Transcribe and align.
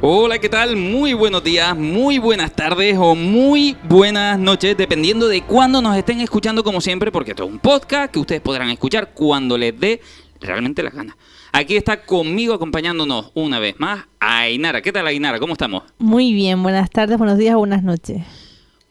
Hola, 0.00 0.38
¿qué 0.38 0.48
tal? 0.48 0.76
Muy 0.76 1.12
buenos 1.12 1.42
días, 1.42 1.76
muy 1.76 2.18
buenas 2.18 2.52
tardes 2.54 2.96
o 3.00 3.16
muy 3.16 3.76
buenas 3.88 4.38
noches, 4.38 4.76
dependiendo 4.76 5.26
de 5.26 5.42
cuándo 5.42 5.82
nos 5.82 5.96
estén 5.96 6.20
escuchando 6.20 6.62
como 6.62 6.80
siempre, 6.80 7.10
porque 7.10 7.32
esto 7.32 7.42
es 7.42 7.50
un 7.50 7.58
podcast 7.58 8.12
que 8.12 8.20
ustedes 8.20 8.40
podrán 8.40 8.70
escuchar 8.70 9.10
cuando 9.12 9.58
les 9.58 9.78
dé 9.78 10.00
realmente 10.40 10.84
la 10.84 10.90
gana. 10.90 11.16
Aquí 11.50 11.76
está 11.76 12.04
conmigo 12.04 12.54
acompañándonos 12.54 13.32
una 13.34 13.58
vez 13.58 13.74
más 13.80 14.04
Ainara. 14.20 14.82
¿Qué 14.82 14.92
tal 14.92 15.04
Ainara? 15.04 15.40
¿Cómo 15.40 15.54
estamos? 15.54 15.82
Muy 15.98 16.32
bien, 16.32 16.62
buenas 16.62 16.90
tardes, 16.90 17.18
buenos 17.18 17.36
días, 17.36 17.56
buenas 17.56 17.82
noches. 17.82 18.22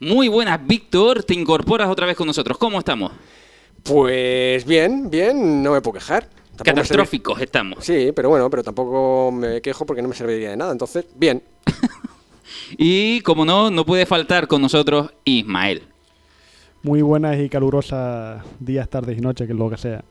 Muy 0.01 0.27
buenas, 0.27 0.59
Víctor. 0.67 1.23
Te 1.23 1.35
incorporas 1.35 1.87
otra 1.87 2.05
vez 2.05 2.17
con 2.17 2.27
nosotros. 2.27 2.57
¿Cómo 2.57 2.79
estamos? 2.79 3.13
Pues 3.81 4.65
bien, 4.65 5.09
bien, 5.09 5.63
no 5.63 5.71
me 5.71 5.79
puedo 5.79 5.99
quejar. 5.99 6.27
Catastróficos 6.63 7.41
estamos. 7.41 7.83
Sí, 7.83 8.11
pero 8.15 8.29
bueno, 8.29 8.49
pero 8.49 8.63
tampoco 8.63 9.31
me 9.31 9.61
quejo 9.61 9.85
porque 9.85 10.01
no 10.01 10.07
me 10.07 10.15
serviría 10.15 10.49
de 10.51 10.57
nada. 10.57 10.71
Entonces, 10.71 11.05
bien. 11.15 11.41
Y 12.77 13.21
como 13.21 13.45
no, 13.45 13.71
no 13.71 13.85
puede 13.85 14.05
faltar 14.05 14.47
con 14.47 14.61
nosotros 14.61 15.11
Ismael. 15.23 15.83
Muy 16.83 17.01
buenas 17.01 17.39
y 17.39 17.49
calurosas 17.49 18.43
días, 18.59 18.89
tardes 18.89 19.17
y 19.17 19.21
noches, 19.21 19.47
que 19.47 19.53
es 19.53 19.59
lo 19.59 19.69
que 19.69 19.77
sea. 19.77 20.03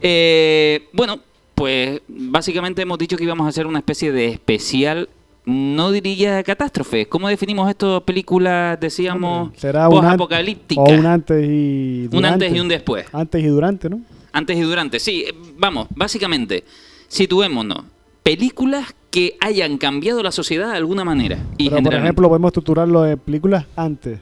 Eh, 0.00 0.88
bueno, 0.92 1.20
pues 1.54 2.00
básicamente 2.08 2.82
hemos 2.82 2.98
dicho 2.98 3.16
que 3.16 3.24
íbamos 3.24 3.46
a 3.46 3.48
hacer 3.48 3.66
una 3.66 3.78
especie 3.78 4.12
de 4.12 4.28
especial, 4.28 5.08
no 5.44 5.92
diría 5.92 6.42
catástrofe. 6.42 7.06
¿Cómo 7.06 7.28
definimos 7.28 7.68
esto? 7.70 8.02
Películas, 8.04 8.78
decíamos, 8.80 9.50
Será 9.56 9.88
un, 9.88 10.00
posapocalípticas. 10.00 10.84
o 10.88 10.92
un 10.92 11.06
antes 11.06 11.44
y 11.48 12.08
durante. 12.08 12.16
Un 12.16 12.24
antes 12.24 12.54
y 12.54 12.60
un 12.60 12.68
después. 12.68 13.06
Antes 13.12 13.42
y 13.42 13.46
durante, 13.46 13.88
¿no? 13.88 14.00
Antes 14.34 14.56
y 14.58 14.62
durante, 14.62 14.98
sí. 14.98 15.24
Vamos, 15.56 15.86
básicamente, 15.94 16.64
situémonos. 17.08 17.84
Películas 18.24 18.94
que 19.10 19.36
hayan 19.40 19.78
cambiado 19.78 20.22
la 20.24 20.32
sociedad 20.32 20.72
de 20.72 20.76
alguna 20.78 21.04
manera. 21.04 21.38
Y 21.56 21.70
Pero, 21.70 21.82
por 21.84 21.94
ejemplo, 21.94 22.28
podemos 22.28 22.48
estructurarlo 22.48 23.06
en 23.06 23.18
películas 23.18 23.64
antes. 23.76 24.18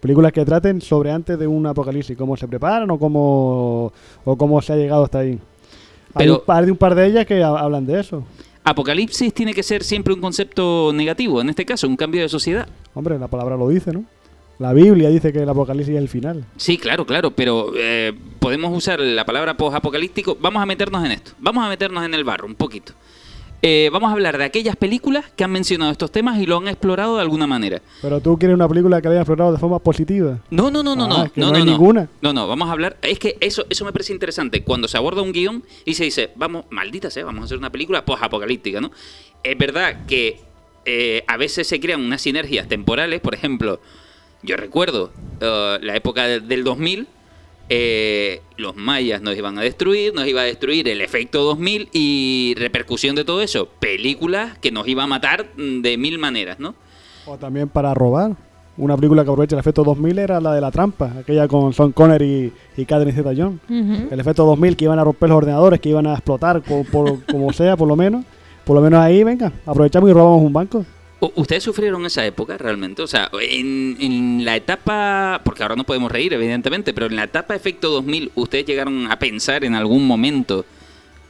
Películas 0.00 0.32
que 0.32 0.44
traten 0.44 0.80
sobre 0.80 1.12
antes 1.12 1.38
de 1.38 1.46
un 1.46 1.64
apocalipsis, 1.66 2.16
cómo 2.16 2.36
se 2.36 2.48
preparan 2.48 2.90
o 2.90 2.98
cómo, 2.98 3.92
o 4.24 4.36
cómo 4.36 4.60
se 4.62 4.72
ha 4.72 4.76
llegado 4.76 5.04
hasta 5.04 5.20
ahí. 5.20 5.38
Hay 6.14 6.26
Pero- 6.26 6.38
un 6.40 6.44
par 6.44 6.64
de 6.66 6.72
un 6.72 6.78
par 6.78 6.94
de 6.96 7.06
ellas 7.06 7.24
que 7.24 7.42
ha- 7.42 7.48
hablan 7.58 7.86
de 7.86 8.00
eso. 8.00 8.24
Apocalipsis 8.64 9.32
tiene 9.32 9.54
que 9.54 9.62
ser 9.62 9.84
siempre 9.84 10.12
un 10.12 10.20
concepto 10.20 10.90
negativo, 10.92 11.40
en 11.40 11.50
este 11.50 11.64
caso, 11.64 11.86
un 11.86 11.96
cambio 11.96 12.22
de 12.22 12.28
sociedad. 12.28 12.66
Hombre, 12.94 13.16
la 13.16 13.28
palabra 13.28 13.56
lo 13.56 13.68
dice, 13.68 13.92
¿no? 13.92 14.04
La 14.58 14.72
Biblia 14.72 15.08
dice 15.10 15.32
que 15.32 15.40
el 15.42 15.48
apocalipsis 15.48 15.94
es 15.94 16.00
el 16.00 16.08
final. 16.08 16.44
Sí, 16.56 16.78
claro, 16.78 17.04
claro, 17.04 17.30
pero 17.32 17.72
eh, 17.76 18.12
podemos 18.38 18.74
usar 18.76 19.00
la 19.00 19.24
palabra 19.26 19.56
post-apocalíptico. 19.56 20.36
Vamos 20.40 20.62
a 20.62 20.66
meternos 20.66 21.04
en 21.04 21.12
esto, 21.12 21.32
vamos 21.38 21.64
a 21.64 21.68
meternos 21.68 22.04
en 22.04 22.14
el 22.14 22.24
barro 22.24 22.46
un 22.46 22.54
poquito. 22.54 22.92
Eh, 23.62 23.88
vamos 23.92 24.10
a 24.10 24.12
hablar 24.12 24.36
de 24.38 24.44
aquellas 24.44 24.76
películas 24.76 25.24
que 25.34 25.42
han 25.42 25.50
mencionado 25.50 25.90
estos 25.90 26.12
temas 26.12 26.38
y 26.38 26.46
lo 26.46 26.58
han 26.58 26.68
explorado 26.68 27.16
de 27.16 27.22
alguna 27.22 27.46
manera. 27.46 27.80
Pero 28.02 28.20
tú 28.20 28.38
quieres 28.38 28.54
una 28.54 28.68
película 28.68 29.00
que 29.00 29.08
la 29.08 29.12
haya 29.14 29.22
explorado 29.22 29.50
de 29.52 29.58
forma 29.58 29.78
positiva. 29.78 30.38
No, 30.50 30.70
no, 30.70 30.82
no, 30.82 30.94
no, 30.94 31.04
Ah, 31.04 31.08
no, 31.08 31.24
es 31.24 31.32
que 31.32 31.40
no, 31.40 31.46
no 31.48 31.52
no, 31.52 31.58
hay 31.58 31.64
no. 31.64 31.70
ninguna. 31.72 32.08
No, 32.20 32.32
no, 32.32 32.46
vamos 32.46 32.68
a 32.68 32.72
hablar. 32.72 32.96
Es 33.02 33.18
que 33.18 33.36
eso, 33.40 33.64
eso 33.68 33.84
me 33.84 33.92
parece 33.92 34.12
interesante. 34.12 34.62
Cuando 34.62 34.88
se 34.88 34.96
aborda 34.98 35.22
un 35.22 35.32
guion 35.32 35.64
y 35.84 35.94
se 35.94 36.04
dice, 36.04 36.30
vamos, 36.36 36.66
maldita 36.70 37.10
sea, 37.10 37.24
vamos 37.24 37.42
a 37.42 37.44
hacer 37.46 37.58
una 37.58 37.70
película 37.72 38.04
post-apocalíptica, 38.04 38.80
¿no? 38.80 38.90
Es 39.42 39.58
verdad 39.58 40.04
que 40.06 40.38
eh, 40.84 41.24
a 41.26 41.36
veces 41.36 41.66
se 41.66 41.80
crean 41.80 42.02
unas 42.02 42.20
sinergias 42.20 42.68
temporales. 42.68 43.20
Por 43.20 43.34
ejemplo, 43.34 43.80
yo 44.42 44.56
recuerdo 44.56 45.10
eh, 45.40 45.78
la 45.82 45.96
época 45.96 46.24
de- 46.26 46.40
del 46.40 46.64
2000. 46.64 47.06
eh, 47.68 48.42
los 48.58 48.76
mayas 48.76 49.20
nos 49.20 49.36
iban 49.36 49.58
a 49.58 49.62
destruir, 49.62 50.14
nos 50.14 50.26
iba 50.28 50.42
a 50.42 50.44
destruir 50.44 50.88
el 50.88 51.00
efecto 51.00 51.42
2000 51.42 51.88
y 51.92 52.54
repercusión 52.56 53.16
de 53.16 53.24
todo 53.24 53.42
eso, 53.42 53.66
películas 53.80 54.56
que 54.58 54.70
nos 54.70 54.86
iba 54.86 55.02
a 55.02 55.06
matar 55.08 55.46
mm, 55.56 55.80
de 55.82 55.98
mil 55.98 56.18
maneras, 56.20 56.60
¿no? 56.60 56.76
O 57.26 57.36
también 57.38 57.68
para 57.68 57.92
robar. 57.92 58.36
Una 58.78 58.94
película 58.94 59.24
que 59.24 59.30
aprovecha 59.30 59.56
el 59.56 59.60
efecto 59.60 59.82
2000 59.82 60.16
era 60.18 60.40
la 60.40 60.54
de 60.54 60.60
La 60.60 60.70
Trampa, 60.70 61.12
aquella 61.18 61.48
con 61.48 61.72
Sean 61.72 61.90
Connery 61.92 62.52
y, 62.76 62.82
y 62.82 62.84
Catherine 62.84 63.12
Zeta-Jones. 63.16 63.58
El 64.12 64.20
efecto 64.20 64.44
2000 64.44 64.76
que 64.76 64.84
iban 64.84 64.98
a 65.00 65.04
romper 65.04 65.28
los 65.30 65.38
ordenadores, 65.38 65.80
que 65.80 65.88
iban 65.88 66.06
a 66.06 66.12
explotar, 66.12 66.62
por, 66.62 66.86
como 67.24 67.52
sea, 67.52 67.76
por 67.76 67.88
lo 67.88 67.96
menos. 67.96 68.24
Por 68.64 68.76
lo 68.76 68.82
menos 68.82 69.00
ahí, 69.00 69.24
venga, 69.24 69.50
aprovechamos 69.64 70.08
y 70.10 70.12
robamos 70.12 70.42
un 70.42 70.52
banco. 70.52 70.84
¿Ustedes 71.18 71.62
sufrieron 71.62 72.04
esa 72.04 72.24
época 72.26 72.58
realmente? 72.58 73.00
O 73.02 73.06
sea, 73.06 73.30
en, 73.40 73.96
en 74.00 74.44
la 74.44 74.54
etapa, 74.54 75.40
porque 75.44 75.62
ahora 75.62 75.74
no 75.74 75.84
podemos 75.84 76.12
reír, 76.12 76.34
evidentemente, 76.34 76.92
pero 76.92 77.06
en 77.06 77.16
la 77.16 77.24
etapa 77.24 77.54
efecto 77.56 77.90
2000, 77.90 78.32
¿ustedes 78.34 78.66
llegaron 78.66 79.10
a 79.10 79.18
pensar 79.18 79.64
en 79.64 79.74
algún 79.74 80.06
momento, 80.06 80.66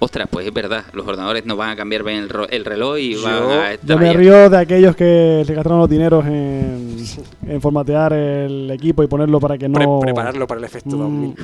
ostras, 0.00 0.26
pues 0.28 0.44
es 0.44 0.52
verdad, 0.52 0.84
los 0.92 1.06
ordenadores 1.06 1.47
no 1.47 1.54
van 1.56 1.70
a 1.70 1.76
cambiar 1.76 2.02
bien 2.02 2.19
el, 2.19 2.28
ro- 2.28 2.48
el 2.48 2.64
reloj 2.64 2.98
y 2.98 3.14
Yo- 3.14 3.22
van 3.22 3.42
a 3.60 3.72
estar 3.74 3.88
Yo 3.88 3.97
me 3.97 4.12
río 4.12 4.50
de 4.50 4.58
aquellos 4.58 4.97
que 4.97 5.44
se 5.47 5.54
gastaron 5.54 5.78
los 5.78 5.88
dineros 5.88 6.26
en, 6.26 6.97
en 7.47 7.60
formatear 7.60 8.12
el 8.12 8.68
equipo 8.72 9.04
y 9.04 9.06
ponerlo 9.06 9.38
para 9.38 9.56
que 9.56 9.70
Pre- 9.70 9.84
no... 9.86 10.00
prepararlo 10.00 10.48
para 10.48 10.58
el 10.58 10.64
efecto 10.64 10.97
Mm. 10.97 10.98
2000. 10.98 11.34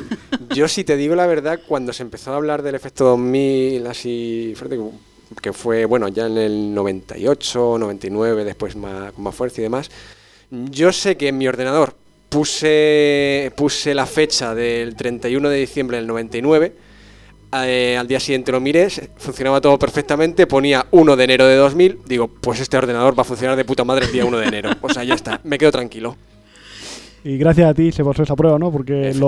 Yo, 0.57 0.67
si 0.67 0.83
te 0.83 0.97
digo 0.97 1.15
la 1.15 1.29
verdad, 1.29 1.61
cuando 1.69 1.93
se 1.93 2.03
empezó 2.03 2.33
a 2.33 2.37
hablar 2.37 2.63
del 2.63 2.75
efecto 2.75 3.05
2000, 3.05 3.87
así 3.87 4.53
fuerte, 4.57 4.79
que- 5.41 5.53
fue, 5.53 5.85
bueno, 5.85 6.09
ya 6.09 6.27
en 6.27 6.39
el 6.39 6.75
98, 6.75 7.77
99, 7.79 8.45
después 8.45 8.77
más, 8.77 9.13
con 9.13 9.25
más 9.25 9.35
fuerza 9.35 9.61
y 9.61 9.65
demás, 9.65 9.91
yo 10.51 10.93
sé 10.93 11.17
que 11.17 11.29
en 11.29 11.39
mi 11.39 11.47
ordenador 11.49 11.95
puse, 12.29 13.53
puse 13.57 13.95
la 13.95 14.07
fecha 14.07 14.55
del 14.55 14.95
31 14.97 15.49
de 15.49 15.57
diciembre 15.59 15.97
del 15.99 16.07
99. 16.07 16.73
eh, 17.65 17.97
al 17.99 18.07
día 18.09 18.19
siguiente 18.19 18.51
lo 18.51 18.61
miré, 18.61 18.89
funcionaba 19.19 19.61
todo 19.61 19.79
perfectamente, 19.79 20.47
ponía 20.47 20.87
1 20.91 21.17
de 21.17 21.25
enero 21.25 21.47
de 21.47 21.57
2000, 21.57 21.99
digo, 22.07 22.27
pues 22.29 22.61
este 22.61 22.79
ordenador 22.79 23.17
va 23.19 23.21
a 23.23 23.25
funcionar 23.25 23.57
de 23.57 23.65
puta 23.67 23.85
madre 23.85 24.07
el 24.07 24.13
día 24.13 24.25
1 24.25 24.39
de 24.39 24.47
enero. 24.47 24.71
O 24.81 24.89
sea, 24.89 25.05
ya 25.05 25.15
está, 25.15 25.39
me 25.45 25.59
quedo 25.59 25.71
tranquilo. 25.71 26.17
Y 27.25 27.37
gracias 27.39 27.71
a 27.71 27.75
ti 27.75 27.93
se 27.93 28.05
pasó 28.05 28.25
esa 28.25 28.35
prueba, 28.35 28.59
¿no? 28.59 28.73
Porque 28.73 29.11
Efectivamente. 29.11 29.21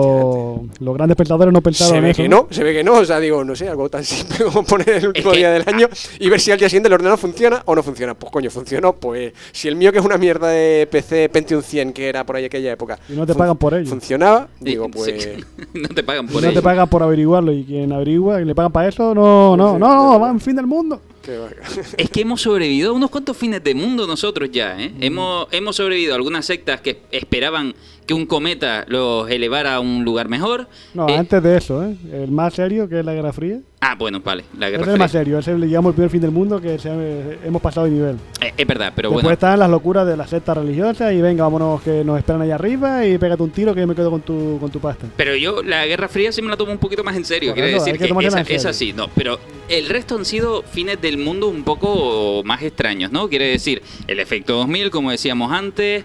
los, 0.68 0.80
los 0.80 0.94
grandes 0.96 1.16
pensadores 1.16 1.52
no 1.52 1.60
pensaron 1.60 1.92
Se 1.92 1.98
en 1.98 2.02
ve 2.04 2.10
eso. 2.10 2.22
que 2.22 2.28
no, 2.28 2.48
se 2.50 2.64
ve 2.64 2.72
que 2.72 2.82
no, 2.82 2.94
o 2.94 3.04
sea, 3.04 3.20
digo, 3.20 3.44
no 3.44 3.54
sé, 3.54 3.68
algo 3.68 3.88
tan 3.88 4.02
simple 4.04 4.44
como 4.46 4.64
poner 4.64 4.88
el 4.90 5.06
último 5.08 5.30
que- 5.30 5.36
día 5.38 5.52
del 5.52 5.62
año 5.68 5.88
y 6.18 6.28
ver 6.28 6.40
si 6.40 6.50
al 6.50 6.58
día 6.58 6.68
siguiente 6.68 6.88
el 6.88 6.94
ordenador 6.94 7.18
funciona 7.18 7.62
o 7.66 7.74
no 7.74 7.82
funciona. 7.84 8.14
Pues 8.14 8.32
coño, 8.32 8.50
funcionó, 8.50 8.94
pues 8.94 9.32
si 9.52 9.68
el 9.68 9.76
mío 9.76 9.92
que 9.92 9.98
es 10.00 10.04
una 10.04 10.18
mierda 10.18 10.48
de 10.48 10.88
PC 10.90 11.28
Pentium 11.28 11.62
100 11.62 11.92
que 11.92 12.08
era 12.08 12.24
por 12.26 12.34
ahí 12.36 12.44
aquella 12.46 12.72
época. 12.72 12.98
Y 13.08 13.12
no 13.12 13.26
te 13.26 13.34
pagan 13.34 13.56
por 13.56 13.74
ello. 13.74 13.88
Funcionaba, 13.88 14.48
digo, 14.58 14.86
sí. 14.86 14.90
pues... 14.94 15.28
no 15.74 15.88
te 15.88 16.02
pagan 16.02 16.24
Y 16.24 16.32
por 16.32 16.42
no 16.42 16.48
ello. 16.48 16.58
te 16.58 16.62
pagan 16.64 16.88
por 16.88 17.02
averiguarlo 17.04 17.52
y 17.52 17.64
quien 17.64 17.92
averigua 17.92 18.40
y 18.42 18.44
le 18.44 18.54
pagan 18.56 18.72
para 18.72 18.88
eso, 18.88 19.14
no, 19.14 19.56
no, 19.56 19.78
no, 19.78 20.12
no, 20.12 20.18
va 20.20 20.30
en 20.30 20.40
fin 20.40 20.56
del 20.56 20.66
mundo. 20.66 21.00
Es 21.96 22.10
que 22.10 22.20
hemos 22.22 22.42
sobrevivido 22.42 22.90
a 22.90 22.92
unos 22.92 23.10
cuantos 23.10 23.36
fines 23.36 23.62
de 23.62 23.74
mundo 23.74 24.06
nosotros 24.06 24.50
ya, 24.52 24.74
Mm. 24.74 24.80
¿eh? 24.80 24.92
Hemos, 25.00 25.48
hemos 25.52 25.76
sobrevivido 25.76 26.12
a 26.12 26.16
algunas 26.16 26.44
sectas 26.46 26.80
que 26.80 27.02
esperaban 27.10 27.74
que 28.06 28.14
un 28.14 28.26
cometa 28.26 28.84
los 28.88 29.30
elevara 29.30 29.76
a 29.76 29.80
un 29.80 30.04
lugar 30.04 30.28
mejor. 30.28 30.68
No, 30.92 31.08
Eh, 31.08 31.16
antes 31.16 31.42
de 31.42 31.56
eso, 31.56 31.84
¿eh? 31.84 31.96
El 32.12 32.30
más 32.30 32.54
serio, 32.54 32.88
que 32.88 33.00
es 33.00 33.04
la 33.04 33.14
Guerra 33.14 33.32
Fría. 33.32 33.58
Ah, 33.80 33.96
bueno, 33.98 34.20
vale, 34.24 34.44
la 34.58 34.70
guerra 34.70 34.82
es 34.84 34.88
el 34.94 34.98
más 34.98 35.10
Fría. 35.10 35.20
serio, 35.20 35.38
ese 35.38 35.52
es, 35.52 35.60
digamos, 35.60 35.90
el 35.90 35.94
primer 35.94 36.10
fin 36.10 36.20
del 36.22 36.30
mundo 36.30 36.58
que 36.60 36.78
se 36.78 36.88
ha- 36.88 37.46
hemos 37.46 37.60
pasado 37.60 37.84
de 37.86 37.92
nivel. 37.92 38.16
Eh, 38.40 38.52
es 38.56 38.66
verdad, 38.66 38.92
pero 38.96 39.10
Después 39.10 39.24
bueno. 39.24 39.32
están 39.34 39.58
las 39.58 39.68
locuras 39.70 40.06
de 40.06 40.16
las 40.16 40.30
sectas 40.30 40.56
religiosas 40.56 41.12
y 41.12 41.20
venga, 41.20 41.44
vámonos 41.44 41.82
que 41.82 42.02
nos 42.02 42.16
esperan 42.18 42.40
allá 42.42 42.54
arriba 42.54 43.06
y 43.06 43.18
pégate 43.18 43.42
un 43.42 43.50
tiro 43.50 43.74
que 43.74 43.80
yo 43.82 43.86
me 43.86 43.94
quedo 43.94 44.10
con 44.10 44.22
tu, 44.22 44.56
con 44.58 44.70
tu 44.70 44.80
pasta. 44.80 45.06
Pero 45.16 45.34
yo 45.36 45.62
la 45.62 45.84
Guerra 45.86 46.08
Fría 46.08 46.32
sí 46.32 46.40
me 46.40 46.48
la 46.48 46.56
tomo 46.56 46.72
un 46.72 46.78
poquito 46.78 47.04
más 47.04 47.14
en 47.16 47.24
serio. 47.26 47.52
Eso, 47.54 47.62
decir 47.84 47.92
que 47.98 48.08
que, 48.08 48.26
esa- 48.26 48.40
en 48.40 48.46
es 48.46 48.62
serio. 48.62 48.70
así. 48.70 48.92
No, 48.94 49.08
pero 49.14 49.38
el 49.68 49.86
resto 49.90 50.16
han 50.16 50.24
sido 50.24 50.62
fines 50.62 50.98
del 51.02 51.18
mundo 51.18 51.48
un 51.48 51.62
poco 51.64 52.42
más 52.44 52.62
extraños, 52.62 53.12
¿no? 53.12 53.28
Quiere 53.28 53.48
decir, 53.48 53.82
el 54.06 54.18
efecto 54.18 54.54
2000, 54.56 54.90
como 54.90 55.10
decíamos 55.10 55.52
antes. 55.52 56.04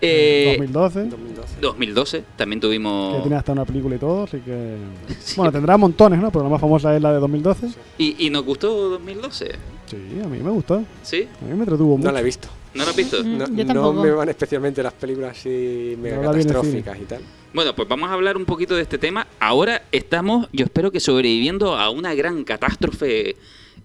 Eh, 0.00 0.56
2012, 0.58 1.04
2012. 1.06 1.54
2012 1.60 2.24
también 2.36 2.60
que 2.60 2.66
tuvimos... 2.66 3.22
tiene 3.22 3.36
hasta 3.36 3.52
una 3.52 3.64
película 3.64 3.96
y 3.96 3.98
todo, 3.98 4.24
así 4.24 4.38
que... 4.38 4.76
Sí. 5.20 5.34
Bueno, 5.36 5.52
tendrá 5.52 5.76
montones, 5.76 6.18
¿no? 6.20 6.30
Pero 6.30 6.44
la 6.44 6.50
más 6.50 6.60
famosa 6.60 6.94
es 6.94 7.02
la 7.02 7.12
de 7.12 7.20
2012. 7.20 7.68
¿Y, 7.98 8.26
y 8.26 8.30
nos 8.30 8.44
gustó 8.44 8.90
2012? 8.90 9.50
Sí, 9.86 9.96
a 10.22 10.26
mí 10.28 10.38
me 10.40 10.50
gustó. 10.50 10.82
¿Sí? 11.02 11.28
A 11.40 11.44
mí 11.44 11.54
me 11.54 11.60
entretuvo 11.60 11.96
mucho. 11.96 12.08
No 12.08 12.12
la 12.12 12.20
he 12.20 12.24
visto. 12.24 12.48
¿No 12.74 12.84
lo 12.84 12.90
has 12.90 12.96
visto? 12.96 13.22
Mm, 13.24 13.38
No, 13.38 13.46
yo 13.46 13.64
no 13.64 13.66
tampoco. 13.72 14.02
me 14.02 14.10
van 14.10 14.28
especialmente 14.28 14.82
las 14.82 14.92
películas 14.92 15.38
así 15.38 15.96
mega 15.98 16.16
No 16.16 16.22
la 16.24 16.28
catastróficas 16.32 16.98
y 17.00 17.04
tal. 17.04 17.22
Bueno, 17.54 17.74
pues 17.74 17.88
vamos 17.88 18.10
a 18.10 18.12
hablar 18.12 18.36
un 18.36 18.44
poquito 18.44 18.74
de 18.74 18.82
este 18.82 18.98
tema. 18.98 19.26
Ahora 19.40 19.82
estamos, 19.92 20.48
yo 20.52 20.64
espero 20.66 20.90
que 20.92 21.00
sobreviviendo 21.00 21.76
a 21.78 21.88
una 21.90 22.14
gran 22.14 22.44
catástrofe 22.44 23.36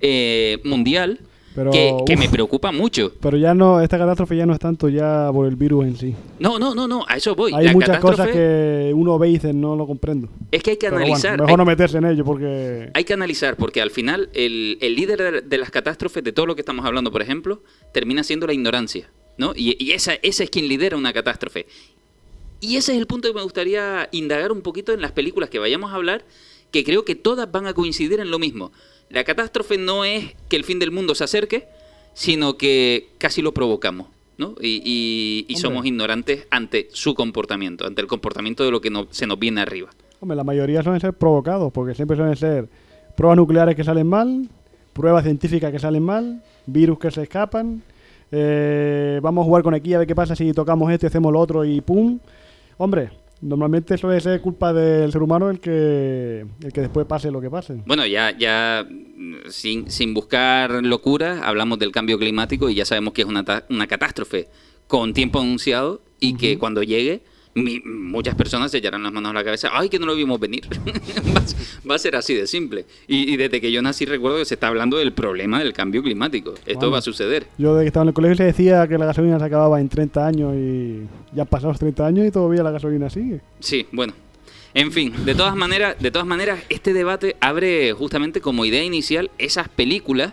eh, 0.02 0.60
mundial 0.66 1.20
Pero, 1.54 1.70
que, 1.72 1.94
que 2.06 2.14
uf, 2.14 2.20
me 2.20 2.30
preocupa 2.30 2.72
mucho. 2.72 3.12
pero 3.20 3.36
ya 3.38 3.54
no, 3.54 3.82
esta 3.82 3.98
catástrofe 3.98 4.38
ya 4.38 4.46
no 4.46 4.54
es 4.54 4.60
tanto 4.60 4.88
ya 4.88 5.30
por 5.34 5.46
el 5.48 5.56
virus 5.58 5.86
en 5.86 5.98
sí. 5.98 6.16
No, 6.40 6.58
no, 6.58 6.74
no, 6.74 6.88
no, 6.88 7.04
a 7.08 7.18
eso 7.18 7.36
voy. 7.36 7.52
Hay 7.54 7.66
La 7.66 7.74
muchas 7.74 7.98
catástrofe 7.98 8.18
cosas 8.22 8.30
que 8.34 8.92
uno 8.96 9.20
ve 9.20 9.30
y 9.30 9.34
dice, 9.34 9.52
no 9.54 9.76
lo 9.76 9.86
comprendo. 9.86 10.30
es 10.52 10.64
que 10.64 10.72
hay 10.72 10.78
que 10.78 10.88
Pero 10.88 10.98
bueno, 10.98 11.06
analizar. 11.08 11.32
mejor 11.34 11.50
hay- 11.50 11.58
no 11.58 11.66
meterse 11.66 11.98
en 11.98 12.06
ello 12.06 12.24
porque... 12.24 12.90
Hay 12.94 13.04
que 13.04 13.14
analizar 13.14 13.58
porque 13.58 13.82
al 13.82 13.92
final 13.92 14.30
el, 14.34 14.78
el 14.80 14.96
líder 14.96 15.22
de, 15.22 15.42
de 15.42 15.58
las 15.58 15.72
catástrofes, 15.72 16.24
de 16.24 16.32
todo 16.32 16.46
lo 16.46 16.56
que 16.56 16.62
estamos 16.62 16.86
hablando, 16.86 17.12
por 17.12 17.22
ejemplo, 17.22 17.62
termina 17.94 18.24
siendo 18.24 18.48
la 18.48 18.54
ignorancia, 18.54 19.10
¿no? 19.38 19.52
Y, 19.56 19.76
y 19.84 19.92
esa, 19.92 20.14
esa 20.22 20.44
es 20.46 20.50
quien 20.50 20.68
lidera 20.70 20.96
una 20.96 21.12
catástrofe. 21.12 21.66
Y 22.62 22.78
ese 22.78 22.94
es 22.94 22.98
el 23.00 23.08
punto 23.08 23.28
que 23.28 23.34
me 23.34 23.42
gustaría 23.44 24.08
indagar 24.12 24.52
un 24.52 24.62
poquito 24.62 24.94
en 24.94 25.02
las 25.02 25.12
películas 25.12 25.50
que 25.50 25.60
vayamos 25.60 25.92
a 25.92 25.96
hablar, 25.96 26.24
que 26.72 26.84
creo 26.84 27.04
que 27.04 27.16
todas 27.16 27.52
van 27.52 27.66
a 27.68 27.74
coincidir 27.74 28.20
en 28.20 28.32
lo 28.32 28.40
mismo. 28.40 28.72
La 29.12 29.24
catástrofe 29.24 29.78
no 29.78 30.06
es 30.06 30.36
que 30.50 30.56
el 30.56 30.64
fin 30.64 30.80
del 30.80 30.92
mundo 30.92 31.16
se 31.16 31.24
acerque, 31.24 31.68
sino 32.14 32.58
que 32.58 33.10
casi 33.18 33.42
lo 33.42 33.54
provocamos. 33.54 34.08
¿no? 34.38 34.56
Y, 34.60 34.82
y- 34.84 35.46
y 35.54 35.58
somos 35.58 35.86
ignorantes 35.86 36.48
ante 36.50 36.88
su 36.94 37.14
comportamiento, 37.14 37.86
ante 37.86 38.02
el 38.02 38.08
comportamiento 38.08 38.64
de 38.66 38.72
lo 38.72 38.82
que 38.82 38.90
no- 38.90 39.06
se 39.12 39.28
nos 39.28 39.38
viene 39.38 39.62
arriba. 39.62 39.90
Hombre, 40.20 40.36
la 40.36 40.44
mayoría 40.44 40.82
suelen 40.82 41.00
ser 41.00 41.14
provocados, 41.14 41.72
porque 41.72 41.94
siempre 41.94 42.18
suelen 42.18 42.36
ser 42.36 42.68
pruebas 43.16 43.38
nucleares 43.38 43.76
que 43.76 43.84
salen 43.84 44.08
mal, 44.08 44.50
pruebas 44.94 45.26
científicas 45.26 45.72
que 45.72 45.78
salen 45.78 46.02
mal, 46.02 46.42
virus 46.66 46.98
que 46.98 47.12
se 47.12 47.22
escapan, 47.24 47.84
eh, 48.32 49.20
vamos 49.22 49.44
a 49.44 49.46
jugar 49.46 49.62
con 49.62 49.74
aquí 49.76 49.94
a 49.94 50.00
ver 50.00 50.08
qué 50.08 50.16
pasa 50.16 50.36
si 50.36 50.54
tocamos 50.54 50.92
esto 50.92 51.06
y 51.06 51.08
hacemos 51.08 51.32
lo 51.32 51.40
otro 51.40 51.64
y 51.64 51.82
¡pum! 51.82 52.18
Hombre, 52.78 53.12
normalmente 53.42 53.98
suele 53.98 54.20
ser 54.22 54.42
culpa 54.42 54.74
del 54.74 55.12
ser 55.12 55.22
humano 55.22 55.50
el 55.50 55.60
que, 55.60 56.46
el 56.62 56.72
que 56.72 56.82
después 56.82 57.06
pase 57.06 57.32
lo 57.32 57.42
que 57.42 57.50
pase. 57.50 57.82
Bueno, 57.86 58.06
ya, 58.06 58.36
ya 58.38 58.88
sin, 59.50 59.90
sin 59.90 60.14
buscar 60.14 60.84
locuras, 60.84 61.42
hablamos 61.44 61.80
del 61.80 61.92
cambio 61.92 62.18
climático 62.20 62.70
y 62.70 62.76
ya 62.76 62.86
sabemos 62.86 63.14
que 63.14 63.24
es 63.24 63.28
una, 63.28 63.44
una 63.70 63.88
catástrofe 63.88 64.48
con 64.88 65.14
tiempo 65.14 65.40
anunciado 65.40 66.02
y 66.20 66.36
que 66.36 66.58
cuando 66.58 66.84
llegue 66.84 67.22
mi- 67.56 67.80
muchas 67.82 68.36
personas 68.36 68.72
se 68.72 68.78
echarán 68.78 69.04
las 69.04 69.12
manos 69.12 69.32
a 69.32 69.34
la 69.34 69.44
cabeza. 69.44 69.70
¡Ay, 69.74 69.90
que 69.90 70.00
no 70.00 70.06
lo 70.06 70.16
vimos 70.16 70.40
venir! 70.40 70.64
va, 71.36 71.40
a 71.42 71.48
ser- 71.48 71.58
va 71.90 71.96
a 71.96 72.00
ser 72.00 72.16
así 72.16 72.34
de 72.34 72.48
simple. 72.48 72.86
Y, 73.08 73.34
y 73.34 73.38
desde 73.38 73.60
que 73.62 73.72
yo 73.72 73.82
nací 73.82 74.06
recuerdo 74.06 74.38
que 74.38 74.46
se 74.46 74.54
está 74.56 74.68
hablando 74.68 74.98
del 74.98 75.14
problema 75.14 75.60
del 75.60 75.74
cambio 75.74 76.02
climático. 76.04 76.54
Esto 76.66 76.90
va 76.92 77.00
a 77.00 77.02
suceder. 77.02 77.48
Yo 77.58 77.74
desde 77.74 77.84
que 77.86 77.88
estaba 77.88 78.04
en 78.04 78.08
el 78.10 78.14
colegio 78.14 78.36
se 78.38 78.44
decía 78.46 78.88
que 78.88 78.98
la 78.98 79.06
gasolina 79.06 79.40
se 79.40 79.46
acababa 79.46 79.80
en 79.82 79.90
30 79.90 80.26
años 80.28 80.54
y 80.56 81.02
ya 81.34 81.44
han 81.44 81.48
pasado 81.48 81.70
los 81.72 81.80
30 81.80 82.06
años 82.06 82.28
y 82.28 82.32
todavía 82.32 82.64
la 82.64 82.72
gasolina 82.72 83.10
sigue. 83.10 83.42
Sí, 83.60 83.86
bueno. 83.92 84.14
En 84.74 84.94
fin, 84.94 85.14
de 85.26 85.36
todas 85.36 85.54
maneras, 85.56 85.98
de 86.00 86.12
todas 86.12 86.26
maneras, 86.26 86.60
este 86.70 86.94
debate 86.94 87.36
abre 87.42 87.92
justamente 87.92 88.40
como 88.40 88.64
idea 88.64 88.82
inicial 88.82 89.30
esas 89.38 89.68
películas 89.68 90.32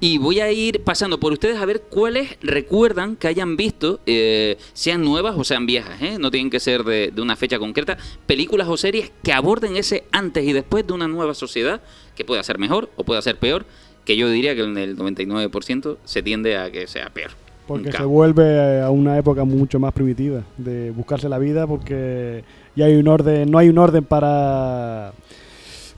y 0.00 0.18
voy 0.18 0.40
a 0.40 0.50
ir 0.52 0.82
pasando 0.84 1.18
por 1.18 1.32
ustedes 1.32 1.58
a 1.58 1.66
ver 1.66 1.82
cuáles 1.82 2.36
recuerdan 2.40 3.16
que 3.16 3.26
hayan 3.28 3.56
visto, 3.56 4.00
eh, 4.06 4.56
sean 4.72 5.02
nuevas 5.02 5.34
o 5.36 5.44
sean 5.44 5.66
viejas, 5.66 6.00
¿eh? 6.00 6.18
no 6.20 6.30
tienen 6.30 6.50
que 6.50 6.60
ser 6.60 6.84
de, 6.84 7.10
de 7.10 7.20
una 7.22 7.34
fecha 7.36 7.58
concreta, 7.58 7.98
películas 8.26 8.68
o 8.68 8.76
series 8.76 9.10
que 9.22 9.32
aborden 9.32 9.76
ese 9.76 10.04
antes 10.12 10.44
y 10.44 10.52
después 10.52 10.86
de 10.86 10.92
una 10.92 11.08
nueva 11.08 11.34
sociedad 11.34 11.80
que 12.14 12.24
pueda 12.24 12.42
ser 12.42 12.58
mejor 12.58 12.90
o 12.96 13.04
pueda 13.04 13.20
ser 13.22 13.36
peor, 13.38 13.64
que 14.04 14.16
yo 14.16 14.30
diría 14.30 14.54
que 14.54 14.62
en 14.62 14.78
el 14.78 14.96
99% 14.96 15.96
se 16.04 16.22
tiende 16.22 16.56
a 16.56 16.70
que 16.70 16.86
sea 16.86 17.10
peor. 17.10 17.30
Porque 17.66 17.92
se 17.92 18.02
vuelve 18.04 18.80
a 18.80 18.88
una 18.88 19.18
época 19.18 19.44
mucho 19.44 19.78
más 19.78 19.92
primitiva 19.92 20.42
de 20.56 20.90
buscarse 20.90 21.28
la 21.28 21.38
vida 21.38 21.66
porque 21.66 22.42
ya 22.74 22.86
hay 22.86 22.94
un 22.94 23.06
orden, 23.08 23.50
no 23.50 23.58
hay 23.58 23.68
un 23.68 23.76
orden 23.76 24.04
para 24.04 25.12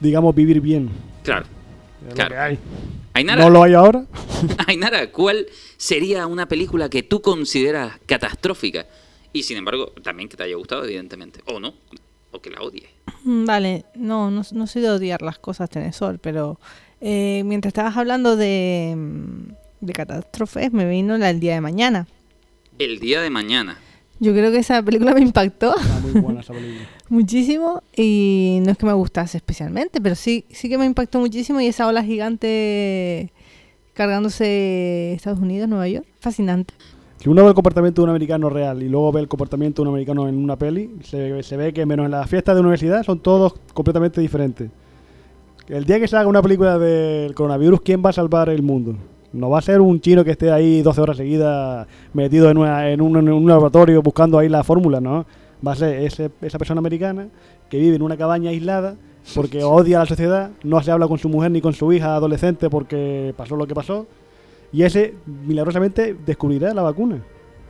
digamos 0.00 0.34
vivir 0.34 0.60
bien. 0.60 0.90
Claro. 1.22 1.44
Es 2.02 2.08
lo 2.08 2.14
Claro. 2.16 2.30
que 2.30 2.38
hay. 2.38 2.58
Ainara, 3.20 3.44
No 3.44 3.50
lo 3.50 3.62
hay 3.62 3.74
ahora. 3.74 4.06
Ainara, 4.66 5.10
¿cuál 5.12 5.46
sería 5.76 6.26
una 6.26 6.48
película 6.48 6.88
que 6.88 7.02
tú 7.02 7.20
consideras 7.20 7.98
catastrófica? 8.06 8.86
Y 9.32 9.42
sin 9.42 9.58
embargo, 9.58 9.92
también 10.02 10.28
que 10.28 10.36
te 10.36 10.42
haya 10.42 10.56
gustado, 10.56 10.84
evidentemente. 10.84 11.40
O 11.46 11.60
no, 11.60 11.74
o 12.30 12.40
que 12.40 12.50
la 12.50 12.60
odies. 12.62 12.88
Mm, 13.24 13.44
Vale, 13.44 13.84
no, 13.94 14.30
no, 14.30 14.42
no 14.52 14.66
soy 14.66 14.82
de 14.82 14.90
odiar 14.90 15.20
las 15.22 15.38
cosas, 15.38 15.68
Tenesol, 15.68 16.18
pero 16.18 16.58
eh, 17.00 17.42
mientras 17.44 17.70
estabas 17.70 17.96
hablando 17.96 18.36
de, 18.36 18.94
mm, 18.96 19.52
de 19.82 19.92
catástrofes, 19.92 20.72
me 20.72 20.88
vino 20.88 21.18
la 21.18 21.26
del 21.26 21.40
día 21.40 21.54
de 21.54 21.60
mañana. 21.60 22.06
El 22.78 22.98
día 23.00 23.20
de 23.20 23.28
mañana. 23.30 23.78
Yo 24.18 24.32
creo 24.32 24.50
que 24.50 24.58
esa 24.58 24.82
película 24.82 25.14
me 25.14 25.20
impactó 25.20 25.74
Está 25.76 26.00
muy 26.00 26.20
buena 26.20 26.40
esa 26.40 26.52
película. 26.54 26.88
muchísimo 27.10 27.82
y 27.96 28.60
no 28.64 28.70
es 28.72 28.78
que 28.78 28.86
me 28.86 28.92
gustase 28.92 29.36
especialmente, 29.38 30.00
pero 30.00 30.14
sí, 30.14 30.44
sí 30.50 30.68
que 30.68 30.78
me 30.78 30.86
impactó 30.86 31.20
muchísimo 31.20 31.60
y 31.60 31.66
esa 31.66 31.86
ola 31.86 32.02
gigante 32.02 33.32
cargándose 33.94 35.12
Estados 35.14 35.40
Unidos, 35.40 35.68
Nueva 35.68 35.88
York, 35.88 36.06
fascinante. 36.20 36.74
Si 37.18 37.28
uno 37.28 37.42
ve 37.42 37.48
el 37.50 37.54
comportamiento 37.54 38.00
de 38.00 38.04
un 38.04 38.10
americano 38.10 38.48
real 38.48 38.82
y 38.82 38.88
luego 38.88 39.12
ve 39.12 39.20
el 39.20 39.28
comportamiento 39.28 39.82
de 39.82 39.88
un 39.88 39.94
americano 39.94 40.26
en 40.26 40.36
una 40.42 40.56
peli, 40.56 40.90
se, 41.02 41.42
se 41.42 41.56
ve 41.58 41.72
que 41.74 41.84
menos 41.84 42.06
en 42.06 42.12
las 42.12 42.28
fiestas 42.30 42.54
de 42.54 42.60
universidad 42.62 43.02
son 43.02 43.20
todos 43.20 43.54
completamente 43.74 44.20
diferentes. 44.22 44.70
El 45.68 45.84
día 45.84 46.00
que 46.00 46.08
se 46.08 46.16
haga 46.16 46.28
una 46.28 46.40
película 46.42 46.78
del 46.78 47.34
coronavirus, 47.34 47.82
¿quién 47.82 48.02
va 48.04 48.10
a 48.10 48.14
salvar 48.14 48.48
el 48.48 48.62
mundo? 48.62 48.96
No 49.32 49.50
va 49.50 49.58
a 49.58 49.62
ser 49.62 49.80
un 49.82 50.00
chino 50.00 50.24
que 50.24 50.30
esté 50.32 50.50
ahí 50.50 50.80
12 50.82 51.00
horas 51.00 51.16
seguidas 51.18 51.86
metido 52.14 52.50
en, 52.50 52.56
una- 52.58 52.90
en 52.90 53.00
un, 53.02 53.16
en 53.18 53.28
un 53.30 53.46
laboratorio 53.46 54.02
buscando 54.02 54.38
ahí 54.38 54.48
la 54.48 54.64
fórmula, 54.64 55.00
¿no? 55.00 55.26
Va 55.66 55.72
a 55.72 55.76
ser 55.76 56.00
ese- 56.04 56.30
esa 56.40 56.58
persona 56.58 56.78
americana 56.78 57.28
que 57.68 57.78
vive 57.78 57.96
en 57.96 58.02
una 58.02 58.16
cabaña 58.16 58.50
aislada 58.50 58.96
porque 59.34 59.62
odia 59.64 59.98
a 59.98 60.00
la 60.00 60.06
sociedad, 60.06 60.50
no 60.62 60.82
se 60.82 60.90
habla 60.90 61.06
con 61.08 61.18
su 61.18 61.28
mujer 61.28 61.50
ni 61.50 61.60
con 61.60 61.72
su 61.74 61.92
hija 61.92 62.14
adolescente 62.14 62.70
porque 62.70 63.34
pasó 63.36 63.56
lo 63.56 63.66
que 63.66 63.74
pasó, 63.74 64.06
y 64.72 64.82
ese 64.82 65.14
milagrosamente 65.46 66.16
descubrirá 66.26 66.72
la 66.72 66.82
vacuna. 66.82 67.22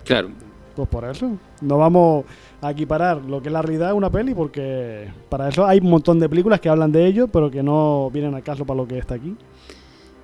Claro. 0.05 0.31
Pues 0.77 0.89
por 0.89 1.05
eso. 1.05 1.33
No 1.61 1.79
vamos 1.79 2.25
a 2.63 2.71
equiparar 2.71 3.25
lo 3.25 3.43
que 3.43 3.49
es 3.49 3.53
la 3.53 3.61
realidad 3.63 3.91
a 3.91 3.95
una 3.95 4.09
peli 4.11 4.35
porque 4.35 5.09
para 5.29 5.49
eso 5.49 5.67
hay 5.67 5.79
un 5.81 5.91
montón 5.91 6.21
de 6.21 6.29
películas 6.29 6.61
que 6.61 6.69
hablan 6.69 6.93
de 6.93 7.07
ello, 7.07 7.27
pero 7.27 7.51
que 7.51 7.63
no 7.63 8.09
vienen 8.13 8.35
al 8.35 8.43
caso 8.43 8.65
para 8.65 8.77
lo 8.79 8.87
que 8.87 8.99
está 8.99 9.15
aquí. 9.15 9.35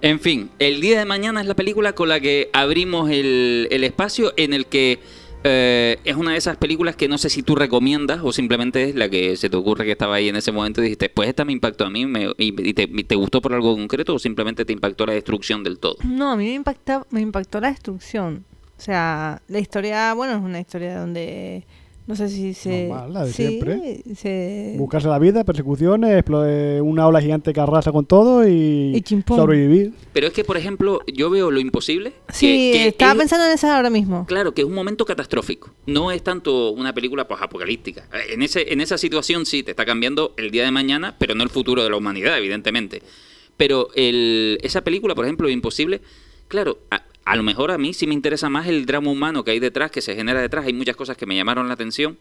En 0.03 0.21
fin, 0.21 0.51
El 0.59 0.81
día 0.81 0.99
de 0.99 1.05
mañana 1.07 1.41
es 1.41 1.47
la 1.47 1.55
película 1.57 1.95
con 1.95 2.09
la 2.11 2.21
que 2.21 2.49
abrimos 2.53 3.11
el, 3.11 3.67
el 3.71 3.83
espacio 3.83 4.33
en 4.37 4.53
el 4.53 4.67
que 4.67 4.99
eh, 5.45 5.99
es 6.05 6.17
una 6.17 6.33
de 6.33 6.39
esas 6.39 6.57
películas 6.57 6.97
que 6.97 7.09
no 7.09 7.19
sé 7.19 7.31
si 7.31 7.43
tú 7.43 7.55
recomiendas 7.55 8.21
o 8.23 8.33
simplemente 8.33 8.91
es 8.91 8.95
la 8.95 9.09
que 9.09 9.37
se 9.37 9.49
te 9.49 9.57
ocurre 9.57 9.85
que 9.85 9.93
estaba 9.93 10.17
ahí 10.17 10.29
en 10.29 10.37
ese 10.37 10.53
momento 10.53 10.81
y 10.81 10.85
dijiste, 10.85 11.09
pues 11.09 11.29
esta 11.29 11.45
me 11.45 11.53
impactó 11.53 11.85
a 11.85 11.91
mí 11.91 12.07
me- 12.07 12.33
y, 12.39 12.53
te 12.75 13.15
gustó 13.15 13.41
por 13.41 13.55
algo 13.55 13.75
concreto 13.77 14.15
o 14.15 14.19
simplemente 14.19 14.65
te 14.65 14.73
impactó 14.73 15.07
la 15.07 15.13
destrucción 15.13 15.63
del 15.63 15.79
todo. 15.79 15.97
No, 16.05 16.33
a 16.33 16.37
mí 16.37 16.45
me, 16.47 16.55
impacta, 16.55 17.07
me 17.11 17.21
impactó 17.21 17.61
la 17.61 17.69
destrucción. 17.69 18.45
O 18.79 18.81
sea, 18.81 19.41
la 19.49 19.59
historia, 19.59 20.13
bueno, 20.15 20.35
es 20.35 20.43
una 20.43 20.61
historia 20.61 20.99
donde 20.99 21.65
no 22.07 22.15
sé 22.15 22.29
si 22.29 22.55
se... 22.55 22.87
Normal, 22.89 23.13
la 23.13 23.25
de 23.25 23.33
sí, 23.33 23.47
siempre. 23.49 24.03
se- 24.15 24.75
Buscarse 24.79 25.09
la 25.09 25.19
vida, 25.19 25.43
persecuciones, 25.45 26.23
eh, 26.47 26.81
una 26.81 27.07
ola 27.07 27.21
gigante 27.21 27.53
que 27.53 27.61
arrasa 27.61 27.91
con 27.91 28.07
todo 28.07 28.49
y, 28.49 29.03
sobrevivir. 29.27 29.93
Pero 30.13 30.29
es 30.29 30.33
que, 30.33 30.45
por 30.45 30.57
ejemplo, 30.57 31.01
yo 31.13 31.31
veo 31.31 31.51
lo 31.51 31.59
imposible. 31.59 32.13
Sí, 32.29 32.71
que 32.73 32.89
estaba 32.89 33.13
es- 33.13 33.19
pensando 33.19 33.47
en 33.47 33.53
esa 33.53 33.77
ahora 33.77 33.91
mismo. 33.91 34.25
Claro, 34.27 34.55
que 34.55 34.63
es 34.63 34.67
un 34.67 34.75
momento 34.75 35.05
catastrófico. 35.05 35.71
No 35.87 36.13
es 36.13 36.23
tanto 36.23 36.71
una 36.71 36.95
película 36.95 37.27
pues, 37.27 37.43
apocalíptica. 37.43 38.07
En, 38.31 38.43
ese, 38.43 38.73
en 38.73 38.81
esa 38.81 38.99
situación 38.99 39.45
sí, 39.45 39.63
te 39.63 39.73
está 39.73 39.85
cambiando 39.85 40.33
el 40.37 40.51
día 40.51 40.65
de 40.65 40.71
mañana, 40.71 41.17
pero 41.19 41.35
no 41.35 41.43
el 41.43 41.51
futuro 41.51 41.83
de 41.83 41.91
la 41.91 41.97
humanidad, 41.97 42.39
evidentemente. 42.39 43.03
Pero 43.57 43.89
el, 43.95 44.59
esa 44.63 44.83
película, 44.83 45.15
por 45.15 45.25
ejemplo, 45.25 45.49
Imposible, 45.49 46.01
claro, 46.49 46.79
a, 46.91 47.03
a 47.27 47.37
lo 47.37 47.43
mejor 47.43 47.71
a 47.73 47.77
mí 47.79 47.93
sí 47.93 48.07
me 48.07 48.15
interesa 48.15 48.49
más 48.49 48.67
el 48.67 48.87
drama 48.87 49.11
humano 49.11 49.45
que 49.45 49.51
hay 49.51 49.59
detrás, 49.61 49.91
que 49.91 50.01
se 50.01 50.15
genera 50.17 50.41
detrás. 50.41 50.65
Hay 50.67 50.73
muchas 50.73 50.97
cosas 50.97 51.17
que 51.19 51.27
me 51.27 51.37
llamaron 51.37 51.69
la 51.69 51.75
atención, 51.75 52.17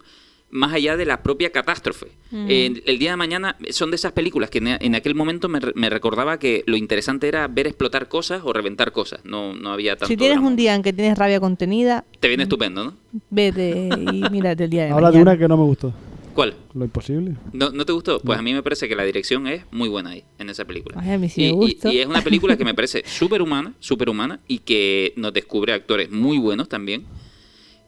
más 0.51 0.73
allá 0.73 0.95
de 0.97 1.05
la 1.05 1.23
propia 1.23 1.51
catástrofe. 1.51 2.07
Mm. 2.31 2.45
El, 2.49 2.83
el 2.85 2.99
día 2.99 3.11
de 3.11 3.17
mañana 3.17 3.55
son 3.71 3.89
de 3.91 3.95
esas 3.95 4.11
películas 4.11 4.49
que 4.49 4.59
en, 4.59 4.67
en 4.67 4.95
aquel 4.95 5.15
momento 5.15 5.49
me, 5.49 5.59
re- 5.59 5.71
me 5.75 5.89
recordaba 5.89 6.37
que 6.39 6.63
lo 6.67 6.75
interesante 6.77 7.27
era 7.27 7.47
ver 7.47 7.65
explotar 7.67 8.07
cosas 8.07 8.41
o 8.43 8.53
reventar 8.53 8.91
cosas. 8.91 9.21
No, 9.25 9.53
no 9.53 9.71
había 9.73 9.93
tanto 9.95 10.07
Si 10.07 10.17
tienes 10.17 10.35
drama. 10.37 10.47
un 10.49 10.55
día 10.55 10.75
en 10.75 10.83
que 10.83 10.93
tienes 10.93 11.17
rabia 11.17 11.39
contenida, 11.39 12.03
Te 12.19 12.27
viene 12.27 12.43
estupendo, 12.43 12.83
¿no? 12.83 12.93
vete 13.29 13.89
y 14.11 14.23
mírate 14.31 14.65
el 14.65 14.69
día 14.69 14.85
de 14.85 14.91
Habla 14.91 15.09
de 15.11 15.17
mañana. 15.19 15.31
una 15.31 15.39
que 15.39 15.47
no 15.47 15.57
me 15.57 15.63
gustó. 15.63 15.93
¿Cuál? 16.35 16.53
Lo 16.73 16.83
imposible. 16.83 17.35
¿No, 17.53 17.69
¿No 17.69 17.85
te 17.85 17.93
gustó? 17.93 18.19
Pues 18.19 18.37
a 18.37 18.41
mí 18.41 18.53
me 18.53 18.61
parece 18.61 18.89
que 18.89 18.95
la 18.95 19.05
dirección 19.05 19.47
es 19.47 19.63
muy 19.71 19.87
buena 19.87 20.09
ahí, 20.09 20.25
en 20.37 20.49
esa 20.49 20.65
película. 20.65 20.97
Ay, 20.99 21.11
a 21.11 21.17
mí 21.17 21.29
sí 21.29 21.45
y, 21.45 21.45
me 21.45 21.51
gustó. 21.53 21.89
y 21.89 21.99
es 21.99 22.07
una 22.07 22.21
película 22.21 22.57
que 22.57 22.65
me 22.65 22.73
parece 22.75 23.03
súper 23.05 23.41
humana, 23.41 23.73
súper 23.79 24.09
humana, 24.09 24.41
y 24.45 24.59
que 24.59 25.13
nos 25.15 25.31
descubre 25.31 25.71
actores 25.71 26.11
muy 26.11 26.37
buenos 26.37 26.67
también. 26.67 27.05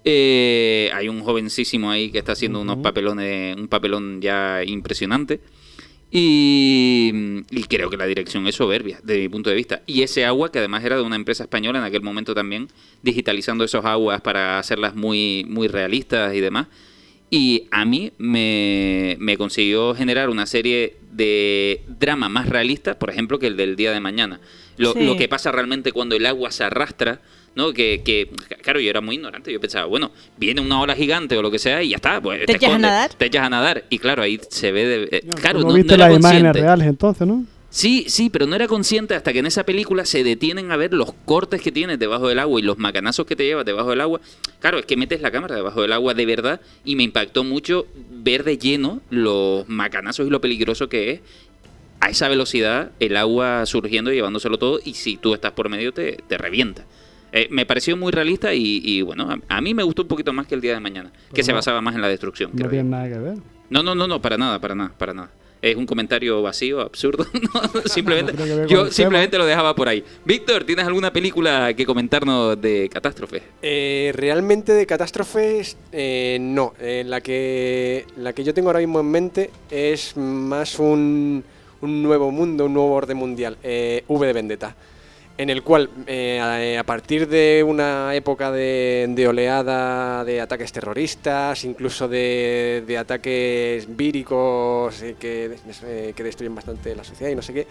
Eh, 0.05 0.89
hay 0.93 1.09
un 1.09 1.21
jovencísimo 1.21 1.91
ahí 1.91 2.09
que 2.09 2.19
está 2.19 2.31
haciendo 2.31 2.61
unos 2.61 2.77
papelones, 2.77 3.57
un 3.57 3.67
papelón 3.67 4.21
ya 4.21 4.63
impresionante. 4.65 5.41
Y, 6.09 7.11
y 7.51 7.63
creo 7.63 7.89
que 7.89 7.97
la 7.97 8.05
dirección 8.05 8.47
es 8.47 8.55
soberbia, 8.55 9.01
desde 9.03 9.19
mi 9.19 9.27
punto 9.27 9.49
de 9.49 9.57
vista. 9.57 9.81
Y 9.85 10.03
ese 10.03 10.23
agua, 10.23 10.53
que 10.53 10.59
además 10.59 10.85
era 10.85 10.95
de 10.95 11.01
una 11.01 11.17
empresa 11.17 11.43
española 11.43 11.79
en 11.79 11.85
aquel 11.85 12.01
momento 12.01 12.33
también, 12.33 12.69
digitalizando 13.03 13.65
esos 13.65 13.83
aguas 13.83 14.21
para 14.21 14.57
hacerlas 14.57 14.95
muy, 14.95 15.45
muy 15.49 15.67
realistas 15.67 16.33
y 16.33 16.39
demás. 16.39 16.67
Y 17.29 17.67
a 17.71 17.83
mí 17.83 18.11
me, 18.17 19.17
me 19.19 19.37
consiguió 19.37 19.93
generar 19.95 20.29
una 20.29 20.45
serie 20.45 20.95
de 21.11 21.81
drama 21.99 22.29
más 22.29 22.47
realista, 22.47 22.97
por 22.97 23.09
ejemplo, 23.09 23.37
que 23.39 23.47
el 23.47 23.57
del 23.57 23.75
día 23.75 23.91
de 23.91 23.99
mañana. 23.99 24.39
Lo, 24.77 24.93
Sí. 24.93 25.03
lo 25.03 25.17
que 25.17 25.27
pasa 25.27 25.51
realmente 25.51 25.91
cuando 25.91 26.15
el 26.15 26.25
agua 26.25 26.51
se 26.51 26.63
arrastra, 26.63 27.19
¿no? 27.55 27.73
Que, 27.73 28.01
que, 28.05 28.29
claro, 28.61 28.79
yo 28.79 28.89
era 28.89 29.01
muy 29.01 29.15
ignorante. 29.15 29.51
Yo 29.51 29.59
pensaba, 29.59 29.85
bueno, 29.87 30.11
viene 30.37 30.61
una 30.61 30.79
ola 30.79 30.95
gigante 30.95 31.35
o 31.37 31.41
lo 31.41 31.49
que 31.51 31.59
sea 31.59 31.81
y 31.83 31.89
ya 31.89 31.95
está. 31.97 32.21
Pues, 32.21 32.45
¿Te 32.45 32.53
echas 32.55 32.71
a 32.73 32.77
nadar? 32.77 33.13
Te 33.13 33.25
echas 33.25 33.43
a 33.43 33.49
nadar. 33.49 33.83
Y 33.89 33.97
claro, 33.99 34.21
ahí 34.23 34.39
se 34.49 34.71
ve 34.71 34.85
de... 34.85 35.09
eh, 35.11 35.23
claro, 35.41 35.59
no, 35.61 35.69
no, 35.69 35.73
viste 35.73 35.97
no 35.97 36.03
era 36.03 36.09
las 36.09 36.19
imágenes 36.19 36.53
reales 36.53 36.87
entonces, 36.87 37.27
¿no? 37.27 37.43
Sí, 37.77 38.05
sí, 38.07 38.31
pero 38.31 38.47
no 38.47 38.55
era 38.55 38.67
consciente 38.67 39.13
hasta 39.13 39.31
que 39.31 39.37
en 39.37 39.45
esa 39.45 39.63
película 39.63 40.03
se 40.03 40.23
detienen 40.23 40.71
a 40.71 40.77
ver 40.77 40.95
los 40.95 41.13
cortes 41.13 41.61
que 41.61 41.71
tienes 41.71 41.99
debajo 41.99 42.27
del 42.27 42.39
agua 42.39 42.59
y 42.59 42.63
los 42.63 42.79
macanazos 42.79 43.27
que 43.27 43.35
te 43.35 43.45
llevas 43.45 43.67
debajo 43.67 43.91
del 43.91 44.01
agua. 44.01 44.19
Claro, 44.59 44.79
es 44.79 44.87
que 44.87 44.97
metes 44.97 45.21
la 45.21 45.29
cámara 45.29 45.53
debajo 45.53 45.83
del 45.83 45.93
agua 45.93 46.15
de 46.15 46.25
verdad 46.25 46.59
y 46.83 46.95
me 46.95 47.03
impactó 47.03 47.43
mucho 47.43 47.85
ver 48.09 48.43
de 48.43 48.57
lleno 48.57 49.01
los 49.11 49.69
macanazos 49.69 50.25
y 50.25 50.31
lo 50.31 50.41
peligroso 50.41 50.89
que 50.89 51.11
es 51.11 51.21
a 51.99 52.09
esa 52.09 52.27
velocidad 52.29 52.93
el 52.99 53.15
agua 53.15 53.63
surgiendo 53.67 54.11
y 54.11 54.15
llevándoselo 54.15 54.57
todo 54.57 54.79
y 54.83 54.95
si 54.95 55.17
tú 55.17 55.35
estás 55.35 55.51
por 55.51 55.69
medio 55.69 55.93
te, 55.93 56.17
te 56.27 56.39
revienta. 56.39 56.83
Eh, 57.31 57.47
me 57.51 57.67
pareció 57.67 57.95
muy 57.95 58.11
realista 58.11 58.55
y, 58.55 58.81
y, 58.83 59.03
bueno, 59.03 59.29
a, 59.29 59.55
a 59.55 59.61
mí 59.61 59.75
me 59.75 59.83
gustó 59.83 60.01
un 60.01 60.07
poquito 60.07 60.33
más 60.33 60.47
que 60.47 60.55
el 60.55 60.61
día 60.61 60.73
de 60.73 60.79
mañana, 60.79 61.11
que 61.11 61.19
Pero 61.31 61.43
se 61.43 61.53
basaba 61.53 61.79
más 61.81 61.93
en 61.93 62.01
la 62.01 62.09
destrucción. 62.09 62.49
No 62.55 62.57
creo 62.57 62.71
tiene 62.71 62.85
yo. 62.85 62.89
nada 62.89 63.07
que 63.07 63.19
ver. 63.19 63.37
No, 63.69 63.83
no, 63.83 63.93
no, 63.93 64.07
no, 64.07 64.19
para 64.19 64.35
nada, 64.35 64.59
para 64.59 64.73
nada, 64.73 64.93
para 64.97 65.13
nada. 65.13 65.29
Es 65.61 65.75
un 65.75 65.85
comentario 65.85 66.41
vacío, 66.41 66.81
absurdo. 66.81 67.25
no, 67.33 67.81
simplemente, 67.85 68.33
No 68.33 68.65
yo 68.67 68.91
simplemente 68.91 69.37
lo 69.37 69.45
dejaba 69.45 69.75
por 69.75 69.89
ahí. 69.89 70.03
Víctor, 70.25 70.63
¿tienes 70.63 70.85
alguna 70.85 71.11
película 71.11 71.73
que 71.73 71.85
comentarnos 71.85 72.59
de 72.61 72.89
catástrofe? 72.91 73.41
Eh, 73.61 74.11
realmente 74.15 74.73
de 74.73 74.85
catástrofes, 74.85 75.77
eh, 75.91 76.37
no. 76.39 76.73
Eh, 76.79 77.03
la, 77.05 77.21
que, 77.21 78.05
la 78.17 78.33
que 78.33 78.43
yo 78.43 78.53
tengo 78.53 78.69
ahora 78.69 78.79
mismo 78.79 78.99
en 78.99 79.07
mente 79.07 79.49
es 79.71 80.15
más 80.15 80.79
un, 80.79 81.43
un 81.81 82.03
nuevo 82.03 82.31
mundo, 82.31 82.65
un 82.65 82.73
nuevo 82.73 82.93
orden 82.93 83.17
mundial, 83.17 83.57
eh, 83.63 84.03
V 84.07 84.27
de 84.27 84.33
Vendetta, 84.33 84.75
en 85.37 85.49
el 85.51 85.61
cual 85.61 85.89
eh, 86.07 86.39
a, 86.39 86.79
a 86.79 86.83
partir 86.83 87.27
de 87.27 87.63
una 87.65 88.15
época 88.15 88.51
de, 88.51 89.05
de 89.09 89.27
oleada 89.27 90.25
de 90.25 90.41
ataques 90.41 90.71
terroristas, 90.71 91.63
incluso 91.63 92.07
de, 92.07 92.83
de 92.87 92.97
ataques 92.97 93.95
víricos 93.95 95.01
eh, 95.03 95.15
que, 95.19 95.55
eh, 95.83 96.13
que 96.15 96.23
destruyen 96.23 96.55
bastante 96.55 96.95
la 96.95 97.03
sociedad 97.03 97.31
y 97.31 97.35
no 97.35 97.43
sé 97.43 97.53
qué, 97.53 97.67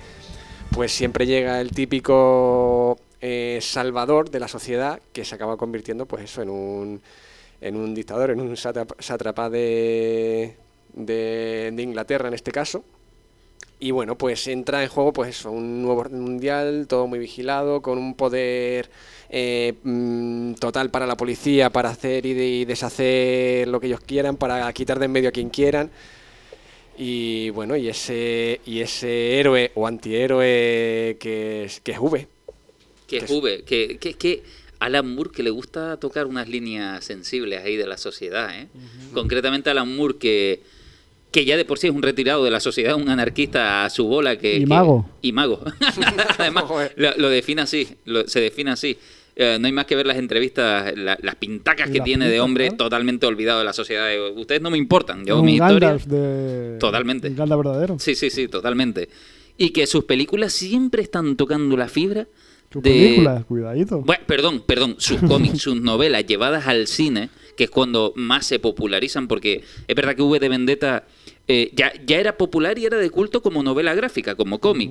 pues 0.71 0.93
siempre 0.93 1.27
llega 1.27 1.61
el 1.61 1.71
típico 1.71 2.99
eh, 3.21 3.59
salvador 3.61 4.31
de 4.31 4.41
la 4.41 4.49
sociedad 4.49 5.01
que 5.13 5.25
se 5.25 5.35
acaba 5.35 5.57
convirtiendo 5.57 6.07
pues 6.07 6.23
eso 6.25 6.43
en 6.43 6.51
un 6.51 7.03
en 7.59 7.75
un 7.75 7.95
dictador, 7.95 8.31
en 8.31 8.41
un 8.43 8.55
sátrapa 8.55 9.49
de, 9.49 10.57
de 10.93 11.75
Inglaterra 11.79 12.29
en 12.29 12.35
este 12.35 12.53
caso. 12.53 12.85
Y 13.79 13.91
bueno, 13.91 14.17
pues 14.17 14.47
entra 14.47 14.83
en 14.83 14.89
juego 14.89 15.13
pues 15.13 15.31
eso, 15.31 15.51
un 15.51 15.83
nuevo 15.83 16.01
orden 16.01 16.21
mundial, 16.21 16.87
todo 16.89 17.07
muy 17.07 17.19
vigilado, 17.19 17.83
con 17.83 17.99
un 17.99 18.15
poder 18.15 18.89
eh, 19.29 19.75
mm, 19.83 20.55
total 20.55 20.91
para 20.91 21.07
la 21.07 21.17
policía 21.17 21.69
para 21.71 21.91
hacer 21.91 22.25
y, 22.25 22.33
de- 22.33 22.49
y 22.49 22.65
deshacer 22.65 23.69
lo 23.69 23.79
que 23.79 23.89
ellos 23.89 24.01
quieran, 24.01 24.37
para 24.37 24.73
quitar 24.73 24.99
de 24.99 25.05
en 25.07 25.13
medio 25.13 25.29
a 25.29 25.33
quien 25.33 25.51
quieran. 25.51 25.91
Y 26.99 27.51
bueno, 27.51 27.77
y 27.77 27.89
ese, 27.89 28.61
y 28.65 28.81
ese 28.81 29.39
héroe 29.39 29.71
o 29.75 29.87
antihéroe 29.87 31.17
que 31.21 31.65
es, 31.65 31.81
que 31.81 31.93
es 31.93 31.99
V. 31.99 32.27
Que 33.07 33.17
es 33.19 33.25
Que 33.25 33.27
es- 33.27 33.31
V, 33.43 33.63
que, 33.65 33.99
que 33.99 34.09
es 34.11 34.17
que 34.17 34.43
Alan 34.79 35.15
Moore 35.15 35.31
que 35.35 35.43
le 35.43 35.51
gusta 35.51 35.99
tocar 35.99 36.27
unas 36.27 36.49
líneas 36.49 37.05
sensibles 37.05 37.63
ahí 37.63 37.77
de 37.77 37.87
la 37.87 37.99
sociedad, 37.99 38.59
¿eh? 38.59 38.69
Concretamente 39.13 39.69
Alan 39.71 39.95
Moore 39.95 40.17
que, 40.19 40.61
que 41.31 41.45
ya 41.45 41.57
de 41.57 41.65
por 41.65 41.79
sí 41.79 41.87
es 41.89 41.93
un 41.93 42.03
retirado 42.03 42.45
de 42.45 42.51
la 42.51 42.61
sociedad, 42.61 42.95
un 42.97 43.09
anarquista 43.09 43.85
a 43.85 43.91
su 43.91 44.07
bola 44.07 44.39
que... 44.39 44.57
Y 44.57 44.61
que- 44.61 44.67
mago. 44.67 45.09
Y 45.23 45.33
mago. 45.33 45.61
Además, 46.39 46.65
lo, 46.97 47.17
lo 47.17 47.29
define 47.29 47.63
así, 47.63 47.89
lo- 48.05 48.27
se 48.27 48.41
define 48.41 48.71
así. 48.71 48.97
Eh, 49.39 49.59
no 49.61 49.67
hay 49.67 49.73
más 49.73 49.85
que 49.85 49.95
ver 49.97 50.07
las 50.07 50.17
entrevistas, 50.17 50.97
la- 50.97 51.19
las 51.21 51.35
pintacas 51.35 51.91
que 51.91 52.01
tiene 52.01 52.29
de 52.31 52.41
hombre 52.41 52.71
totalmente 52.71 53.27
olvidado 53.27 53.59
de 53.59 53.67
la 53.67 53.75
sociedad. 53.75 54.11
Eh, 54.11 54.31
Ustedes 54.31 54.63
no 54.63 54.71
me 54.71 54.79
importan, 54.79 55.27
yo 55.27 55.43
mi 55.43 55.55
historia. 55.57 55.99
De... 56.07 56.79
Totalmente. 56.81 57.29
Un 57.29 57.37
Gandalf 57.37 57.63
verdadero. 57.65 57.99
Sí, 57.99 58.15
sí, 58.15 58.31
sí, 58.31 58.49
totalmente. 58.49 59.11
Y 59.59 59.71
que 59.71 59.87
sus 59.87 60.05
películas 60.05 60.55
siempre 60.55 61.03
están 61.03 61.37
tocando 61.37 61.77
la 61.77 61.89
fibra 61.89 62.27
Sus 62.73 62.83
de... 62.83 62.91
películas, 62.91 63.45
cuidadito. 63.45 64.01
Bueno, 64.01 64.23
perdón, 64.27 64.63
perdón, 64.67 64.97
sus 64.99 65.21
cómics, 65.29 65.61
sus 65.61 65.79
novelas 65.83 66.25
llevadas 66.27 66.67
al 66.67 66.87
cine, 66.87 67.29
que 67.57 67.65
es 67.65 67.71
cuando 67.71 68.13
más 68.17 68.47
se 68.47 68.59
popularizan, 68.59 69.27
porque 69.29 69.63
es 69.89 69.95
verdad 69.97 70.15
que 70.15 70.23
V 70.23 70.39
de 70.39 70.49
Vendetta 70.49 71.05
eh, 71.49 71.71
ya, 71.75 71.93
ya 72.07 72.19
era 72.19 72.37
popular 72.37 72.79
y 72.79 72.85
era 72.87 72.97
de 72.99 73.11
culto 73.11 73.41
como 73.43 73.63
novela 73.63 73.95
gráfica, 73.95 74.35
como 74.35 74.59
cómic. 74.61 74.91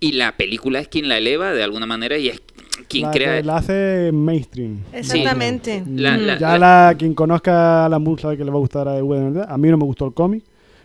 Y 0.00 0.12
la 0.12 0.36
película 0.36 0.80
es 0.80 0.88
quien 0.88 1.08
la 1.08 1.18
eleva 1.18 1.52
de 1.52 1.62
alguna 1.62 1.86
manera 1.86 2.18
y 2.18 2.28
es 2.28 2.42
quien 2.88 3.04
la, 3.04 3.10
crea... 3.12 3.42
la 3.42 3.56
hace 3.58 4.10
mainstream. 4.12 4.80
Exactamente. 4.92 5.84
La- 5.94 6.16
la- 6.16 6.38
Ya 6.38 6.58
la, 6.58 6.94
quien 6.98 7.14
conozca 7.14 7.84
a 7.86 7.88
la 7.88 7.98
Moore 8.00 8.20
sabe 8.20 8.36
que 8.36 8.44
le 8.44 8.50
va 8.50 8.56
a 8.56 8.60
gustar 8.60 8.88
a 8.88 8.94
V 9.02 9.16
de 9.16 9.24
Vendetta. 9.24 9.52
A 9.52 9.56
mí 9.56 9.68
no 9.68 9.76
me 9.78 9.84
gustó 9.84 10.06
el 10.06 10.12
cómic, 10.12 10.42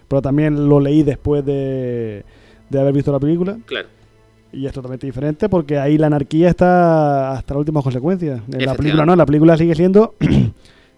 pero 0.07 0.21
también 0.21 0.69
lo 0.69 0.79
leí 0.79 1.01
después 1.01 1.43
de, 1.43 2.23
de 2.69 2.79
haber 2.79 2.93
visto 2.93 3.11
la 3.11 3.19
película. 3.19 3.57
Claro, 3.65 3.87
Y 4.53 4.67
es 4.67 4.71
totalmente 4.71 5.07
diferente 5.07 5.49
porque 5.49 5.79
ahí 5.79 5.97
la 5.97 6.05
anarquía 6.07 6.49
está 6.49 7.31
hasta 7.31 7.55
las 7.55 7.59
últimas 7.61 7.83
consecuencias. 7.83 8.41
En 8.53 8.65
la 8.65 8.75
película 8.75 9.03
no, 9.03 9.15
la 9.15 9.25
película 9.25 9.57
sigue 9.57 9.73
siendo 9.73 10.13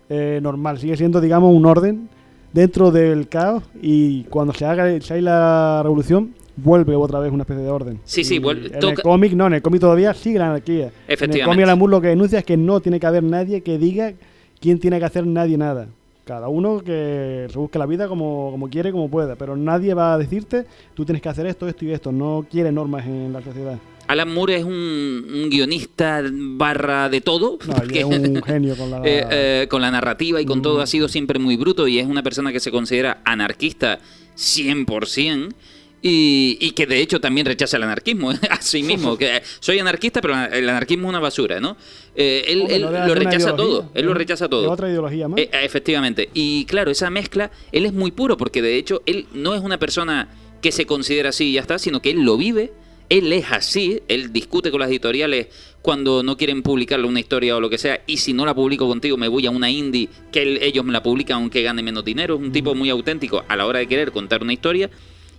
eh, 0.09 0.39
normal, 0.41 0.79
sigue 0.79 0.97
siendo, 0.97 1.21
digamos, 1.21 1.53
un 1.55 1.65
orden 1.65 2.09
dentro 2.51 2.91
del 2.91 3.27
caos 3.27 3.63
y 3.81 4.23
cuando 4.25 4.53
se 4.53 4.65
haga 4.65 4.99
se 5.01 5.21
la 5.21 5.81
revolución 5.83 6.33
vuelve 6.57 6.95
otra 6.95 7.19
vez 7.19 7.31
una 7.31 7.43
especie 7.43 7.63
de 7.63 7.69
orden. 7.69 7.99
Sí, 8.03 8.23
sí, 8.23 8.39
vuelve- 8.39 8.71
En 8.75 8.83
el 8.89 9.01
cómic 9.01 9.33
no, 9.33 9.47
en 9.47 9.53
el 9.53 9.61
cómic 9.61 9.79
todavía 9.81 10.13
sigue 10.13 10.39
la 10.39 10.47
anarquía. 10.49 10.85
En 10.87 10.91
el 11.07 11.13
Efectivamente. 11.13 11.45
cómic 11.45 11.63
Alan 11.63 11.79
Moore 11.79 11.91
lo 11.91 12.01
que 12.01 12.07
denuncia 12.09 12.39
es 12.39 12.45
que 12.45 12.57
no 12.57 12.79
tiene 12.81 12.99
que 12.99 13.05
haber 13.07 13.23
nadie 13.23 13.61
que 13.61 13.77
diga 13.77 14.13
quién 14.59 14.79
tiene 14.79 14.99
que 14.99 15.05
hacer 15.05 15.25
nadie 15.25 15.57
nada. 15.57 15.87
Cada 16.25 16.47
uno 16.49 16.81
que 16.83 17.47
se 17.49 17.57
busque 17.57 17.79
la 17.79 17.85
vida 17.87 18.07
como, 18.07 18.49
como 18.51 18.69
quiere, 18.69 18.91
como 18.91 19.09
pueda, 19.09 19.35
pero 19.35 19.55
nadie 19.55 19.93
va 19.93 20.13
a 20.13 20.17
decirte 20.17 20.65
tú 20.93 21.05
tienes 21.05 21.21
que 21.23 21.29
hacer 21.29 21.45
esto, 21.47 21.67
esto 21.67 21.85
y 21.85 21.91
esto. 21.91 22.11
No 22.11 22.45
quiere 22.49 22.71
normas 22.71 23.05
en 23.07 23.31
la 23.33 23.41
sociedad. 23.41 23.77
Alan 24.09 24.33
Moore 24.33 24.55
es 24.57 24.63
un, 24.63 24.73
un 24.73 25.49
guionista 25.49 26.21
barra 26.31 27.09
de 27.09 27.21
todo. 27.21 27.59
No, 27.67 27.73
y 27.73 27.79
porque- 27.79 27.99
es 27.99 28.05
un 28.05 28.41
genio 28.43 28.75
con 28.75 28.89
la... 28.91 28.97
Eh, 29.05 29.25
eh, 29.29 29.67
con 29.69 29.81
la 29.81 29.91
narrativa 29.91 30.41
y 30.41 30.45
con 30.45 30.59
Mm. 30.59 30.63
todo 30.63 30.81
ha 30.81 30.87
sido 30.87 31.07
siempre 31.07 31.37
muy 31.39 31.55
bruto 31.57 31.87
y 31.87 31.99
es 31.99 32.07
una 32.07 32.23
persona 32.23 32.51
que 32.51 32.59
se 32.59 32.71
considera 32.71 33.21
anarquista 33.23 33.99
100% 34.35 35.53
y, 36.01 36.57
y 36.61 36.71
que 36.71 36.85
de 36.87 37.01
hecho 37.01 37.19
también 37.19 37.45
rechaza 37.45 37.75
el 37.77 37.83
anarquismo 37.83 38.31
a 38.49 38.61
sí 38.61 38.83
mismo. 38.83 39.17
Que 39.19 39.41
soy 39.59 39.79
anarquista, 39.79 40.21
pero 40.21 40.33
el 40.45 40.67
anarquismo 40.69 41.07
es 41.07 41.09
una 41.09 41.19
basura, 41.19 41.59
¿no? 41.59 41.77
Eh, 42.15 42.45
él 42.47 42.61
Hombre, 42.61 42.75
él 42.77 42.81
no 42.83 42.91
deja 42.91 43.07
lo 43.07 43.15
rechaza 43.15 43.55
todo, 43.55 43.91
él 43.93 44.05
lo 44.05 44.13
rechaza 44.13 44.47
todo. 44.49 44.71
otra 44.71 44.89
ideología 44.89 45.27
más. 45.27 45.39
Eh, 45.39 45.49
efectivamente. 45.63 46.29
Y 46.33 46.65
claro, 46.65 46.89
esa 46.89 47.09
mezcla, 47.09 47.51
él 47.71 47.85
es 47.85 47.93
muy 47.93 48.11
puro 48.11 48.37
porque 48.37 48.61
de 48.61 48.75
hecho 48.77 49.01
él 49.05 49.27
no 49.33 49.53
es 49.55 49.61
una 49.61 49.77
persona 49.77 50.29
que 50.61 50.71
se 50.71 50.85
considera 50.85 51.29
así 51.29 51.45
y 51.49 51.53
ya 51.53 51.61
está, 51.61 51.77
sino 51.79 52.01
que 52.01 52.11
él 52.11 52.21
lo 52.23 52.37
vive, 52.37 52.71
él 53.09 53.33
es 53.33 53.51
así, 53.51 54.01
él 54.07 54.31
discute 54.31 54.71
con 54.71 54.79
las 54.79 54.89
editoriales 54.89 55.47
cuando 55.81 56.21
no 56.23 56.37
quieren 56.37 56.61
publicarle 56.61 57.07
una 57.07 57.19
historia 57.19 57.55
o 57.55 57.59
lo 57.61 57.69
que 57.69 57.77
sea, 57.77 58.01
y 58.05 58.17
si 58.17 58.33
no 58.33 58.45
la 58.45 58.53
publico 58.53 58.87
contigo 58.87 59.17
me 59.17 59.27
voy 59.27 59.45
a 59.47 59.51
una 59.51 59.69
indie 59.69 60.09
que 60.31 60.41
él- 60.43 60.59
ellos 60.61 60.83
me 60.85 60.91
la 60.93 61.01
publican 61.01 61.37
aunque 61.37 61.61
gane 61.63 61.81
menos 61.81 62.03
dinero, 62.05 62.35
es 62.35 62.41
un 62.41 62.51
tipo 62.51 62.75
muy 62.75 62.89
auténtico 62.89 63.43
a 63.47 63.55
la 63.55 63.65
hora 63.65 63.79
de 63.79 63.87
querer 63.87 64.11
contar 64.11 64.41
una 64.43 64.53
historia, 64.53 64.89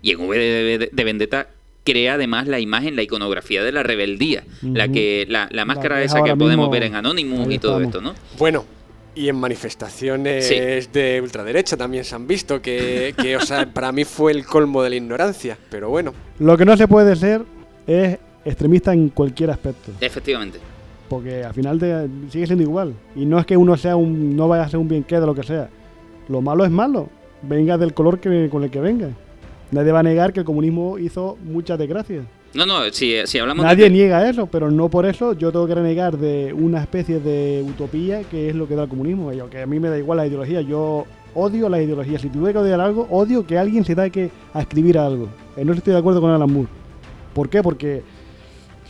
y 0.02 0.12
en 0.12 0.20
V 0.20 0.36
de, 0.38 0.78
de- 0.78 0.90
de 0.92 1.04
Vendetta 1.04 1.48
crea 1.84 2.14
además 2.14 2.46
la 2.48 2.58
imagen, 2.60 2.96
la 2.96 3.02
iconografía 3.02 3.62
de 3.62 3.72
la 3.72 3.82
rebeldía, 3.82 4.44
la 4.62 4.88
que 4.88 5.26
la, 5.28 5.48
la 5.52 5.64
máscara 5.64 6.02
esa 6.02 6.22
que 6.22 6.34
podemos 6.36 6.70
ver 6.70 6.82
en 6.84 6.94
Anonymous 6.94 7.52
y 7.52 7.58
todo 7.58 7.80
esto, 7.80 8.00
¿no? 8.00 8.14
Bueno, 8.38 8.64
y 9.14 9.28
en 9.28 9.36
manifestaciones 9.36 10.46
Sí. 10.46 10.54
de 10.92 11.20
ultraderecha 11.22 11.76
también 11.76 12.04
se 12.04 12.14
han 12.14 12.26
visto, 12.26 12.60
que, 12.62 13.14
que, 13.20 13.36
o 13.36 13.40
sea, 13.40 13.66
para 13.66 13.92
mí 13.92 14.04
fue 14.04 14.32
el 14.32 14.44
colmo 14.44 14.82
de 14.82 14.90
la 14.90 14.96
ignorancia, 14.96 15.58
pero 15.70 15.88
bueno. 15.90 16.14
Lo 16.38 16.56
que 16.56 16.64
no 16.64 16.76
se 16.76 16.86
puede 16.88 17.16
ser 17.16 17.42
es 17.86 18.18
extremista 18.44 18.92
en 18.92 19.08
cualquier 19.10 19.50
aspecto. 19.50 19.92
Efectivamente. 20.00 20.58
Porque 21.08 21.42
al 21.44 21.52
final 21.54 21.78
de- 21.78 22.08
sigue 22.30 22.46
siendo 22.46 22.62
igual. 22.62 22.94
Y 23.16 23.24
no 23.26 23.38
es 23.38 23.46
que 23.46 23.56
uno 23.56 23.76
sea 23.76 23.96
un, 23.96 24.36
no 24.36 24.48
vaya 24.48 24.62
a 24.64 24.68
ser 24.68 24.78
un 24.78 24.88
bien 24.88 25.04
de 25.08 25.20
lo 25.20 25.34
que 25.34 25.42
sea. 25.42 25.68
Lo 26.28 26.40
malo 26.40 26.64
es 26.64 26.70
malo. 26.70 27.08
Venga 27.42 27.76
del 27.78 27.94
color 27.94 28.20
que, 28.20 28.48
con 28.50 28.62
el 28.62 28.70
que 28.70 28.80
venga. 28.80 29.08
Nadie 29.72 29.92
va 29.92 30.00
a 30.00 30.02
negar 30.04 30.32
que 30.32 30.40
el 30.40 30.46
comunismo 30.46 30.98
hizo 30.98 31.36
muchas 31.44 31.78
desgracias. 31.78 32.24
No, 32.54 32.66
no, 32.66 32.80
si, 32.90 33.14
si 33.26 33.38
hablamos 33.38 33.64
Nadie 33.64 33.84
de... 33.84 33.90
niega 33.90 34.28
eso, 34.28 34.46
pero 34.46 34.70
no 34.72 34.88
por 34.88 35.06
eso 35.06 35.34
yo 35.34 35.52
tengo 35.52 35.68
que 35.68 35.74
renegar 35.76 36.18
de 36.18 36.52
una 36.52 36.80
especie 36.80 37.20
de 37.20 37.64
utopía 37.66 38.24
que 38.24 38.48
es 38.48 38.56
lo 38.56 38.66
que 38.66 38.74
da 38.74 38.84
el 38.84 38.88
comunismo. 38.88 39.32
Y 39.32 39.38
aunque 39.38 39.62
a 39.62 39.66
mí 39.66 39.78
me 39.78 39.88
da 39.88 39.96
igual 39.98 40.16
la 40.18 40.26
ideología, 40.26 40.60
yo 40.60 41.06
odio 41.34 41.68
la 41.68 41.80
ideología. 41.80 42.18
Si 42.18 42.28
tuviera 42.28 42.52
que 42.52 42.58
odiar 42.58 42.80
algo, 42.80 43.06
odio 43.10 43.46
que 43.46 43.56
alguien 43.56 43.84
se 43.84 43.94
que 44.10 44.30
a 44.52 44.60
escribir 44.62 44.98
algo. 44.98 45.28
No 45.56 45.72
estoy 45.72 45.92
de 45.92 45.98
acuerdo 46.00 46.20
con 46.20 46.30
Alan 46.30 46.52
Moore. 46.52 46.79
¿Por 47.34 47.48
qué? 47.48 47.62
Porque 47.62 48.02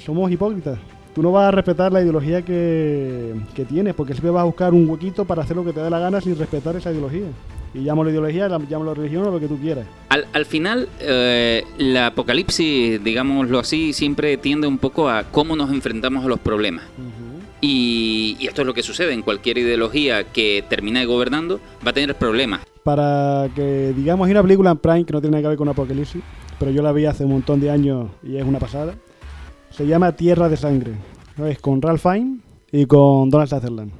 somos 0.04 0.30
hipócritas. 0.30 0.78
Tú 1.14 1.22
no 1.22 1.32
vas 1.32 1.48
a 1.48 1.50
respetar 1.50 1.92
la 1.92 2.00
ideología 2.00 2.42
que, 2.42 3.34
que 3.54 3.64
tienes, 3.64 3.94
porque 3.94 4.12
siempre 4.12 4.30
vas 4.30 4.42
a 4.42 4.44
buscar 4.44 4.72
un 4.72 4.88
huequito 4.88 5.24
para 5.24 5.42
hacer 5.42 5.56
lo 5.56 5.64
que 5.64 5.72
te 5.72 5.80
dé 5.80 5.90
la 5.90 5.98
gana 5.98 6.20
sin 6.20 6.38
respetar 6.38 6.76
esa 6.76 6.90
ideología. 6.92 7.26
Y 7.74 7.82
llámalo 7.84 8.10
ideología, 8.10 8.48
la- 8.48 8.58
llámalo 8.68 8.94
religión 8.94 9.26
o 9.26 9.30
lo 9.30 9.40
que 9.40 9.46
tú 9.48 9.58
quieras. 9.58 9.86
Al, 10.08 10.26
al 10.32 10.44
final, 10.46 10.88
eh, 11.00 11.64
la 11.78 12.06
apocalipsis, 12.08 13.02
digámoslo 13.02 13.58
así, 13.58 13.92
siempre 13.92 14.36
tiende 14.36 14.66
un 14.68 14.78
poco 14.78 15.08
a 15.08 15.24
cómo 15.24 15.56
nos 15.56 15.70
enfrentamos 15.70 16.24
a 16.24 16.28
los 16.28 16.38
problemas. 16.38 16.84
Y, 17.60 18.36
y 18.40 18.46
esto 18.46 18.62
es 18.62 18.66
lo 18.66 18.72
que 18.74 18.82
sucede 18.82 19.12
en 19.12 19.22
cualquier 19.22 19.58
ideología 19.58 20.24
que 20.24 20.64
termine 20.68 21.04
gobernando, 21.04 21.60
va 21.86 21.90
a 21.90 21.94
tener 21.94 22.14
problemas. 22.14 22.60
para 22.82 23.48
que 23.54 23.92
digamos 23.94 24.26
hay 24.26 24.30
una 24.32 24.42
película 24.42 24.70
en 24.70 24.78
Prime 24.78 25.04
que 25.04 25.12
no 25.12 25.20
tiene 25.20 25.32
nada 25.32 25.42
que 25.42 25.48
ver 25.48 25.58
con 25.58 25.68
Apocalipsis, 25.68 26.22
pero 26.60 26.70
yo 26.70 26.82
la 26.82 26.92
vi 26.92 27.06
hace 27.06 27.24
un 27.24 27.32
montón 27.32 27.58
de 27.58 27.70
años 27.70 28.08
y 28.22 28.36
es 28.36 28.44
una 28.44 28.60
pasada. 28.60 28.94
Se 29.70 29.84
llama 29.86 30.12
Tierra 30.12 30.48
de 30.48 30.56
Sangre. 30.56 30.92
¿no? 31.36 31.46
Es 31.46 31.58
con 31.58 31.80
Ralph 31.82 32.02
Fiennes 32.02 32.40
y 32.70 32.84
con 32.86 33.30
Donald 33.30 33.48
Sutherland. 33.50 33.90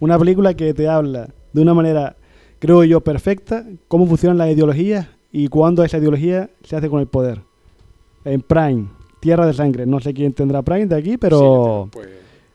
Una 0.00 0.18
película 0.18 0.54
que 0.54 0.74
te 0.74 0.88
habla 0.88 1.28
de 1.52 1.62
una 1.62 1.72
manera, 1.72 2.16
creo 2.58 2.84
yo, 2.84 3.00
perfecta, 3.00 3.64
cómo 3.88 4.06
funcionan 4.06 4.38
las 4.38 4.50
ideologías 4.50 5.06
y 5.32 5.48
cuándo 5.48 5.84
esa 5.84 5.98
ideología 5.98 6.50
se 6.64 6.76
hace 6.76 6.90
con 6.90 7.00
el 7.00 7.06
poder. 7.06 7.40
En 8.24 8.40
Prime, 8.42 8.88
Tierra 9.20 9.46
de 9.46 9.54
Sangre. 9.54 9.86
No 9.86 10.00
sé 10.00 10.12
quién 10.12 10.32
tendrá 10.32 10.62
Prime 10.62 10.86
de 10.86 10.96
aquí, 10.96 11.16
pero 11.16 11.84
Sí, 11.84 11.90
pues, 11.92 12.08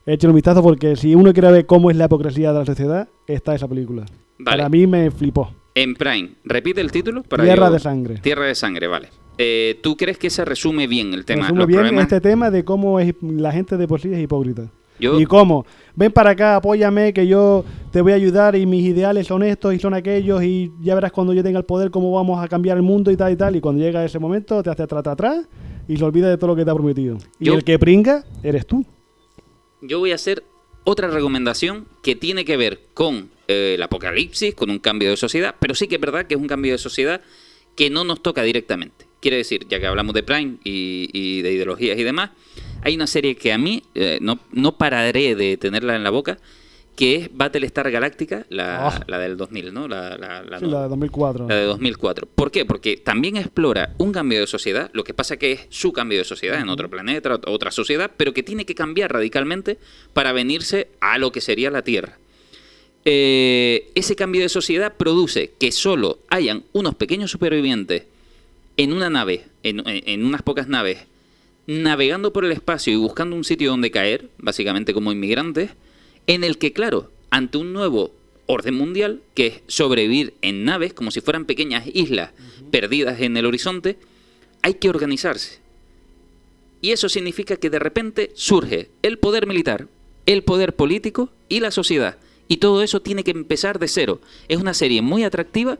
Échale 0.08 0.30
un 0.32 0.36
vistazo 0.36 0.62
porque 0.62 0.96
si 0.96 1.16
uno 1.16 1.34
quiere 1.34 1.52
ver 1.52 1.66
cómo 1.66 1.90
es 1.90 1.98
la 1.98 2.06
hipocresía 2.06 2.54
de 2.54 2.60
la 2.60 2.66
sociedad, 2.66 3.08
está 3.26 3.56
esa 3.56 3.68
película. 3.68 4.06
Vale. 4.38 4.58
Para 4.58 4.70
mí 4.70 4.86
me 4.86 5.10
flipó. 5.10 5.50
En 5.74 5.96
Prime, 5.96 6.32
repite 6.44 6.80
el 6.82 6.92
título. 6.92 7.24
Para 7.24 7.44
Tierra 7.44 7.68
yo- 7.68 7.74
de 7.74 7.80
sangre. 7.80 8.18
Tierra 8.20 8.46
de 8.46 8.54
sangre, 8.54 8.86
vale. 8.88 9.10
Eh, 9.38 9.80
¿Tú 9.84 9.98
crees 9.98 10.18
que 10.18 10.30
se 10.30 10.46
resume 10.46 10.88
bien 10.88 11.14
el 11.14 11.26
tema? 11.26 11.44
Resume 11.44 11.60
los 11.60 11.68
bien 11.68 11.80
problemas? 11.82 12.04
este 12.04 12.22
tema 12.22 12.50
de 12.52 12.64
cómo 12.64 13.00
es 13.00 13.14
la 13.22 13.52
gente 13.52 13.78
de 13.78 13.88
por 13.88 14.00
sí 14.02 14.12
es 14.14 14.20
hipócrita. 14.20 14.70
Yo- 14.98 15.20
Y 15.20 15.26
cómo, 15.26 15.66
ven 15.96 16.12
para 16.14 16.30
acá, 16.32 16.56
apóyame, 16.56 17.12
que 17.12 17.28
yo 17.28 17.66
te 17.92 18.00
voy 18.00 18.14
a 18.14 18.16
ayudar 18.16 18.56
y 18.56 18.66
mis 18.66 18.86
ideales 18.86 19.28
son 19.28 19.44
estos 19.44 19.74
y 19.74 19.80
son 19.80 19.94
aquellos 19.94 20.42
y 20.42 20.72
ya 20.82 20.96
verás 20.96 21.12
cuando 21.12 21.34
yo 21.34 21.44
tenga 21.44 21.60
el 21.60 21.66
poder 21.66 21.92
cómo 21.92 22.14
vamos 22.14 22.42
a 22.42 22.48
cambiar 22.48 22.78
el 22.78 22.84
mundo 22.84 23.12
y 23.12 23.18
tal 23.18 23.34
y 23.34 23.36
tal. 23.36 23.56
Y 23.58 23.62
cuando 23.62 23.84
llega 23.84 24.06
ese 24.06 24.20
momento 24.20 24.64
te 24.64 24.70
hace 24.70 24.84
atrás, 24.84 25.06
atrás 25.06 25.46
y 25.88 25.98
se 25.98 26.04
olvida 26.06 26.30
de 26.30 26.38
todo 26.38 26.48
lo 26.48 26.56
que 26.56 26.64
te 26.64 26.72
ha 26.72 26.74
prometido. 26.74 27.18
Y 27.40 27.50
el 27.50 27.64
que 27.66 27.78
pringa 27.78 28.24
eres 28.42 28.66
tú. 28.66 28.86
Yo 29.82 30.00
voy 30.00 30.12
a 30.14 30.16
hacer 30.16 30.44
otra 30.86 31.10
recomendación 31.10 31.86
que 32.02 32.16
tiene 32.16 32.46
que 32.46 32.56
ver 32.56 32.80
con 32.94 33.30
eh, 33.50 33.74
el 33.76 33.84
apocalipsis, 33.84 34.56
con 34.56 34.70
un 34.70 34.80
cambio 34.80 35.10
de 35.10 35.18
sociedad, 35.18 35.56
pero 35.60 35.76
sí 35.76 35.88
que 35.88 35.96
es 35.96 36.02
verdad 36.02 36.26
que 36.26 36.36
es 36.36 36.40
un 36.42 36.48
cambio 36.48 36.72
de 36.72 36.78
sociedad 36.78 37.20
que 37.76 37.90
no 37.90 38.04
nos 38.06 38.22
toca 38.24 38.44
directamente. 38.44 39.06
Quiere 39.26 39.38
decir, 39.38 39.66
ya 39.68 39.80
que 39.80 39.88
hablamos 39.88 40.14
de 40.14 40.22
Prime 40.22 40.58
y, 40.64 41.10
y 41.12 41.42
de 41.42 41.52
ideologías 41.52 41.98
y 41.98 42.04
demás, 42.04 42.30
hay 42.84 42.94
una 42.96 43.08
serie 43.08 43.36
que 43.36 43.52
a 43.52 43.58
mí 43.58 43.82
eh, 43.96 44.20
no, 44.22 44.40
no 44.52 44.78
pararé 44.78 45.34
de 45.34 45.58
tenerla 45.58 45.96
en 45.96 46.04
la 46.04 46.12
boca, 46.12 46.38
que 46.96 47.16
es 47.16 47.30
Battlestar 47.36 47.90
Galactica, 47.90 48.46
la, 48.50 48.88
Ah. 48.88 49.04
la 49.08 49.18
del 49.18 49.36
2000, 49.36 49.74
¿no? 49.74 49.88
La, 49.88 50.16
la- 50.16 50.44
la 50.44 50.60
Sí, 50.60 50.66
nueva. 50.66 50.82
la 50.82 50.84
de 50.84 50.90
2004. 50.90 51.48
La 51.50 51.56
de 51.56 51.64
2004. 51.66 52.28
¿Por 52.36 52.52
qué? 52.52 52.66
Porque 52.66 52.98
también 52.98 53.36
explora 53.38 53.96
un 53.98 54.12
cambio 54.12 54.40
de 54.42 54.46
sociedad, 54.46 54.92
lo 54.94 55.04
que 55.04 55.16
pasa 55.16 55.38
que 55.38 55.54
es 55.54 55.62
su 55.70 55.92
cambio 55.92 56.20
de 56.20 56.24
sociedad 56.24 56.62
en 56.62 56.70
otro 56.70 56.88
planeta, 56.88 57.32
ot- 57.32 57.46
otra 57.48 57.72
sociedad, 57.72 58.12
pero 58.16 58.32
que 58.32 58.44
tiene 58.44 58.64
que 58.68 58.76
cambiar 58.76 59.12
radicalmente 59.12 59.80
para 60.14 60.34
venirse 60.34 60.90
a 61.02 61.18
lo 61.18 61.32
que 61.32 61.42
sería 61.42 61.72
la 61.72 61.82
Tierra. 61.82 62.20
Eh, 63.06 63.92
ese 63.96 64.16
cambio 64.16 64.42
de 64.42 64.50
sociedad 64.50 64.94
produce 64.96 65.54
que 65.60 65.72
solo 65.72 66.20
hayan 66.30 66.64
unos 66.74 66.94
pequeños 66.94 67.32
supervivientes 67.32 68.04
en 68.78 68.94
una 68.94 69.10
nave, 69.10 69.46
en, 69.64 70.26
unas 70.26 70.42
pocas 70.42 70.68
naves, 70.68 71.00
navegando 71.68 72.34
por 72.34 72.46
el 72.46 72.52
espacio 72.52 72.94
y 72.94 72.98
buscando 72.98 73.36
un 73.36 73.44
sitio 73.44 73.72
donde 73.72 73.92
caer, 73.92 74.30
básicamente 74.38 74.94
como 74.94 75.12
inmigrantes, 75.12 75.72
en 76.28 76.44
el 76.44 76.58
que, 76.58 76.74
claro, 76.74 77.12
ante 77.30 77.58
un 77.58 77.74
nuevo 77.74 78.14
orden 78.48 78.76
mundial, 78.76 79.22
que 79.34 79.48
es 79.48 79.62
sobrevivir 79.68 80.34
en 80.42 80.66
naves 80.66 80.94
como 80.94 81.12
si 81.12 81.22
fueran 81.22 81.46
pequeñas 81.46 81.86
islas 81.94 82.32
perdidas 82.72 83.22
en 83.22 83.38
el 83.38 83.46
horizonte, 83.46 83.98
hay 84.62 84.76
que 84.76 84.90
organizarse. 84.90 85.60
Y 86.82 86.92
eso 86.92 87.10
significa 87.10 87.56
que 87.56 87.70
de 87.70 87.80
repente 87.80 88.32
surge 88.36 88.90
el 89.02 89.18
poder 89.18 89.48
militar, 89.48 89.88
el 90.26 90.44
poder 90.44 90.76
político 90.76 91.32
y 91.50 91.60
la 91.60 91.72
sociedad. 91.72 92.18
Y 92.48 92.58
todo 92.58 92.84
eso 92.84 93.02
tiene 93.02 93.24
que 93.24 93.32
empezar 93.32 93.80
de 93.80 93.88
cero. 93.88 94.22
Es 94.48 94.60
una 94.60 94.74
serie 94.74 95.02
muy 95.02 95.24
atractiva 95.24 95.80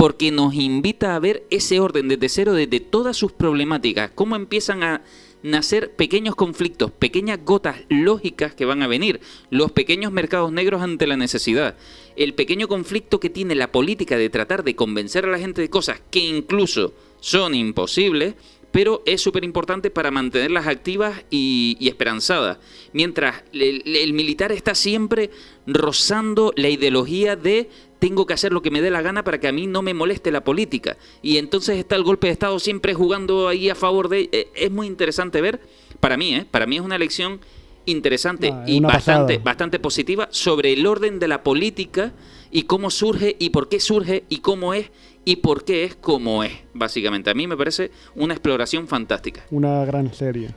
porque 0.00 0.30
nos 0.30 0.54
invita 0.54 1.14
a 1.14 1.18
ver 1.18 1.44
ese 1.50 1.78
orden 1.78 2.08
desde 2.08 2.30
cero, 2.30 2.54
desde 2.54 2.80
todas 2.80 3.18
sus 3.18 3.32
problemáticas, 3.32 4.10
cómo 4.14 4.34
empiezan 4.34 4.82
a 4.82 5.02
nacer 5.42 5.94
pequeños 5.94 6.34
conflictos, 6.36 6.90
pequeñas 6.90 7.40
gotas 7.44 7.82
lógicas 7.90 8.54
que 8.54 8.64
van 8.64 8.82
a 8.82 8.86
venir, 8.86 9.20
los 9.50 9.72
pequeños 9.72 10.10
mercados 10.10 10.52
negros 10.52 10.80
ante 10.80 11.06
la 11.06 11.18
necesidad, 11.18 11.76
el 12.16 12.32
pequeño 12.32 12.66
conflicto 12.66 13.20
que 13.20 13.28
tiene 13.28 13.54
la 13.54 13.72
política 13.72 14.16
de 14.16 14.30
tratar 14.30 14.64
de 14.64 14.74
convencer 14.74 15.26
a 15.26 15.30
la 15.30 15.38
gente 15.38 15.60
de 15.60 15.68
cosas 15.68 16.00
que 16.10 16.20
incluso 16.20 16.94
son 17.20 17.54
imposibles, 17.54 18.36
pero 18.72 19.02
es 19.04 19.20
súper 19.20 19.44
importante 19.44 19.90
para 19.90 20.10
mantenerlas 20.10 20.66
activas 20.66 21.24
y, 21.28 21.76
esperanzadas. 21.80 22.56
Mientras 22.94 23.42
el 23.52 24.12
militar 24.14 24.52
está 24.52 24.74
siempre 24.74 25.30
rozando 25.66 26.54
la 26.56 26.68
ideología 26.70 27.36
de 27.36 27.68
tengo 28.00 28.26
que 28.26 28.34
hacer 28.34 28.52
lo 28.52 28.60
que 28.62 28.72
me 28.72 28.80
dé 28.82 28.90
la 28.90 29.02
gana 29.02 29.22
para 29.22 29.38
que 29.38 29.46
a 29.46 29.52
mí 29.52 29.68
no 29.68 29.82
me 29.82 29.94
moleste 29.94 30.32
la 30.32 30.42
política. 30.42 30.96
Y 31.22 31.36
entonces 31.36 31.78
está 31.78 31.94
el 31.94 32.02
golpe 32.02 32.26
de 32.26 32.32
Estado 32.32 32.58
siempre 32.58 32.94
jugando 32.94 33.46
ahí 33.46 33.70
a 33.70 33.74
favor 33.76 34.08
de... 34.08 34.28
eh, 34.32 34.48
Es 34.56 34.70
muy 34.72 34.88
interesante 34.88 35.40
ver, 35.40 35.60
para 36.00 36.16
mí, 36.16 36.34
¿eh? 36.34 36.46
para 36.50 36.66
mí 36.66 36.76
es 36.76 36.82
una 36.82 36.98
lección 36.98 37.38
interesante 37.86 38.50
Ah, 38.52 38.64
y 38.66 38.80
bastante, 38.80 39.34
pasada. 39.34 39.44
bastante 39.44 39.78
positiva 39.78 40.28
sobre 40.30 40.72
el 40.72 40.86
orden 40.86 41.18
de 41.18 41.28
la 41.28 41.42
política 41.42 42.12
y 42.50 42.62
cómo 42.62 42.90
surge 42.90 43.36
y 43.38 43.50
por 43.50 43.68
qué 43.68 43.80
surge 43.80 44.24
y 44.28 44.38
cómo 44.38 44.74
es 44.74 44.90
y 45.24 45.36
por 45.36 45.64
qué 45.64 45.84
es 45.84 45.94
como 45.96 46.42
es, 46.42 46.52
básicamente. 46.72 47.30
A 47.30 47.34
mí 47.34 47.46
me 47.46 47.56
parece 47.56 47.90
una 48.16 48.32
exploración 48.34 48.88
fantástica. 48.88 49.44
Una 49.50 49.84
gran 49.84 50.12
serie. 50.14 50.48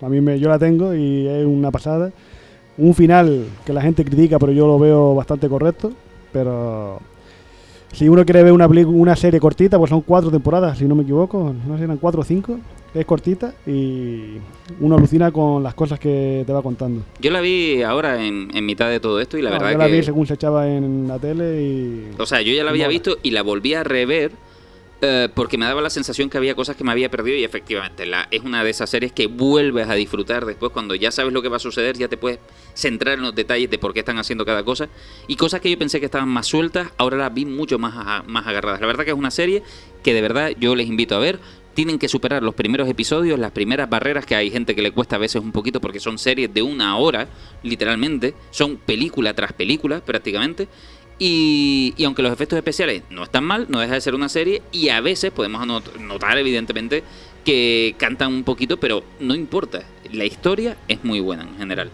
A 0.00 0.08
mí 0.08 0.20
me, 0.20 0.38
yo 0.40 0.48
la 0.48 0.58
tengo 0.58 0.94
y 0.94 1.26
es 1.28 1.44
una 1.44 1.70
pasada. 1.70 2.12
Un 2.78 2.94
final 2.94 3.46
que 3.64 3.72
la 3.72 3.82
gente 3.82 4.04
critica, 4.04 4.38
pero 4.38 4.52
yo 4.52 4.66
lo 4.66 4.78
veo 4.78 5.14
bastante 5.14 5.48
correcto. 5.48 5.92
Pero 6.32 7.00
si 7.92 8.08
uno 8.08 8.24
quiere 8.24 8.42
ver 8.42 8.52
una, 8.52 8.66
una 8.66 9.16
serie 9.16 9.40
cortita, 9.40 9.78
pues 9.78 9.90
son 9.90 10.02
cuatro 10.02 10.30
temporadas, 10.30 10.78
si 10.78 10.84
no 10.84 10.94
me 10.94 11.02
equivoco. 11.02 11.54
No 11.66 11.74
sé 11.74 11.78
si 11.78 11.84
eran 11.84 11.96
cuatro 11.98 12.20
o 12.20 12.24
cinco. 12.24 12.58
Es 12.94 13.04
cortita 13.04 13.52
y 13.66 14.38
uno 14.80 14.96
alucina 14.96 15.30
con 15.30 15.62
las 15.62 15.74
cosas 15.74 15.98
que 16.00 16.44
te 16.46 16.52
va 16.52 16.62
contando. 16.62 17.02
Yo 17.20 17.30
la 17.30 17.42
vi 17.42 17.82
ahora 17.82 18.24
en, 18.24 18.48
en 18.54 18.64
mitad 18.64 18.88
de 18.88 19.00
todo 19.00 19.20
esto 19.20 19.36
y 19.36 19.42
la 19.42 19.50
No, 19.50 19.56
verdad 19.56 19.72
yo 19.72 19.78
la 19.78 19.86
que... 19.86 19.92
vi 19.92 20.02
según 20.02 20.26
se 20.26 20.34
echaba 20.34 20.66
en 20.66 21.06
la 21.06 21.18
tele 21.18 21.60
y... 21.62 22.10
O 22.18 22.24
sea, 22.24 22.40
yo 22.40 22.54
ya 22.54 22.64
la 22.64 22.70
había 22.70 22.84
Mola. 22.86 22.92
visto 22.92 23.18
y 23.22 23.32
la 23.32 23.42
volví 23.42 23.74
a 23.74 23.84
rever 23.84 24.30
eh, 25.02 25.28
porque 25.34 25.58
me 25.58 25.66
daba 25.66 25.82
la 25.82 25.90
sensación 25.90 26.30
que 26.30 26.38
había 26.38 26.54
cosas 26.54 26.74
que 26.76 26.82
me 26.84 26.90
había 26.92 27.10
perdido 27.10 27.36
y 27.36 27.44
efectivamente 27.44 28.06
la, 28.06 28.28
es 28.30 28.40
una 28.42 28.64
de 28.64 28.70
esas 28.70 28.88
series 28.88 29.12
que 29.12 29.26
vuelves 29.26 29.88
a 29.88 29.94
disfrutar 29.94 30.46
después 30.46 30.72
cuando 30.72 30.94
ya 30.94 31.10
sabes 31.10 31.32
lo 31.32 31.42
que 31.42 31.48
va 31.48 31.56
a 31.56 31.60
suceder, 31.60 31.96
ya 31.98 32.08
te 32.08 32.16
puedes 32.16 32.38
centrar 32.74 33.14
en 33.18 33.22
los 33.22 33.34
detalles 33.34 33.68
de 33.70 33.78
por 33.78 33.92
qué 33.92 34.00
están 34.00 34.18
haciendo 34.18 34.44
cada 34.46 34.64
cosa 34.64 34.88
y 35.28 35.36
cosas 35.36 35.60
que 35.60 35.70
yo 35.70 35.78
pensé 35.78 36.00
que 36.00 36.06
estaban 36.06 36.28
más 36.28 36.46
sueltas, 36.46 36.88
ahora 36.96 37.16
las 37.18 37.32
vi 37.34 37.44
mucho 37.44 37.78
más, 37.78 37.94
a- 37.96 38.22
más 38.26 38.46
agarradas. 38.46 38.80
La 38.80 38.86
verdad 38.86 39.04
que 39.04 39.10
es 39.10 39.16
una 39.16 39.30
serie 39.30 39.62
que 40.02 40.14
de 40.14 40.22
verdad 40.22 40.52
yo 40.58 40.74
les 40.74 40.86
invito 40.86 41.14
a 41.14 41.18
ver. 41.18 41.38
Tienen 41.74 41.98
que 41.98 42.08
superar 42.08 42.42
los 42.42 42.54
primeros 42.54 42.88
episodios, 42.88 43.38
las 43.38 43.50
primeras 43.52 43.90
barreras 43.90 44.24
que 44.24 44.34
hay 44.34 44.50
gente 44.50 44.74
que 44.74 44.80
le 44.80 44.92
cuesta 44.92 45.16
a 45.16 45.18
veces 45.18 45.42
un 45.42 45.52
poquito 45.52 45.78
porque 45.78 46.00
son 46.00 46.16
series 46.16 46.54
de 46.54 46.62
una 46.62 46.96
hora, 46.96 47.28
literalmente. 47.62 48.32
Son 48.50 48.78
película 48.78 49.34
tras 49.34 49.52
película 49.52 50.00
prácticamente. 50.00 50.68
Y, 51.18 51.94
y 51.96 52.04
aunque 52.04 52.22
los 52.22 52.32
efectos 52.32 52.56
especiales 52.58 53.02
no 53.10 53.22
están 53.24 53.44
mal, 53.44 53.66
no 53.70 53.80
deja 53.80 53.94
de 53.94 54.00
ser 54.00 54.14
una 54.14 54.28
serie 54.28 54.62
y 54.70 54.90
a 54.90 55.00
veces 55.00 55.30
podemos 55.30 55.66
notar 55.98 56.36
evidentemente 56.38 57.02
que 57.44 57.94
cantan 57.96 58.32
un 58.32 58.44
poquito, 58.44 58.76
pero 58.78 59.02
no 59.20 59.34
importa. 59.34 59.82
La 60.12 60.24
historia 60.24 60.76
es 60.88 61.02
muy 61.04 61.20
buena 61.20 61.44
en 61.44 61.56
general. 61.56 61.90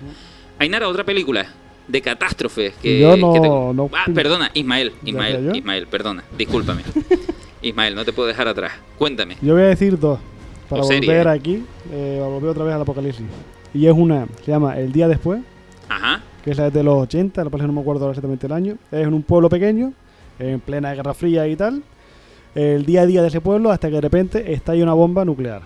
Ainara, 0.58 0.88
otra 0.88 1.04
película 1.04 1.46
de 1.87 2.00
catástrofes 2.00 2.74
que, 2.82 3.00
Yo 3.00 3.16
no- 3.16 3.32
que 3.32 3.40
tengo. 3.40 3.72
no- 3.74 3.90
Ah, 3.92 4.06
perdona, 4.12 4.50
Ismael, 4.54 4.92
¿Ya 5.02 5.11
Ismael? 5.11 5.50
Ismael, 5.56 5.87
perdona, 5.87 6.24
discúlpame. 6.37 6.82
Ismael, 7.62 7.94
no 7.94 8.04
te 8.04 8.12
puedo 8.12 8.26
dejar 8.28 8.48
atrás. 8.48 8.72
Cuéntame. 8.98 9.37
Yo 9.40 9.54
voy 9.54 9.62
a 9.62 9.66
decir 9.66 9.98
dos. 9.98 10.18
Para 10.68 10.82
O 10.82 10.87
volver 10.87 11.28
aquí, 11.28 11.62
eh, 11.92 12.18
volver 12.22 12.50
otra 12.50 12.64
vez 12.64 12.74
al 12.74 12.82
apocalipsis. 12.82 13.26
Y 13.74 13.87
es 13.87 13.92
una, 13.92 14.26
se 14.44 14.50
llama 14.50 14.78
El 14.78 14.90
Día 14.90 15.06
Después, 15.06 15.40
Ajá. 15.88 16.22
Que 16.42 16.50
es 16.52 16.57
de 16.57 16.83
los 16.83 16.94
80, 17.02 17.44
lo 17.44 17.50
que 17.50 17.52
pasa 17.52 17.64
es 17.64 17.66
que 17.66 17.66
no 17.68 17.72
me 17.74 17.81
acuerdo 17.81 18.09
exactamente 18.11 18.46
el 18.46 18.52
año. 18.52 18.74
Es 18.90 19.07
en 19.07 19.14
un 19.14 19.22
pueblo 19.22 19.48
pequeño, 19.48 19.92
en 20.38 20.61
plena 20.61 20.92
Guerra 20.94 21.14
Fría 21.14 21.46
y 21.46 21.57
tal. 21.57 21.83
El 22.55 22.85
día 22.85 23.02
a 23.02 23.07
día 23.07 23.22
de 23.22 23.28
ese 23.28 23.40
pueblo 23.40 23.70
hasta 23.70 23.88
que 23.88 23.94
de 23.94 24.00
repente 24.00 24.52
estalla 24.52 24.83
una 24.83 24.94
bomba 24.94 25.24
nuclear. 25.24 25.62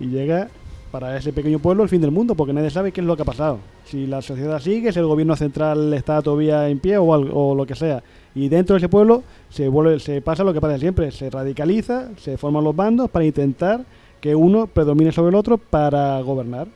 Y 0.00 0.06
llega 0.06 0.48
para 0.90 1.16
ese 1.16 1.32
pequeño 1.32 1.58
pueblo 1.58 1.82
el 1.82 1.88
fin 1.88 2.00
del 2.00 2.12
mundo, 2.12 2.34
porque 2.36 2.52
nadie 2.52 2.70
sabe 2.70 2.92
qué 2.92 3.00
es 3.00 3.06
lo 3.06 3.16
que 3.16 3.22
ha 3.22 3.26
pasado. 3.26 3.58
Si 3.84 4.06
la 4.06 4.22
sociedad 4.22 4.60
sigue, 4.60 4.92
si 4.92 4.98
el 5.00 5.06
gobierno 5.06 5.34
central 5.36 5.92
está 5.92 6.22
todavía 6.22 6.68
en 6.68 6.78
pie 6.78 6.96
o, 6.98 7.12
algo- 7.12 7.50
o 7.50 7.54
lo 7.54 7.66
que 7.66 7.74
sea. 7.74 8.02
Y 8.34 8.48
dentro 8.48 8.74
de 8.74 8.78
ese 8.78 8.88
pueblo 8.88 9.22
se, 9.50 9.68
vuelve, 9.68 9.98
se 9.98 10.22
pasa 10.22 10.44
lo 10.44 10.52
que 10.54 10.60
pasa 10.60 10.78
siempre, 10.78 11.10
se 11.10 11.28
radicaliza, 11.30 12.08
se 12.16 12.36
forman 12.38 12.62
los 12.64 12.74
bandos 12.76 13.10
para 13.10 13.24
intentar 13.24 13.84
que 14.20 14.34
uno 14.34 14.66
predomine 14.68 15.12
sobre 15.12 15.30
el 15.30 15.34
otro 15.34 15.58
para 15.58 16.20
gobernar. 16.22 16.68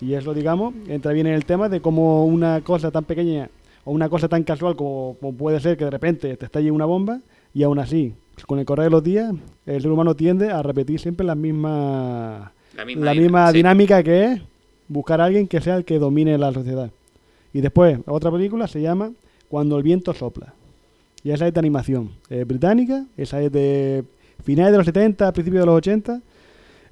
Y 0.00 0.14
eso, 0.14 0.34
digamos, 0.34 0.74
entra 0.88 1.12
bien 1.12 1.26
en 1.26 1.34
el 1.34 1.44
tema 1.44 1.68
de 1.68 1.80
cómo 1.80 2.26
una 2.26 2.60
cosa 2.62 2.90
tan 2.90 3.04
pequeña 3.04 3.48
o 3.84 3.92
una 3.92 4.08
cosa 4.08 4.28
tan 4.28 4.42
casual 4.44 4.76
como, 4.76 5.16
como 5.20 5.32
puede 5.36 5.60
ser 5.60 5.76
que 5.76 5.84
de 5.84 5.90
repente 5.90 6.36
te 6.36 6.44
estalle 6.44 6.70
una 6.70 6.84
bomba 6.84 7.20
y 7.54 7.62
aún 7.62 7.78
así, 7.78 8.14
con 8.46 8.58
el 8.58 8.66
correr 8.66 8.84
de 8.86 8.90
los 8.90 9.02
días, 9.02 9.32
el 9.64 9.80
ser 9.80 9.90
humano 9.90 10.14
tiende 10.14 10.50
a 10.50 10.62
repetir 10.62 11.00
siempre 11.00 11.24
la 11.26 11.34
misma, 11.34 12.52
La 12.76 12.84
misma, 12.84 13.04
la 13.06 13.12
dina- 13.12 13.22
misma 13.22 13.50
sí. 13.50 13.56
dinámica 13.56 14.02
que 14.02 14.24
es 14.24 14.42
buscar 14.88 15.20
a 15.20 15.24
alguien 15.24 15.48
que 15.48 15.60
sea 15.60 15.76
el 15.76 15.84
que 15.84 15.98
domine 15.98 16.36
la 16.36 16.52
sociedad. 16.52 16.90
Y 17.54 17.60
después, 17.62 17.98
otra 18.06 18.30
película 18.30 18.66
se 18.66 18.82
llama 18.82 19.12
Cuando 19.48 19.76
el 19.78 19.82
viento 19.82 20.12
sopla. 20.12 20.52
Y 21.24 21.30
esa 21.30 21.46
es 21.46 21.54
de 21.54 21.58
animación. 21.58 22.10
Es 22.28 22.46
británica, 22.46 23.06
esa 23.16 23.40
es 23.40 23.50
de 23.50 24.04
finales 24.44 24.72
de 24.72 24.78
los 24.78 24.86
70, 24.86 25.32
principios 25.32 25.62
de 25.62 25.66
los 25.66 25.76
80. 25.76 26.20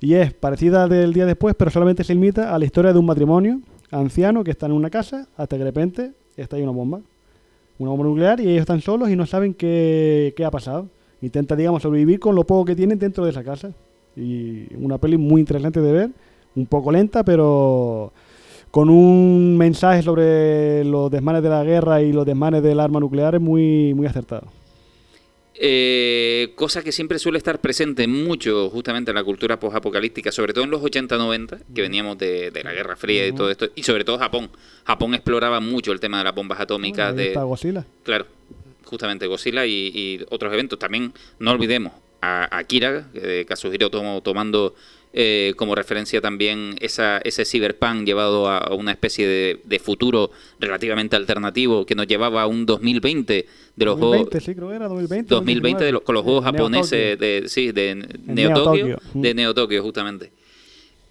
Y 0.05 0.17
es 0.17 0.35
parecida 0.35 0.87
del 0.87 1.15
día 1.15 1.25
después, 1.25 1.55
pero 1.59 1.71
solamente 1.71 2.05
se 2.05 2.13
limita 2.13 2.55
a 2.55 2.59
la 2.59 2.67
historia 2.67 2.93
de 2.93 2.99
un 2.99 3.07
matrimonio 3.07 3.61
anciano 3.91 4.45
que 4.45 4.51
está 4.51 4.67
en 4.67 4.73
una 4.73 4.91
casa 4.91 5.29
hasta 5.35 5.57
que 5.57 5.61
de 5.61 5.65
repente 5.65 6.13
está 6.37 6.57
ahí 6.57 6.63
una 6.63 6.73
bomba. 6.73 7.01
Una 7.79 7.89
bomba 7.89 8.05
nuclear 8.05 8.39
y 8.39 8.51
ellos 8.51 8.61
están 8.61 8.83
solos 8.83 9.09
y 9.09 9.17
no 9.17 9.25
saben 9.25 9.55
qué, 9.55 10.35
qué 10.37 10.45
ha 10.45 10.51
pasado. 10.51 10.89
Intenta, 11.23 11.57
digamos, 11.57 11.83
sobrevivir 11.83 12.21
con 12.21 12.35
lo 12.35 12.45
poco 12.45 12.67
que 12.67 12.77
tienen 12.77 12.99
dentro 12.99 13.25
de 13.25 13.31
esa 13.31 13.43
casa. 13.43 13.73
Y 14.15 14.67
una 14.77 14.99
peli 14.99 15.17
muy 15.17 15.41
interesante 15.41 15.81
de 15.81 15.93
ver, 15.93 16.11
un 16.55 16.67
poco 16.67 16.93
lenta, 16.93 17.25
pero 17.25 18.13
con 18.71 18.91
un 18.91 19.57
mensaje 19.57 20.03
sobre 20.03 20.85
los 20.85 21.11
desmanes 21.11 21.43
de 21.43 21.49
la 21.49 21.65
guerra 21.65 22.03
y 22.03 22.13
los 22.13 22.27
desmanes 22.27 22.63
del 22.63 22.79
arma 22.79 23.01
nuclear 23.01 23.41
muy, 23.41 23.95
muy 23.95 24.07
acertado. 24.07 24.49
Eh, 25.57 26.53
cosa 26.57 26.83
que 26.83 26.91
siempre 26.91 27.19
suele 27.21 27.39
estar 27.39 27.61
presente 27.61 28.09
mucho 28.09 28.69
justamente 28.71 29.13
en 29.13 29.15
la 29.15 29.23
cultura 29.23 29.59
post-apocalíptica, 29.61 30.33
sobre 30.33 30.53
todo 30.53 30.65
en 30.65 30.71
los 30.71 30.83
80-90, 30.83 31.61
que 31.73 31.83
veníamos 31.83 32.19
de, 32.19 32.51
de 32.51 32.65
la 32.65 32.73
Guerra 32.73 32.97
Fría 32.97 33.27
y 33.27 33.33
todo 33.33 33.51
esto, 33.51 33.69
y 33.75 33.85
sobre 33.85 34.05
todo 34.05 34.19
Japón. 34.19 34.51
Japón 34.85 35.15
exploraba 35.15 35.61
mucho 35.61 35.93
el 35.93 36.01
tema 36.01 36.19
de 36.19 36.25
las 36.25 36.35
bombas 36.35 36.59
atómicas. 36.59 37.11
Ahí 37.11 37.17
de, 37.17 37.29
está 37.29 37.45
Godzilla. 37.45 37.87
Claro, 38.03 38.27
justamente 38.85 39.27
Godzilla 39.29 39.65
y, 39.65 39.93
y 39.95 40.27
otros 40.31 40.53
eventos. 40.53 40.79
También 40.79 41.13
no 41.39 41.53
olvidemos 41.53 41.93
a, 42.21 42.45
a 42.45 42.59
Akira, 42.59 43.03
de 43.13 43.45
Kazuhiro 43.47 43.91
Tomo 43.91 44.23
tomando 44.23 44.75
eh, 45.17 45.55
como 45.57 45.75
referencia 45.75 46.21
también 46.21 46.77
esa, 46.81 47.19
ese 47.19 47.45
cyberpunk 47.45 48.05
llevado 48.05 48.49
a, 48.49 48.59
a 48.59 48.75
una 48.75 48.91
especie 48.91 49.27
de, 49.27 49.61
de 49.65 49.79
futuro 49.79 50.31
relativamente 50.59 51.15
alternativo 51.17 51.87
que 51.87 51.95
nos 51.95 52.07
llevaba 52.07 52.43
a 52.43 52.47
un 52.47 52.67
2020 52.67 53.47
de 53.77 53.85
los 53.85 53.99
2020, 53.99 54.31
juegos. 54.31 54.45
sí, 54.45 54.55
creo 54.55 54.73
era 54.73 54.89
2020. 54.89 55.35
2020 55.35 55.85
de 55.85 55.93
los- 55.93 56.03
con 56.03 56.15
los 56.15 56.25
juegos 56.25 56.45
japoneses 56.45 57.19
de, 57.19 57.45
sí, 57.47 57.71
de 57.73 57.95
Neo 58.25 58.55
Tokyo. 58.55 58.99
de 59.15 59.35
Neo 59.35 59.55
Tokyo 59.55 59.83
justamente. 59.83 60.31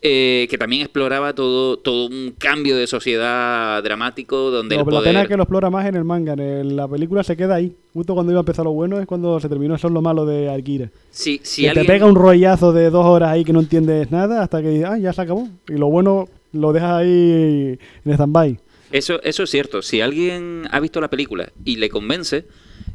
Eh, 0.05 0.47
que 0.49 0.57
también 0.57 0.81
exploraba 0.81 1.33
todo, 1.33 1.77
todo 1.77 2.07
un 2.07 2.33
cambio 2.37 2.75
de 2.75 2.87
sociedad 2.87 3.81
dramático 3.81 4.51
donde 4.51 4.75
No, 4.75 4.81
el 4.81 4.85
pero 4.85 4.97
la 4.99 5.03
pena 5.05 5.21
es 5.21 5.27
que 5.29 5.37
lo 5.37 5.43
explora 5.43 5.69
más 5.69 5.85
en 5.85 5.95
el 5.95 6.03
manga. 6.03 6.33
En 6.33 6.41
el- 6.41 6.75
la 6.75 6.89
película 6.89 7.23
se 7.23 7.37
queda 7.37 7.55
ahí. 7.55 7.73
Justo 7.93 8.13
cuando 8.13 8.33
iba 8.33 8.39
a 8.39 8.41
empezar 8.41 8.65
lo 8.65 8.73
bueno 8.73 8.99
es 8.99 9.05
cuando 9.05 9.39
se 9.39 9.47
terminó. 9.47 9.75
Eso 9.75 9.87
es 9.87 9.93
lo 9.93 10.01
malo 10.01 10.25
de 10.25 10.49
Akira. 10.49 10.89
Si, 11.09 11.39
si 11.43 11.61
que 11.61 11.69
alguien- 11.69 11.85
te 11.87 11.93
pega 11.93 12.05
un 12.05 12.15
rollazo 12.15 12.73
de 12.73 12.89
dos 12.89 13.05
horas 13.05 13.29
ahí 13.29 13.45
que 13.45 13.53
no 13.53 13.61
entiendes 13.61 14.11
nada 14.11 14.41
hasta 14.43 14.61
que 14.61 14.83
ah, 14.85 14.97
ya 14.97 15.13
se 15.13 15.21
acabó. 15.21 15.47
Y 15.69 15.77
lo 15.77 15.87
bueno 15.87 16.27
lo 16.51 16.73
dejas 16.73 16.91
ahí 16.95 17.79
en 18.03 18.11
stand-by. 18.13 18.59
Eso, 18.91 19.21
eso 19.23 19.43
es 19.43 19.49
cierto. 19.49 19.81
Si 19.81 20.01
alguien 20.01 20.63
ha 20.71 20.81
visto 20.81 20.99
la 20.99 21.09
película 21.09 21.49
y 21.63 21.77
le 21.77 21.87
convence, 21.89 22.45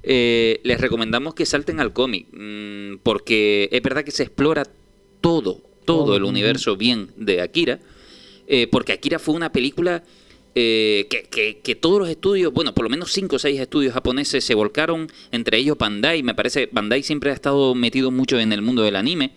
eh, 0.02 0.60
les 0.62 0.78
recomendamos 0.78 1.32
que 1.32 1.46
salten 1.46 1.80
al 1.80 1.94
cómic. 1.94 2.26
mm, 2.32 2.98
porque 3.02 3.70
es 3.72 3.82
verdad 3.82 4.04
que 4.04 4.10
se 4.10 4.24
explora 4.24 4.64
todo, 5.22 5.62
todo 5.94 6.16
el 6.16 6.24
universo 6.24 6.76
bien 6.76 7.08
de 7.16 7.40
Akira. 7.40 7.78
eh, 8.46 8.66
porque 8.70 8.92
Akira 8.92 9.18
fue 9.18 9.34
una 9.34 9.50
película 9.52 10.02
eh, 10.54 11.06
que, 11.10 11.22
que- 11.24 11.58
que 11.62 11.74
todos 11.76 11.98
los 12.00 12.08
estudios, 12.08 12.52
bueno, 12.52 12.72
por 12.74 12.84
lo 12.84 12.88
menos 12.90 13.12
cinco 13.12 13.36
o 13.36 13.38
seis 13.38 13.60
estudios 13.60 13.92
japoneses 13.92 14.42
se 14.44 14.54
volcaron, 14.54 15.06
entre 15.30 15.58
ellos 15.58 15.76
Bandai. 15.78 16.22
Me 16.22 16.34
parece, 16.34 16.68
Bandai 16.72 17.02
siempre 17.02 17.30
ha 17.30 17.34
estado 17.34 17.74
metido 17.74 18.10
mucho 18.10 18.38
en 18.40 18.52
el 18.52 18.62
mundo 18.62 18.82
del 18.82 18.96
anime. 18.96 19.32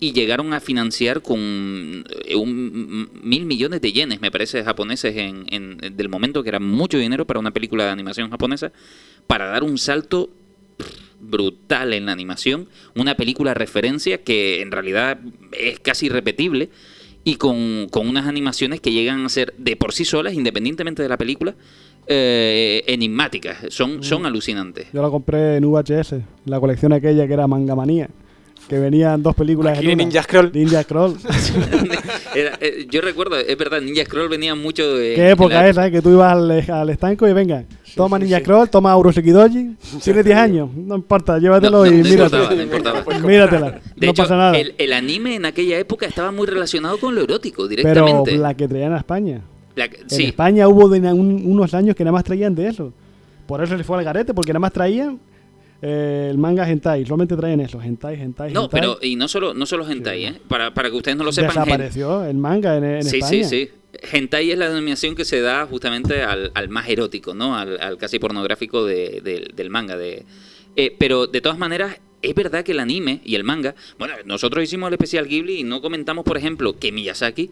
Y 0.00 0.12
llegaron 0.12 0.52
a 0.52 0.60
financiar 0.60 1.22
con 1.22 2.04
eh, 2.24 2.34
un, 2.36 3.08
mil 3.22 3.44
millones 3.44 3.80
de 3.80 3.92
yenes, 3.92 4.20
me 4.20 4.30
parece, 4.32 4.64
japoneses 4.64 5.14
en, 5.16 5.44
en- 5.50 5.96
del 5.96 6.08
momento, 6.08 6.42
que 6.42 6.48
era 6.48 6.58
mucho 6.60 6.98
dinero 6.98 7.24
para 7.26 7.38
una 7.40 7.50
película 7.52 7.84
de 7.84 7.90
animación 7.90 8.30
japonesa, 8.30 8.72
para 9.28 9.46
dar 9.46 9.62
un 9.62 9.76
salto 9.78 10.30
pff, 10.78 10.88
brutal 11.22 11.94
en 11.94 12.06
la 12.06 12.12
animación, 12.12 12.68
una 12.94 13.14
película 13.16 13.54
referencia 13.54 14.18
que 14.18 14.60
en 14.60 14.70
realidad 14.70 15.18
es 15.52 15.80
casi 15.80 16.06
irrepetible 16.06 16.68
y 17.24 17.36
con, 17.36 17.88
con 17.90 18.08
unas 18.08 18.26
animaciones 18.26 18.80
que 18.80 18.92
llegan 18.92 19.24
a 19.24 19.28
ser 19.28 19.54
de 19.56 19.76
por 19.76 19.92
sí 19.92 20.04
solas, 20.04 20.34
independientemente 20.34 21.02
de 21.02 21.08
la 21.08 21.16
película, 21.16 21.54
eh, 22.08 22.82
enigmáticas, 22.88 23.58
son, 23.68 24.02
son 24.02 24.26
alucinantes. 24.26 24.88
Yo 24.92 25.02
la 25.02 25.08
compré 25.08 25.56
en 25.56 25.70
VHS, 25.70 26.16
la 26.46 26.58
colección 26.58 26.92
aquella 26.92 27.26
que 27.26 27.32
era 27.32 27.46
Manga 27.46 27.76
Manía. 27.76 28.10
Que 28.68 28.78
venían 28.78 29.22
dos 29.22 29.34
películas 29.34 29.76
Aquí 29.76 29.86
en 29.90 29.94
una. 29.94 30.04
Ninja 30.04 30.22
Scroll. 30.22 30.50
Ninja 30.54 30.82
Scroll. 30.82 31.16
Era- 32.34 32.58
eh, 32.60 32.86
yo 32.90 33.00
recuerdo, 33.00 33.36
es 33.36 33.56
verdad, 33.58 33.80
Ninja 33.82 34.04
Scroll 34.04 34.28
venía 34.28 34.54
mucho 34.54 34.96
de... 34.96 35.14
¿Qué 35.14 35.30
época 35.30 35.54
la- 35.54 35.64
es 35.66 35.70
esa? 35.72 35.86
eh? 35.86 35.90
Que 35.90 36.00
tú 36.02 36.10
ibas 36.10 36.32
al, 36.32 36.50
al 36.70 36.90
estanco 36.90 37.28
y 37.28 37.32
venga, 37.32 37.64
toma 37.94 38.16
sí, 38.18 38.24
Ninja 38.24 38.38
sí. 38.38 38.44
Scroll, 38.44 38.70
toma 38.70 38.96
Urosekidoji. 38.96 39.76
Tienes 40.02 40.24
10 40.24 40.36
años, 40.38 40.70
no 40.74 40.94
importa, 40.94 41.38
llévatelo 41.38 41.84
No, 41.84 41.90
no, 41.90 41.96
y 41.96 42.02
no 42.02 42.08
importaba, 42.08 42.42
mírate. 42.50 42.56
no 42.56 42.62
importaba. 42.62 43.18
Míratela, 43.26 43.70
De 43.96 44.06
no 44.06 44.12
hecho, 44.12 44.22
pasa 44.22 44.36
nada. 44.36 44.58
El, 44.58 44.74
el 44.78 44.92
anime 44.92 45.34
en 45.36 45.44
aquella 45.44 45.78
época 45.78 46.06
estaba 46.06 46.32
muy 46.32 46.46
relacionado 46.46 46.98
con 46.98 47.14
lo 47.14 47.22
erótico, 47.22 47.64
Pero 47.68 47.82
directamente. 47.82 48.36
la 48.38 48.54
que 48.54 48.68
traían 48.68 48.92
a 48.94 48.98
España. 48.98 49.42
La- 49.74 49.84
En 49.86 50.08
sí, 50.08 50.24
España 50.26 50.68
hubo 50.68 50.88
de 50.88 51.00
na- 51.00 51.14
un- 51.14 51.42
unos 51.44 51.74
años 51.74 51.94
que 51.96 52.04
nada 52.04 52.12
más 52.12 52.24
traían 52.24 52.54
de 52.54 52.68
eso. 52.68 52.92
Por 53.46 53.62
eso 53.62 53.76
se 53.76 53.84
fue 53.84 53.98
al 53.98 54.04
garete, 54.04 54.32
porque 54.32 54.52
nada 54.52 54.60
más 54.60 54.72
traían 54.72 55.18
eh, 55.82 56.28
el 56.30 56.38
manga 56.38 56.68
hentai. 56.68 57.04
Solamente 57.04 57.36
traían 57.36 57.60
eso, 57.60 57.80
hentai, 57.82 58.20
hentai, 58.20 58.52
no, 58.52 58.62
hentai. 58.64 58.80
pero 58.80 58.98
y 59.02 59.16
no 59.16 59.28
solo, 59.28 59.52
no 59.52 59.66
solo 59.66 59.86
hentai, 59.88 60.24
¿eh? 60.26 60.40
Para, 60.48 60.72
para 60.72 60.88
que 60.88 60.96
ustedes 60.96 61.16
no 61.18 61.24
lo 61.24 61.32
sepan. 61.32 61.50
Desapareció 61.50 62.24
el 62.24 62.36
manga 62.36 62.76
en, 62.76 62.84
en 62.84 63.02
sí, 63.04 63.18
España. 63.18 63.44
sí, 63.44 63.66
sí. 63.66 63.70
Hentai 64.12 64.50
es 64.52 64.56
la 64.58 64.68
denominación 64.70 65.14
que 65.14 65.24
se 65.26 65.40
da 65.42 65.66
justamente 65.66 66.22
al, 66.22 66.50
al 66.54 66.68
más 66.70 66.88
erótico, 66.88 67.34
¿no? 67.34 67.56
Al, 67.56 67.78
al 67.80 67.98
casi 67.98 68.18
pornográfico 68.18 68.84
de- 68.86 69.20
del- 69.22 69.52
del 69.54 69.68
manga. 69.70 69.96
De, 69.98 70.24
eh, 70.76 70.96
pero 70.98 71.26
de 71.26 71.40
todas 71.42 71.58
maneras, 71.58 71.98
es 72.22 72.34
verdad 72.34 72.64
que 72.64 72.72
el 72.72 72.80
anime 72.80 73.20
y 73.24 73.34
el 73.34 73.44
manga. 73.44 73.74
Bueno, 73.98 74.14
nosotros 74.24 74.64
hicimos 74.64 74.88
el 74.88 74.94
especial 74.94 75.26
Ghibli 75.28 75.58
y 75.60 75.64
no 75.64 75.82
comentamos, 75.82 76.24
por 76.24 76.38
ejemplo, 76.38 76.78
que 76.78 76.90
Miyazaki 76.92 77.50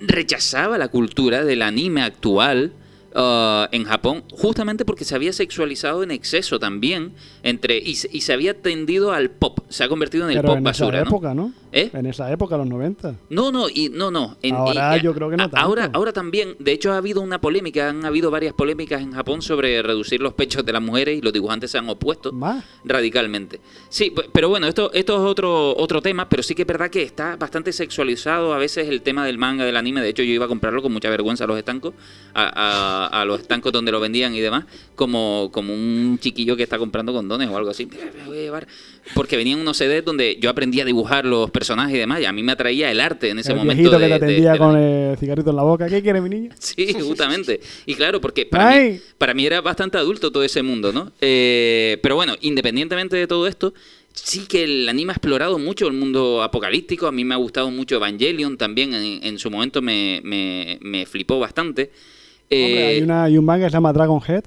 rechazaba 0.00 0.78
la 0.78 0.88
cultura 0.88 1.44
del 1.44 1.62
anime 1.62 2.02
actual 2.02 2.72
ah, 3.14 3.68
en 3.72 3.84
Japón, 3.84 4.24
justamente 4.30 4.84
porque 4.84 5.04
se 5.04 5.14
había 5.14 5.32
sexualizado 5.32 6.02
en 6.02 6.10
exceso 6.10 6.58
también 6.58 7.14
entre 7.44 7.78
y, 7.78 7.94
se- 7.94 8.08
y 8.10 8.22
se 8.22 8.32
había 8.32 8.60
tendido 8.60 9.12
al 9.12 9.30
pop, 9.30 9.60
se 9.68 9.84
ha 9.84 9.88
convertido 9.88 10.24
en 10.24 10.30
el 10.30 10.36
Pero 10.38 10.48
pop 10.48 10.56
en 10.58 10.64
basura, 10.64 10.98
esa 11.00 11.08
época, 11.08 11.34
¿no? 11.34 11.52
¿Eh? 11.70 11.90
En 11.92 12.06
esa 12.06 12.30
época, 12.32 12.56
los 12.56 12.66
90. 12.66 13.16
No, 13.30 13.52
no, 13.52 13.68
y 13.68 13.88
no, 13.90 14.10
no. 14.10 14.36
en- 14.42 14.54
Ahora 14.54 14.96
y- 14.96 15.02
yo 15.02 15.12
creo 15.14 15.28
que 15.30 15.36
no 15.36 15.44
tanto. 15.44 15.56
Ahora, 15.58 15.90
ahora 15.92 16.12
también, 16.12 16.56
de 16.58 16.72
hecho 16.72 16.92
ha 16.92 16.96
habido 16.96 17.20
una 17.20 17.40
polémica, 17.40 17.88
han 17.90 18.04
habido 18.04 18.30
varias 18.30 18.54
polémicas 18.54 19.00
en 19.02 19.12
Japón 19.12 19.42
sobre 19.42 19.82
reducir 19.82 20.20
los 20.20 20.34
pechos 20.34 20.64
de 20.64 20.72
las 20.72 20.82
mujeres 20.82 21.18
y 21.18 21.20
los 21.20 21.32
dibujantes 21.32 21.70
se 21.70 21.78
han 21.78 21.88
opuesto 21.88 22.32
Más. 22.32 22.64
radicalmente. 22.84 23.60
Sí, 23.88 24.12
pero 24.32 24.48
bueno, 24.48 24.66
esto, 24.66 24.90
esto 24.92 25.14
es 25.14 25.20
otro, 25.30 25.76
otro 25.76 26.00
tema, 26.00 26.28
pero 26.28 26.42
sí 26.42 26.54
que 26.54 26.62
es 26.62 26.68
verdad 26.68 26.88
que 26.90 27.02
está 27.02 27.36
bastante 27.36 27.72
sexualizado 27.72 28.54
a 28.54 28.58
veces 28.58 28.88
el 28.88 29.02
tema 29.02 29.26
del 29.26 29.36
manga, 29.38 29.64
del 29.64 29.76
anime. 29.76 30.00
De 30.00 30.08
hecho, 30.08 30.22
yo 30.22 30.32
iba 30.32 30.46
a 30.46 30.48
comprarlo 30.48 30.80
con 30.80 30.92
mucha 30.92 31.10
vergüenza 31.10 31.44
a 31.44 31.46
los 31.46 31.58
estancos, 31.58 31.92
a, 32.34 32.44
a- 33.12 33.20
a 33.20 33.24
los 33.26 33.40
estancos 33.40 33.72
donde 33.72 33.92
lo 33.92 34.00
vendían 34.00 34.34
y 34.34 34.40
demás, 34.40 34.64
como, 34.94 35.50
como 35.52 35.74
un 35.74 36.18
chiquillo 36.20 36.56
que 36.56 36.62
está 36.62 36.78
comprando 36.78 37.12
condones 37.34 37.54
o 37.54 37.56
algo 37.58 37.70
así. 37.70 37.88
Voy 38.26 38.38
a 38.38 38.40
llevar. 38.42 38.66
Porque 39.14 39.36
venían 39.36 39.60
unos 39.60 39.76
CDs 39.76 40.04
donde 40.04 40.38
yo 40.40 40.48
aprendí 40.50 40.80
a 40.80 40.84
dibujar 40.84 41.24
los 41.26 41.50
personajes 41.50 41.94
y 41.96 41.98
demás, 41.98 42.20
y 42.20 42.24
a 42.24 42.32
mí 42.32 42.42
me 42.42 42.52
atraía 42.52 42.90
el 42.90 43.00
arte 43.00 43.30
en 43.30 43.38
ese 43.38 43.52
el 43.52 43.58
momento. 43.58 43.90
de- 43.90 43.98
que 43.98 44.06
te 44.08 44.14
atendía 44.14 44.52
de- 44.52 44.58
con 44.58 44.76
el 44.76 45.16
cigarrito 45.18 45.50
en 45.50 45.56
la 45.56 45.62
boca. 45.62 45.88
¿Qué 45.88 46.00
quiere 46.02 46.20
mi 46.20 46.28
niño? 46.30 46.50
Sí, 46.58 46.94
justamente. 47.00 47.60
Y 47.86 47.94
claro, 47.94 48.20
porque 48.20 48.46
para 48.46 48.70
mí, 48.80 49.00
para 49.18 49.34
mí 49.34 49.44
era 49.46 49.60
bastante 49.60 49.98
adulto 49.98 50.30
todo 50.32 50.42
ese 50.42 50.62
mundo, 50.62 50.92
¿no? 50.92 51.12
Eh, 51.20 51.98
pero 52.02 52.14
bueno, 52.16 52.34
independientemente 52.40 53.16
de 53.16 53.26
todo 53.26 53.46
esto, 53.46 53.74
sí 54.12 54.46
que 54.46 54.64
el 54.64 54.88
anime 54.88 55.10
ha 55.12 55.16
explorado 55.16 55.58
mucho 55.58 55.86
el 55.86 55.92
mundo 55.92 56.42
apocalíptico. 56.42 57.06
A 57.06 57.12
mí 57.12 57.24
me 57.24 57.34
ha 57.34 57.38
gustado 57.38 57.70
mucho 57.70 57.96
Evangelion 57.96 58.56
también. 58.56 58.94
En, 58.94 59.24
en 59.24 59.38
su 59.38 59.50
momento 59.50 59.82
me, 59.82 60.20
me, 60.24 60.78
me 60.82 61.04
flipó 61.06 61.38
bastante. 61.38 61.90
Hombre, 62.50 62.82
Eh, 62.84 62.86
hay, 62.96 63.02
una, 63.02 63.24
hay 63.24 63.38
un 63.38 63.44
manga 63.44 63.66
que 63.66 63.70
se 63.70 63.74
llama 63.76 63.92
Dragon 63.92 64.20
Head, 64.26 64.44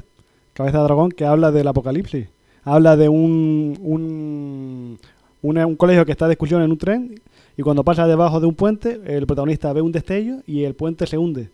Cabeza 0.53 0.77
de 0.77 0.83
Dragón, 0.85 1.11
que 1.11 1.25
habla 1.25 1.51
del 1.51 1.67
apocalipsis. 1.67 2.27
Habla 2.67 2.97
de 2.97 3.07
un, 3.09 3.77
un, 3.81 4.99
una- 5.41 5.65
un 5.65 5.75
colegio 5.75 6.05
que 6.05 6.11
está 6.11 6.27
de 6.27 6.33
excursión 6.33 6.61
en 6.61 6.71
un 6.71 6.77
tren 6.77 7.19
y 7.57 7.61
cuando 7.61 7.83
pasa 7.83 8.05
debajo 8.07 8.39
de 8.39 8.45
un 8.47 8.55
puente, 8.55 8.99
el 9.05 9.25
protagonista 9.25 9.71
ve 9.73 9.81
un 9.81 9.91
destello 9.91 10.37
y 10.45 10.63
el 10.63 10.75
puente 10.75 11.07
se 11.07 11.17
hunde. 11.17 11.49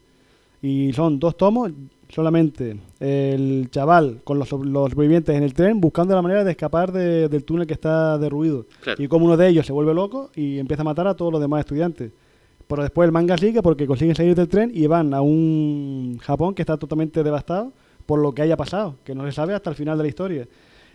Y 0.62 0.92
son 0.94 1.20
dos 1.20 1.36
tomos, 1.38 1.72
solamente 2.10 2.78
el 3.00 3.68
chaval 3.70 4.22
con 4.24 4.40
los, 4.40 4.52
los 4.52 4.92
sobrevivientes 4.92 5.36
en 5.36 5.44
el 5.44 5.54
tren 5.54 5.80
buscando 5.82 6.16
la 6.16 6.22
manera 6.22 6.44
de 6.44 6.52
escapar 6.52 6.92
de- 6.92 7.30
del 7.30 7.44
túnel 7.44 7.68
que 7.68 7.74
está 7.74 8.18
derruido. 8.18 8.66
Claro. 8.82 9.02
Y 9.04 9.08
como 9.08 9.26
uno 9.26 9.38
de 9.38 9.48
ellos 9.50 9.66
se 9.66 9.74
vuelve 9.74 9.94
loco 9.94 10.30
y 10.36 10.58
empieza 10.60 10.82
a 10.82 10.86
matar 10.86 11.08
a 11.08 11.16
todos 11.16 11.32
los 11.32 11.42
demás 11.42 11.60
estudiantes. 11.60 12.12
Pero 12.68 12.82
después 12.82 13.06
el 13.06 13.12
manga 13.12 13.38
sigue 13.38 13.62
porque 13.62 13.86
consiguen 13.86 14.16
salir 14.16 14.36
del 14.36 14.48
tren 14.48 14.72
y 14.74 14.88
van 14.88 15.14
a 15.14 15.22
un 15.22 16.18
Japón 16.22 16.56
que 16.56 16.62
está 16.62 16.78
totalmente 16.78 17.22
devastado 17.24 17.72
por 18.06 18.20
lo 18.20 18.34
que 18.34 18.42
haya 18.42 18.58
pasado, 18.58 18.96
que 19.04 19.14
no 19.16 19.26
se 19.26 19.32
sabe 19.32 19.54
hasta 19.54 19.70
el 19.70 19.76
final 19.76 19.98
de 19.98 20.04
la 20.04 20.10
historia. 20.10 20.48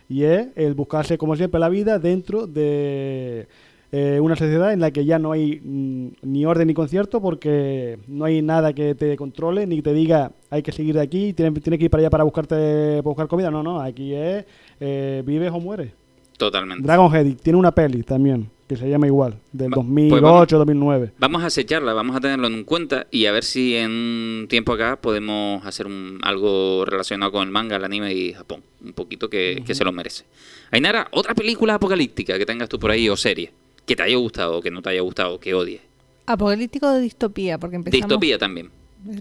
Y 0.09 0.25
es 0.25 0.49
el 0.57 0.75
buscarse, 0.75 1.19
como 1.19 1.37
siempre, 1.37 1.61
la 1.61 1.69
vida 1.69 1.99
dentro 1.99 2.47
de 2.47 3.47
eh, 3.93 4.19
una 4.21 4.37
sociedad 4.37 4.73
en 4.73 4.81
la 4.81 4.91
que 4.91 5.05
ya 5.05 5.19
no 5.19 5.33
hay 5.33 5.61
mm, 5.63 6.09
ni 6.23 6.45
orden 6.47 6.69
ni 6.69 6.75
concierto 6.75 7.21
porque 7.21 7.99
no 8.07 8.25
hay 8.25 8.43
nada 8.43 8.73
que 8.73 8.95
te 8.95 9.17
controle 9.17 9.67
ni 9.67 9.81
te 9.81 9.93
diga 9.95 10.33
hay 10.51 10.63
que 10.63 10.73
seguir 10.73 10.95
de 10.95 11.03
aquí, 11.03 11.33
tienes, 11.33 11.63
tienes 11.63 11.79
que 11.79 11.87
ir 11.87 11.91
para 11.91 12.03
allá 12.03 12.11
para 12.11 12.25
buscarte 12.25 12.55
para 12.99 13.03
buscar 13.03 13.29
comida. 13.29 13.51
No, 13.51 13.63
no, 13.63 13.81
aquí 13.81 14.15
es 14.15 14.45
eh, 14.81 15.23
vives 15.25 15.51
o 15.53 15.61
mueres. 15.61 15.93
totalmente. 16.37 16.83
Dragon 16.83 17.15
Head 17.15 17.37
tiene 17.43 17.59
una 17.59 17.73
peli 17.73 18.03
también 18.03 18.51
que 18.69 18.77
se 18.77 18.89
llama 18.89 19.07
igual, 19.07 19.39
del 19.53 19.71
Va- 19.71 19.77
pues 19.77 19.87
2008, 19.87 20.59
2009. 20.59 21.13
Vamos 21.19 21.43
a 21.43 21.47
acecharla, 21.47 21.95
vamos 21.95 22.15
a 22.15 22.21
tenerlo 22.21 22.47
en 22.49 22.65
cuenta 22.65 23.07
y 23.11 23.25
a 23.27 23.33
ver 23.33 23.43
si 23.43 23.75
en 23.75 23.91
un 23.91 24.47
tiempo 24.49 24.73
acá 24.73 25.01
podemos 25.01 25.65
hacer 25.65 25.87
un, 25.87 26.19
algo 26.23 26.85
relacionado 26.85 27.33
con 27.33 27.43
el 27.45 27.51
manga, 27.51 27.77
el 27.77 27.85
anime 27.85 28.13
y 28.13 28.35
Japón. 28.35 28.63
Un 28.85 28.93
poquito 28.93 29.31
que, 29.31 29.63
que 29.67 29.75
se 29.75 29.85
lo 29.85 29.93
merece. 29.93 30.25
Ainara, 30.71 31.09
otra 31.13 31.35
película 31.35 31.75
apocalíptica 31.75 32.37
que 32.37 32.45
tengas 32.45 32.69
tú 32.69 32.79
por 32.79 32.91
ahí 32.91 33.09
o 33.09 33.17
serie 33.17 33.51
que 33.87 33.97
te 33.97 34.03
haya 34.03 34.17
gustado 34.19 34.59
o 34.59 34.61
que 34.61 34.71
no 34.71 34.83
te 34.83 34.91
haya 34.91 35.01
gustado 35.01 35.35
o 35.35 35.41
que 35.41 35.55
odies. 35.55 35.81
Apocalíptico 36.27 36.93
de 36.93 37.01
distopía, 37.01 37.57
porque 37.57 37.77
empezamos... 37.77 38.07
Distopía 38.07 38.37
también. 38.37 38.71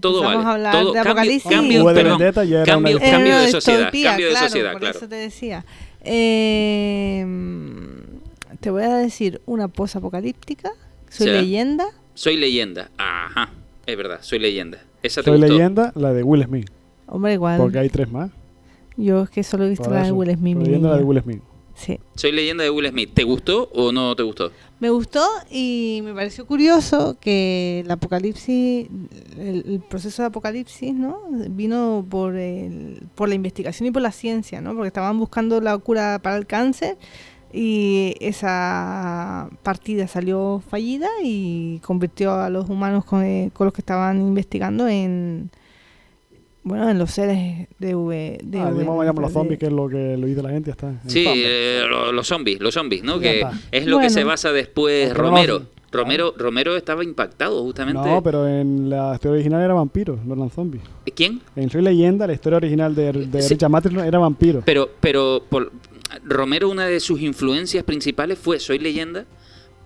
Todo 0.02 0.22
vale. 0.22 0.44
a 0.44 0.52
hablar 0.52 0.72
todo, 0.72 0.92
de 0.92 0.94
cambio, 0.94 1.10
Apocalipsis. 1.12 1.50
cambio, 1.50 1.84
de 1.86 1.94
perdón, 1.94 2.18
Vendetta 2.18 2.44
ya 2.44 2.56
era 2.62 2.66
cambio, 2.66 2.98
de 2.98 3.50
sociedad, 3.50 3.78
distopía, 3.78 4.10
cambio 4.10 4.26
de 4.26 4.32
claro, 4.32 4.46
sociedad, 4.46 4.72
por 4.72 4.80
claro. 4.80 4.98
eso 4.98 5.08
te 5.08 5.14
decía. 5.14 5.64
Eh, 6.02 7.24
te 8.60 8.70
voy 8.70 8.82
a 8.82 8.94
decir 8.96 9.40
una 9.46 9.68
posapocalíptica. 9.68 10.70
Soy 11.08 11.26
Sí. 11.26 11.32
leyenda. 11.32 11.86
Soy 12.14 12.36
leyenda. 12.36 12.90
Ajá, 12.98 13.50
es 13.86 13.96
verdad, 13.96 14.18
soy 14.22 14.38
leyenda. 14.40 14.78
Esa 15.02 15.22
te 15.22 15.30
Soy 15.30 15.38
gustó. 15.38 15.52
leyenda, 15.54 15.92
la 15.94 16.12
de 16.12 16.22
Will 16.22 16.44
Smith. 16.44 16.68
Hombre, 17.06 17.34
igual. 17.34 17.58
Porque 17.58 17.78
hay 17.78 17.88
tres 17.88 18.10
más. 18.10 18.30
Yo 18.96 19.22
es 19.22 19.30
que 19.30 19.42
solo 19.44 19.64
he 19.64 19.68
visto 19.70 19.84
Por 19.84 19.94
la 19.94 20.02
de. 20.04 20.12
Will 20.12 20.34
Smith. 20.36 20.56
Soy 20.56 20.64
leyenda, 20.64 20.90
la 20.90 20.96
de. 20.98 21.04
Will 21.04 21.22
Smith. 21.22 21.42
Sí. 21.76 22.00
Soy 22.16 22.32
leyenda 22.32 22.64
de 22.64 22.70
Will 22.70 22.88
Smith. 22.88 23.10
¿Te 23.14 23.22
gustó 23.22 23.70
o 23.72 23.92
no 23.92 24.16
te 24.16 24.24
gustó? 24.24 24.50
Me 24.80 24.90
gustó 24.90 25.24
y 25.48 26.00
me 26.02 26.12
pareció 26.12 26.44
curioso 26.44 27.16
que 27.20 27.82
el 27.84 27.90
apocalipsis, 27.92 28.88
el, 29.38 29.64
el 29.68 29.80
proceso 29.88 30.22
de 30.22 30.26
apocalipsis, 30.26 30.92
¿no? 30.92 31.20
Vino 31.50 32.04
por, 32.10 32.34
el- 32.34 33.00
por 33.14 33.28
la 33.28 33.36
investigación 33.36 33.86
y 33.86 33.90
por 33.92 34.02
la 34.02 34.10
ciencia, 34.10 34.60
¿no? 34.60 34.74
Porque 34.74 34.88
estaban 34.88 35.16
buscando 35.20 35.60
la 35.60 35.78
cura 35.78 36.18
para 36.20 36.36
el 36.36 36.46
cáncer 36.48 36.96
y 37.52 38.14
esa 38.20 39.48
partida 39.62 40.06
salió 40.08 40.62
fallida 40.68 41.08
y 41.22 41.78
convirtió 41.80 42.32
a 42.34 42.50
los 42.50 42.68
humanos 42.68 43.04
con, 43.04 43.22
eh, 43.24 43.50
con 43.52 43.66
los 43.66 43.74
que 43.74 43.80
estaban 43.80 44.20
investigando 44.20 44.86
en, 44.88 45.50
bueno, 46.62 46.88
en 46.90 46.98
los 46.98 47.10
seres 47.10 47.68
de 47.78 47.94
V. 47.94 48.38
De 48.42 48.60
Ah, 48.60 48.68
V- 48.70 48.84
vamos 48.84 49.02
a 49.02 49.06
llamar 49.06 49.22
los 49.22 49.30
de- 49.30 49.34
zombies, 49.34 49.58
que 49.58 49.66
es 49.66 49.72
lo 49.72 49.88
que 49.88 50.16
lo 50.18 50.26
dice 50.26 50.42
la 50.42 50.50
gente, 50.50 50.70
está. 50.70 50.92
Sí, 51.06 51.24
eh, 51.26 51.82
lo- 51.88 52.12
los 52.12 52.26
zombies, 52.26 52.60
los 52.60 52.74
zombies, 52.74 53.02
¿no? 53.02 53.18
Que 53.18 53.36
está. 53.40 53.52
es 53.72 53.86
lo 53.86 53.98
que 53.98 54.10
se 54.10 54.24
basa 54.24 54.52
después 54.52 55.08
no 55.08 55.14
Romero. 55.14 55.62
Romero, 55.90 56.34
Romero 56.36 56.76
estaba 56.76 57.02
impactado 57.02 57.62
justamente. 57.62 58.06
No, 58.06 58.22
pero 58.22 58.46
en 58.46 58.90
la 58.90 59.14
historia 59.14 59.36
original 59.36 59.62
era 59.62 59.72
vampiros, 59.72 60.22
no 60.22 60.34
eran 60.34 60.50
zombies. 60.50 60.82
¿Quién? 61.16 61.40
En 61.56 61.70
Soy 61.70 61.80
Leyenda, 61.80 62.26
la 62.26 62.34
historia 62.34 62.58
original 62.58 62.94
de, 62.94 63.10
de 63.10 63.40
Sí. 63.40 63.54
Richard 63.54 63.70
Matheson 63.70 64.00
era 64.00 64.18
vampiro. 64.18 64.60
Pero, 64.66 64.90
pero 65.00 65.42
por- 65.48 65.72
Romero, 66.24 66.68
una 66.68 66.86
de 66.86 67.00
sus 67.00 67.20
influencias 67.20 67.84
principales 67.84 68.38
fue 68.38 68.58
Soy 68.60 68.78
leyenda 68.78 69.26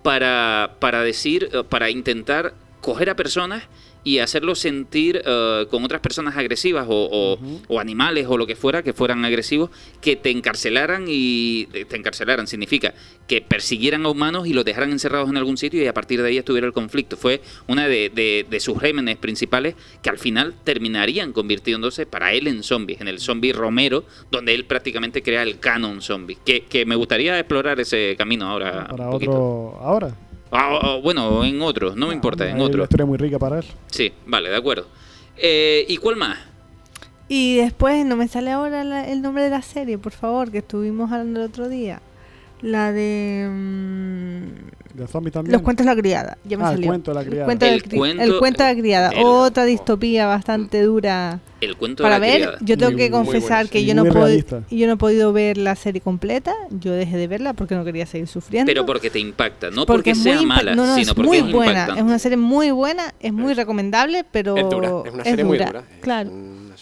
para, 0.03 0.77
para 0.79 1.01
decir, 1.03 1.49
eh, 1.51 1.63
para 1.67 1.89
intentar 1.89 2.53
coger 2.81 3.09
a 3.09 3.15
personas 3.15 3.63
y 4.03 4.19
hacerlos 4.19 4.59
sentir 4.59 5.21
eh, 5.25 5.65
con 5.71 5.83
otras 5.83 6.01
personas 6.01 6.35
agresivas 6.35 6.85
o, 6.89 7.07
o- 7.11 7.39
o 7.67 7.79
animales 7.79 8.27
o 8.29 8.37
lo 8.37 8.45
que 8.45 8.55
fuera, 8.55 8.83
que 8.83 8.93
fueran 8.93 9.23
agresivos, 9.25 9.69
que 10.01 10.15
te 10.15 10.29
encarcelaran 10.29 11.05
y 11.07 11.65
te 11.87 11.95
encarcelaran 11.95 12.47
significa 12.47 12.93
que 13.27 13.39
persiguieran 13.41 14.05
a 14.05 14.09
humanos 14.09 14.45
y 14.47 14.53
los 14.53 14.65
dejaran 14.65 14.91
encerrados 14.91 15.29
en 15.29 15.37
algún 15.37 15.55
sitio 15.57 15.81
y 15.81 15.87
a 15.87 15.93
partir 15.93 16.21
de 16.21 16.27
ahí 16.27 16.37
estuviera 16.37 16.67
el 16.67 16.73
conflicto. 16.73 17.15
Fue 17.15 17.41
una 17.67 17.87
de, 17.87 18.09
de- 18.09 18.45
de 18.49 18.59
sus 18.59 18.81
rémenes 18.81 19.17
principales 19.17 19.75
que 20.01 20.09
al 20.09 20.17
final 20.19 20.53
terminarían 20.63 21.31
convirtiéndose 21.31 22.05
para 22.05 22.33
él 22.33 22.47
en 22.47 22.63
zombies, 22.63 22.99
en 22.99 23.07
el 23.07 23.19
zombie 23.19 23.53
Romero, 23.53 24.03
donde 24.31 24.53
él 24.53 24.65
prácticamente 24.65 25.21
crea 25.23 25.43
el 25.43 25.59
canon 25.59 26.01
zombie. 26.01 26.37
Que, 26.45 26.65
que 26.65 26.85
me 26.85 26.95
gustaría 26.95 27.39
explorar 27.39 27.79
ese 27.79 28.15
camino 28.17 28.47
ahora. 28.49 28.87
para 28.89 29.05
un 29.05 29.11
poquito. 29.11 29.31
otro. 29.31 29.79
Ahora. 29.81 30.15
Ah, 30.55 30.79
ah, 30.81 30.99
bueno, 31.01 31.43
en 31.43 31.59
otro, 31.61 31.95
no 31.95 32.07
me 32.07 32.13
importa, 32.13 32.47
en 32.47 32.57
Hay 32.57 32.61
otro. 32.61 32.75
Una 32.75 32.83
historia 32.83 33.05
muy 33.07 33.17
rica 33.17 33.39
para 33.39 33.59
eso. 33.59 33.73
Sí, 33.87 34.13
vale, 34.27 34.49
de 34.49 34.55
acuerdo. 34.55 34.87
Eh, 35.35 35.83
¿Y 35.89 35.97
cuál 35.97 36.15
más? 36.15 36.37
Y 37.27 37.55
después, 37.55 38.05
no 38.05 38.15
me 38.15 38.27
sale 38.27 38.51
ahora 38.51 38.83
la- 38.83 39.07
el 39.09 39.21
nombre 39.21 39.43
de 39.43 39.49
la 39.49 39.61
serie, 39.63 39.97
por 39.97 40.11
favor, 40.11 40.51
que 40.51 40.59
estuvimos 40.59 41.11
hablando 41.11 41.39
el 41.41 41.47
otro 41.47 41.69
día. 41.69 42.01
La 42.61 42.91
de... 42.91 43.47
mm, 43.51 44.41
De 44.93 45.07
zombies 45.07 45.33
también. 45.33 45.53
Los 45.53 45.61
cuentos 45.63 45.85
de 45.85 45.91
la 45.95 45.99
criada. 45.99 46.37
Ya 46.43 46.55
me 46.57 46.63
Ah, 46.65 46.67
el 46.69 46.73
salió. 46.75 46.87
cuento 46.87 47.11
de 47.11 47.15
la 47.15 47.25
criada. 47.25 47.45
cuento 47.45 47.65
El 47.65 47.83
cuento- 47.83 48.21
el 48.23 48.37
cuento 48.37 48.63
de 48.63 48.73
la 48.75 48.79
criada. 48.79 49.09
el- 49.09 49.23
Otra 49.25 49.65
distopía 49.65 50.27
bastante 50.27 50.81
dura. 50.83 51.39
El 51.61 51.77
cuento 51.77 52.03
Para 52.03 52.19
de 52.19 52.19
la 52.21 52.27
ver, 52.27 52.35
criada. 52.41 52.57
yo 52.61 52.77
tengo 52.77 52.91
Muy- 52.91 52.99
que 53.01 53.09
confesar 53.09 53.69
que 53.69 53.85
yo 53.85 53.95
no, 53.95 54.03
yo 54.03 54.87
no 54.87 54.93
he 54.93 54.97
podido 54.97 55.33
ver 55.33 55.57
la 55.57 55.75
serie 55.75 55.99
completa. 56.01 56.53
Yo 56.69 56.91
dejé 56.91 57.17
de 57.17 57.27
verla 57.27 57.53
porque 57.53 57.73
no 57.73 57.83
quería 57.85 58.05
seguir 58.05 58.27
sufriendo. 58.27 58.69
Pero 58.69 58.85
porque 58.85 59.09
te 59.09 59.19
impacta, 59.19 59.71
no 59.71 59.85
porque, 59.85 60.13
sea 60.13 60.41
mala, 60.43 60.75
no, 60.75 60.85
no, 60.85 60.95
sino 60.95 61.07
es 61.07 61.13
porque 61.15 61.27
muy 61.27 61.37
es 61.37 61.43
buena. 61.51 61.71
impactante. 61.71 61.99
Es 62.01 62.05
una 62.05 62.19
serie 62.19 62.37
muy 62.37 62.69
buena, 62.71 63.13
es 63.19 63.33
muy 63.33 63.53
recomendable, 63.53 64.25
pero 64.31 64.57
Es 64.57 64.69
dura, 64.69 64.89
es 65.05 65.13
una 65.13 65.23
serie 65.23 65.43
muy 65.45 65.57
dura. 65.57 65.79
Es 65.79 66.01
Claro. 66.01 66.31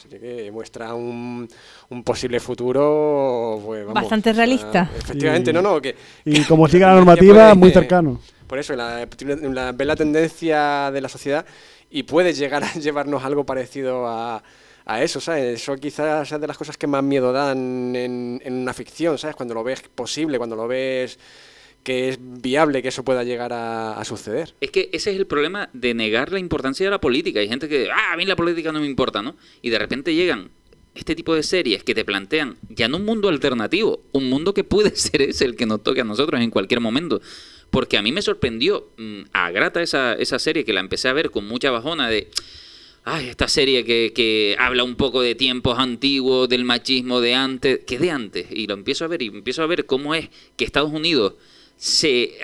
Serie 0.01 0.19
que 0.19 0.51
muestra 0.51 0.93
un, 0.93 1.47
un 1.89 2.03
posible 2.03 2.39
futuro 2.39 3.61
pues, 3.65 3.85
vamos, 3.85 3.93
Bastante 4.01 4.29
o 4.31 4.33
sea, 4.33 4.43
realista. 4.45 4.89
efectivamente, 4.97 5.51
Y- 5.51 5.53
no, 5.53 5.61
no, 5.61 5.81
que... 5.81 5.95
Y 6.25 6.43
como 6.43 6.67
sigue 6.67 6.85
la 6.85 6.95
normativa, 6.95 7.33
puede- 7.49 7.55
muy 7.55 7.71
cercano. 7.71 8.19
Por 8.47 8.59
eso, 8.59 8.75
la, 8.75 9.07
la, 9.53 9.71
ves 9.71 9.87
la 9.87 9.95
tendencia 9.95 10.91
de 10.91 10.99
la 11.01 11.07
sociedad 11.07 11.45
y 11.89 12.03
puede 12.03 12.33
llegar 12.33 12.63
a 12.63 12.73
llevarnos 12.79 13.23
algo 13.23 13.45
parecido 13.45 14.07
a, 14.07 14.43
a 14.85 15.01
eso, 15.03 15.21
¿sabes? 15.21 15.61
Eso 15.61 15.75
quizás 15.77 16.27
sea 16.27 16.37
de 16.37 16.47
las 16.47 16.57
cosas 16.57 16.75
que 16.77 16.87
más 16.87 17.01
miedo 17.03 17.31
dan 17.31 17.95
en, 17.95 18.41
en 18.43 18.53
una 18.53 18.73
ficción, 18.73 19.17
¿sabes? 19.17 19.35
Cuando 19.37 19.53
lo 19.53 19.63
ves 19.63 19.81
posible, 19.95 20.37
cuando 20.37 20.55
lo 20.57 20.67
ves 20.67 21.17
que 21.83 22.09
es 22.09 22.19
viable 22.21 22.81
que 22.81 22.89
eso 22.89 23.03
pueda 23.03 23.23
llegar 23.23 23.51
a, 23.53 24.03
suceder. 24.05 24.53
Es 24.61 24.71
que 24.71 24.89
ese 24.93 25.11
es 25.11 25.17
el 25.17 25.25
problema 25.25 25.69
de 25.73 25.93
negar 25.93 26.31
la 26.31 26.39
importancia 26.39 26.85
de 26.85 26.91
la 26.91 27.01
política. 27.01 27.39
Hay 27.39 27.47
gente 27.47 27.67
que, 27.67 27.89
ah, 27.91 28.13
a 28.13 28.17
mí 28.17 28.25
la 28.25 28.35
política 28.35 28.71
no 28.71 28.79
me 28.79 28.85
importa, 28.85 29.21
¿no? 29.21 29.35
Y 29.61 29.69
de 29.69 29.79
repente 29.79 30.13
llegan 30.13 30.49
este 30.93 31.15
tipo 31.15 31.33
de 31.33 31.43
series 31.43 31.83
que 31.83 31.95
te 31.95 32.03
plantean 32.03 32.57
ya 32.69 32.89
no 32.89 32.97
un 32.97 33.05
mundo 33.05 33.29
alternativo, 33.29 34.03
un 34.11 34.29
mundo 34.29 34.53
que 34.53 34.63
puede 34.63 34.95
ser 34.95 35.21
ese 35.21 35.45
el 35.45 35.55
que 35.55 35.65
nos 35.65 35.83
toque 35.83 36.01
a 36.01 36.05
nosotros 36.05 36.41
en 36.41 36.51
cualquier 36.51 36.81
momento. 36.81 37.21
Porque 37.69 37.97
a 37.97 38.01
mí 38.01 38.11
me 38.11 38.21
sorprendió 38.21 38.89
mm, 38.97 39.21
a 39.33 39.49
grata 39.51 39.81
esa, 39.81 40.13
esa 40.13 40.39
serie 40.39 40.65
que 40.65 40.73
la 40.73 40.81
empecé 40.81 41.07
a 41.07 41.13
ver 41.13 41.31
con 41.31 41.47
mucha 41.47 41.71
bajona 41.71 42.09
de... 42.09 42.29
Ay, 43.03 43.29
esta 43.29 43.47
serie 43.47 43.83
que, 43.83 44.11
que 44.13 44.55
habla 44.59 44.83
un 44.83 44.95
poco 44.95 45.23
de 45.23 45.33
tiempos 45.33 45.79
antiguos, 45.79 46.47
del 46.47 46.65
machismo 46.65 47.19
de 47.19 47.33
antes, 47.33 47.79
que 47.79 47.97
de 47.97 48.11
antes. 48.11 48.45
Y 48.51 48.67
lo 48.67 48.75
empiezo 48.75 49.05
a 49.05 49.07
ver 49.07 49.23
y 49.23 49.27
empiezo 49.27 49.63
a 49.63 49.67
ver 49.67 49.87
cómo 49.87 50.13
es 50.13 50.29
que 50.55 50.65
Estados 50.65 50.91
Unidos 50.91 51.33
se 51.81 52.37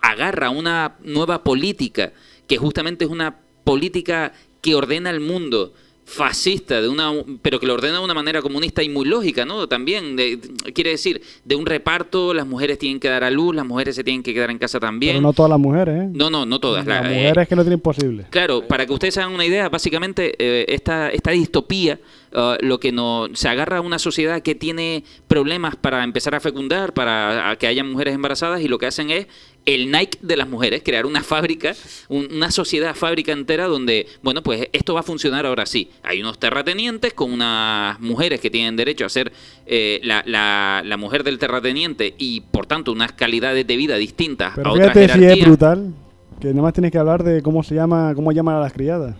agarra 0.00 0.50
una 0.50 0.96
nueva 1.04 1.44
política, 1.44 2.12
que 2.48 2.58
justamente 2.58 3.04
es 3.04 3.10
una 3.12 3.38
política 3.62 4.32
que 4.60 4.74
ordena 4.74 5.08
el 5.10 5.20
mundo 5.20 5.72
fascista 6.04 6.80
de 6.82 6.88
una 6.88 7.12
pero 7.42 7.60
que 7.60 7.66
lo 7.66 7.74
ordena 7.74 7.98
de 7.98 8.04
una 8.04 8.12
manera 8.14 8.42
comunista 8.42 8.82
y 8.82 8.88
muy 8.88 9.06
lógica 9.06 9.44
no 9.44 9.68
también 9.68 10.16
de- 10.16 10.38
quiere 10.74 10.90
decir 10.90 11.22
de 11.44 11.54
un 11.54 11.64
reparto 11.64 12.34
las 12.34 12.46
mujeres 12.46 12.78
tienen 12.78 12.98
que 13.00 13.08
dar 13.08 13.22
a 13.24 13.30
luz 13.30 13.54
las 13.54 13.64
mujeres 13.64 13.94
se 13.96 14.02
tienen 14.04 14.22
que 14.22 14.34
quedar 14.34 14.50
en 14.50 14.58
casa 14.58 14.80
también 14.80 15.14
Pero 15.14 15.22
no 15.22 15.32
todas 15.32 15.50
las 15.50 15.60
mujeres, 15.60 16.02
¿eh? 16.02 16.08
no 16.12 16.28
no 16.28 16.44
no 16.44 16.58
todas 16.60 16.84
Las 16.86 17.02
la- 17.04 17.12
eh, 17.12 17.14
mujeres 17.22 17.48
que 17.48 17.56
lo 17.56 17.62
tienen 17.62 17.80
posible. 17.80 18.26
Claro, 18.30 18.66
para 18.66 18.84
que 18.84 18.92
ustedes 18.92 19.16
hagan 19.18 19.32
una 19.32 19.46
idea, 19.46 19.68
básicamente 19.68 20.34
eh, 20.38 20.66
esta, 20.68 21.08
esta 21.10 21.30
distopía 21.30 21.98
uh, 22.34 22.54
lo 22.60 22.78
que 22.80 22.92
no 22.92 23.28
se 23.34 23.48
agarra 23.48 23.78
a 23.78 23.80
una 23.80 23.98
sociedad 23.98 24.42
que 24.42 24.54
tiene 24.54 25.04
problemas 25.28 25.76
para 25.76 26.02
empezar 26.04 26.34
a 26.34 26.40
fecundar, 26.40 26.92
para 26.94 27.50
a 27.50 27.56
que 27.56 27.66
haya 27.68 27.84
mujeres 27.84 28.14
embarazadas 28.14 28.60
y 28.60 28.68
lo 28.68 28.78
que 28.78 28.86
hacen 28.86 29.10
es 29.10 29.26
el 29.64 29.90
Nike 29.92 30.18
de 30.22 30.36
las 30.36 30.48
mujeres, 30.48 30.82
crear 30.84 31.06
una 31.06 31.22
fábrica, 31.22 31.72
un- 32.08 32.28
una 32.34 32.50
sociedad 32.50 32.94
fábrica 32.96 33.30
entera 33.32 33.66
donde, 33.66 34.06
bueno, 34.22 34.42
pues 34.42 34.68
esto 34.72 34.94
va 34.94 35.00
a 35.00 35.02
funcionar 35.04 35.46
ahora 35.46 35.66
sí. 35.66 35.88
Hay 36.02 36.20
unos 36.20 36.38
terratenientes 36.38 37.14
con 37.14 37.32
unas 37.32 38.00
mujeres 38.00 38.40
que 38.40 38.50
tienen 38.50 38.74
derecho 38.76 39.04
a 39.06 39.08
ser 39.08 39.32
eh, 39.66 40.00
la, 40.02 40.22
la- 40.26 40.82
la 40.84 40.96
mujer 40.96 41.22
del 41.22 41.38
terrateniente 41.38 42.14
y 42.18 42.40
por 42.40 42.66
tanto 42.66 42.90
unas 42.92 43.12
calidades 43.12 43.64
de 43.66 43.76
vida 43.76 43.96
distintas 43.96 44.58
a 44.58 44.60
otras 44.60 44.74
fíjate 44.74 44.98
si 45.00 45.04
es 45.04 45.12
jerarquías. 45.20 45.46
brutal, 45.46 45.94
que 46.40 46.48
nada 46.48 46.62
más 46.62 46.72
tienes 46.72 46.90
que 46.90 46.98
hablar 46.98 47.22
de 47.22 47.40
cómo 47.42 47.62
se 47.62 47.76
llama, 47.76 48.12
cómo 48.16 48.32
llaman 48.32 48.56
a 48.56 48.60
las 48.60 48.72
criadas. 48.72 49.14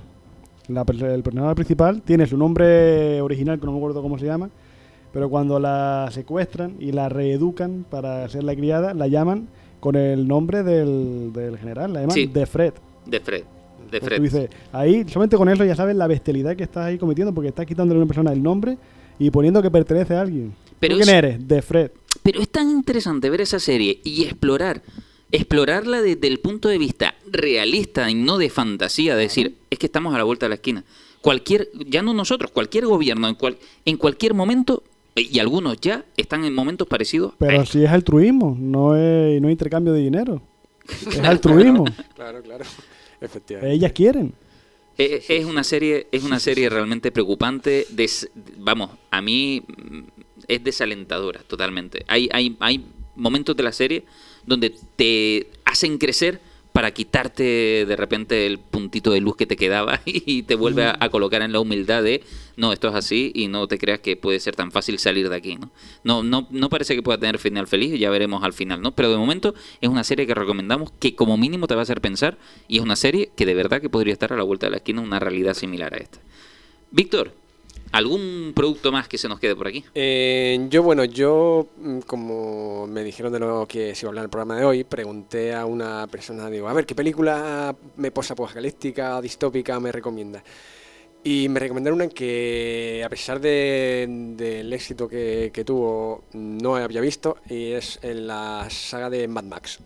La 0.69 0.83
el 0.89 1.23
personaje 1.23 1.55
principal 1.55 2.03
tiene 2.03 2.27
su 2.27 2.37
nombre 2.37 3.21
original, 3.21 3.61
que 3.61 3.67
no 3.67 3.73
me 3.73 3.79
acuerdo 3.79 4.03
cómo 4.03 4.19
se 4.19 4.27
llama, 4.27 4.51
pero 5.13 5.29
cuando 5.29 5.61
la 5.61 6.09
secuestran 6.11 6.75
y 6.81 6.93
la 6.93 7.09
reeducan 7.09 7.85
para 7.89 8.29
ser 8.29 8.43
la 8.45 8.55
criada, 8.57 8.95
la 8.95 9.07
llaman 9.09 9.49
con 9.83 9.97
el 9.97 10.29
nombre 10.29 10.63
del, 10.63 11.33
del 11.33 11.59
general, 11.59 12.07
Sí. 12.15 12.27
de 12.27 12.47
Fred. 12.47 12.73
De 13.05 13.19
Fred. 13.19 13.43
De 13.91 14.01
Fred. 14.01 14.17
tú 14.19 14.23
dices, 14.23 14.49
ahí, 14.71 15.05
solamente 15.09 15.37
con 15.37 15.49
eso 15.49 15.65
ya 15.65 15.75
sabes 15.75 15.97
la 15.97 16.07
bestialidad 16.07 16.55
que 16.55 16.63
estás 16.63 16.87
ahí 16.87 16.99
cometiendo, 16.99 17.35
porque 17.35 17.49
estás 17.49 17.67
quitándole 17.67 17.99
a 17.99 18.03
una 18.05 18.07
persona 18.07 18.33
el 18.33 18.41
nombre 18.41 18.79
y 19.19 19.29
poniendo 19.33 19.61
que 19.61 19.73
pertenece 19.73 20.15
a 20.15 20.21
alguien. 20.21 20.55
Pero 20.79 20.95
¿Tú 20.95 21.03
quién 21.03 21.09
es- 21.09 21.19
eres? 21.19 21.49
De 21.49 21.63
Fred. 21.63 21.91
Pero 22.23 22.41
es 22.41 22.49
tan 22.49 22.71
interesante 22.71 23.29
ver 23.29 23.41
esa 23.41 23.59
serie 23.59 24.01
y 24.05 24.23
explorar, 24.23 24.83
explorarla 25.33 26.01
desde 26.01 26.29
el 26.29 26.39
punto 26.39 26.69
de 26.69 26.79
vista 26.79 27.17
realista 27.29 28.09
y 28.09 28.15
no 28.15 28.39
de 28.39 28.51
fantasía, 28.51 29.17
de 29.17 29.23
decir, 29.23 29.57
es 29.69 29.81
que 29.81 29.87
estamos 29.87 30.15
a 30.15 30.19
la 30.19 30.25
vuelta 30.25 30.47
de 30.47 30.51
la 30.51 30.55
esquina. 30.55 30.85
Cualquier, 31.21 31.69
ya 31.89 32.03
no 32.03 32.15
nosotros, 32.15 32.51
cualquier 32.53 32.87
gobierno, 32.87 33.27
en, 33.29 33.35
cual, 33.35 33.57
en 33.85 33.97
cualquier 33.97 34.35
momento, 34.35 34.83
y 35.15 35.39
algunos 35.39 35.79
ya 35.81 36.05
están 36.17 36.45
en 36.45 36.55
momentos 36.55 36.87
parecidos. 36.89 37.35
Pero 37.39 37.65
si 37.67 37.85
es 37.85 37.91
altruismo, 37.91 38.57
no 38.59 38.97
es, 38.97 39.41
no 39.41 39.49
es 39.49 39.53
intercambio 39.53 39.93
de 39.93 40.01
dinero. 40.01 40.43
Es 40.89 41.19
altruismo. 41.21 41.85
Claro, 42.15 42.43
claro. 42.43 42.65
Efectivamente. 43.21 43.75
Ellas 43.75 43.93
quieren. 43.93 44.33
Eh, 44.99 45.23
Es 45.29 45.45
una 45.45 45.65
serie, 45.65 46.07
es 46.13 46.25
una 46.25 46.39
serie 46.41 46.69
realmente 46.69 47.11
preocupante. 47.13 47.87
des- 47.91 48.29
vamos, 48.59 48.91
a 49.11 49.23
mí 49.23 49.63
mm, 49.67 50.01
es 50.49 50.65
desalentadora 50.65 51.41
totalmente. 51.47 52.05
Hay, 52.09 52.29
hay, 52.33 52.57
hay 52.61 52.85
momentos 53.17 53.57
de 53.57 53.63
la 53.63 53.73
serie 53.73 54.05
donde 54.45 54.75
te 54.97 55.49
hacen 55.65 55.99
crecer 55.99 56.41
para 56.73 56.93
quitarte 56.93 57.85
de 57.87 57.97
repente 57.97 58.47
el 58.47 58.59
puntito 58.59 59.13
de 59.13 59.21
luz 59.21 59.37
que 59.37 59.47
te 59.47 59.57
quedaba 59.57 60.01
y 60.07 60.43
te 60.43 60.55
vuelve 60.55 60.85
a, 60.85 60.97
a 60.99 61.09
colocar 61.11 61.43
en 61.43 61.53
la 61.53 61.61
humildad 61.61 62.03
de 62.03 62.23
no, 62.57 62.73
esto 62.73 62.89
es 62.89 62.95
así 62.95 63.33
y 63.35 63.49
no 63.49 63.67
te 63.67 63.79
creas 63.79 64.01
que 64.01 64.17
puede 64.17 64.39
ser 64.41 64.55
tan 64.55 64.73
fácil 64.73 64.99
salir 64.99 65.29
de 65.29 65.37
aquí, 65.37 65.57
¿no? 65.57 65.71
No, 66.05 66.23
no, 66.23 66.47
no 66.51 66.69
parece 66.69 66.95
que 66.95 67.03
pueda 67.03 67.19
tener 67.19 67.39
final 67.39 67.67
feliz, 67.67 67.99
ya 67.99 68.11
veremos 68.11 68.43
al 68.43 68.53
final, 68.53 68.83
¿no? 68.83 68.93
Pero 68.93 69.11
de 69.11 69.17
momento 69.17 69.55
es 69.81 69.89
una 69.89 70.05
serie 70.05 70.27
que 70.27 70.35
recomendamos 70.35 70.93
que 70.99 71.15
como 71.15 71.37
mínimo 71.37 71.67
te 71.67 71.75
va 71.75 71.81
a 71.81 71.85
hacer 71.85 72.01
pensar 72.01 72.39
y 72.69 72.79
es 72.79 72.83
una 72.83 72.97
serie 72.97 73.31
que 73.37 73.47
de 73.47 73.55
verdad 73.55 73.81
que 73.81 73.89
podría 73.89 74.13
estar 74.13 74.33
a 74.33 74.37
la 74.37 74.43
vuelta 74.43 74.67
de 74.67 74.73
la 74.73 74.77
esquina 74.79 75.01
una 75.01 75.19
realidad 75.19 75.55
similar 75.55 75.95
a 75.95 75.99
esta. 75.99 76.19
Víctor, 76.91 77.35
¿algún 77.93 78.53
producto 78.55 78.91
más 78.91 79.07
que 79.09 79.19
se 79.19 79.29
nos 79.29 79.39
quede 79.39 79.55
por 79.55 79.69
aquí? 79.69 79.85
Eh, 79.95 80.67
yo, 80.71 80.83
bueno, 80.83 81.05
yo, 81.05 81.69
mm, 81.77 81.99
como 82.01 82.87
me 82.87 83.05
dijeron 83.05 83.33
de 83.33 83.39
lo 83.39 83.67
que 83.69 83.95
se 83.95 84.05
iba 84.05 84.09
a 84.09 84.11
hablar 84.11 84.23
en 84.23 84.27
el 84.27 84.31
programa 84.31 84.57
de 84.59 84.65
hoy, 84.65 84.85
pregunté 84.85 85.55
a 85.55 85.65
una 85.67 86.07
persona, 86.09 86.51
digo, 86.51 86.69
a 86.69 86.73
ver, 86.73 86.87
¿qué 86.87 86.95
película 86.95 87.75
me 87.97 88.11
posapocalíptica, 88.11 89.21
distópica 89.21 89.79
me 89.81 89.93
recomienda? 89.93 90.43
Y 91.25 91.49
me 91.49 91.61
recomendaron 91.61 92.01
una 92.01 92.09
que, 92.09 93.01
a 93.07 93.09
pesar 93.09 93.39
de- 93.41 94.07
del 94.37 94.73
éxito 94.73 95.07
que, 95.09 95.51
que 95.55 95.65
tuvo, 95.65 96.25
no 96.33 96.75
había 96.75 97.01
visto, 97.01 97.37
y 97.49 97.73
es 97.73 98.01
en 98.03 98.27
la 98.27 98.67
saga 98.71 99.09
de 99.09 99.29
Mad 99.29 99.45
Max. 99.45 99.79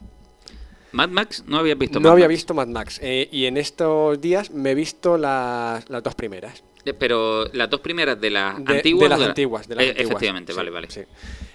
Mad 0.92 1.10
Max, 1.10 1.44
no 1.46 1.58
habías 1.58 1.76
visto 1.76 2.00
No 2.00 2.04
Mad 2.04 2.12
había 2.12 2.24
Max? 2.24 2.34
visto 2.38 2.54
Mad 2.54 2.68
Max, 2.68 3.00
eh, 3.02 3.28
y 3.30 3.44
en 3.44 3.58
estos 3.58 4.18
días 4.18 4.50
me 4.50 4.70
he 4.70 4.74
visto 4.74 5.18
las, 5.18 5.86
las 5.90 6.02
dos 6.02 6.14
primeras. 6.14 6.62
Pero 6.94 7.46
las 7.52 7.68
dos 7.70 7.80
primeras 7.80 8.20
de 8.20 8.30
las 8.30 8.64
De, 8.64 8.76
antiguas. 8.76 9.02
de 9.04 9.08
las 9.08 9.20
la- 9.20 9.26
antiguas, 9.26 9.68
de 9.68 9.74
las 9.74 9.84
Eh, 9.84 9.88
antiguas. 9.90 10.10
Efectivamente, 10.10 10.52
Sí, 10.52 10.56
vale, 10.56 10.70
vale. 10.70 10.90
sí. 10.90 11.00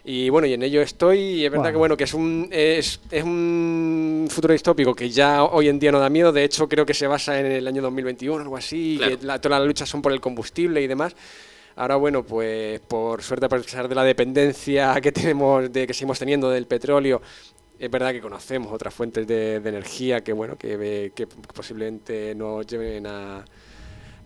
Y 0.04 0.30
bueno, 0.30 0.48
y 0.48 0.54
en 0.54 0.64
ello 0.64 0.82
estoy, 0.82 1.20
y 1.20 1.46
es 1.46 1.52
verdad 1.52 1.72
que 1.72 1.78
bueno, 1.78 1.96
que 1.96 2.06
es 2.06 2.14
un 2.14 2.50
es, 2.52 3.00
es 3.12 3.24
un 3.24 4.28
futuro 4.30 4.52
distópico 4.54 4.96
que 4.96 5.10
ya 5.10 5.44
hoy 5.44 5.68
en 5.70 5.80
día 5.80 5.92
no 5.92 6.00
da 6.00 6.10
miedo, 6.10 6.32
de 6.32 6.44
hecho 6.44 6.68
creo 6.68 6.86
que 6.86 6.94
se 6.94 7.06
basa 7.08 7.40
en 7.40 7.46
el 7.46 7.68
año 7.68 7.82
2021 7.84 8.38
o 8.38 8.42
algo 8.42 8.58
así, 8.58 8.96
Claro. 8.98 9.20
que 9.20 9.26
la- 9.26 9.40
todas 9.40 9.60
las 9.60 9.68
luchas 9.68 9.88
son 9.88 10.02
por 10.02 10.12
el 10.12 10.20
combustible 10.20 10.82
y 10.82 10.88
demás. 10.88 11.16
Ahora 11.76 11.96
bueno, 11.96 12.24
pues 12.24 12.80
por 12.82 13.22
suerte 13.24 13.46
a 13.46 13.50
pesar 13.50 13.88
de 13.88 13.96
la 13.96 14.04
dependencia 14.04 15.00
que 15.02 15.12
tenemos 15.12 15.72
de 15.72 15.88
que 15.88 15.94
seguimos 15.94 16.20
teniendo 16.20 16.50
del 16.50 16.66
petróleo, 16.68 17.22
es 17.80 17.90
verdad 17.90 18.12
que 18.12 18.20
conocemos 18.22 18.72
otras 18.74 18.94
fuentes 18.94 19.26
de, 19.26 19.60
de 19.60 19.70
energía 19.70 20.22
que 20.22 20.34
bueno, 20.34 20.58
que, 20.58 21.12
que 21.16 21.28
posiblemente 21.28 22.36
nos 22.36 22.68
lleven 22.68 23.08
a, 23.08 23.46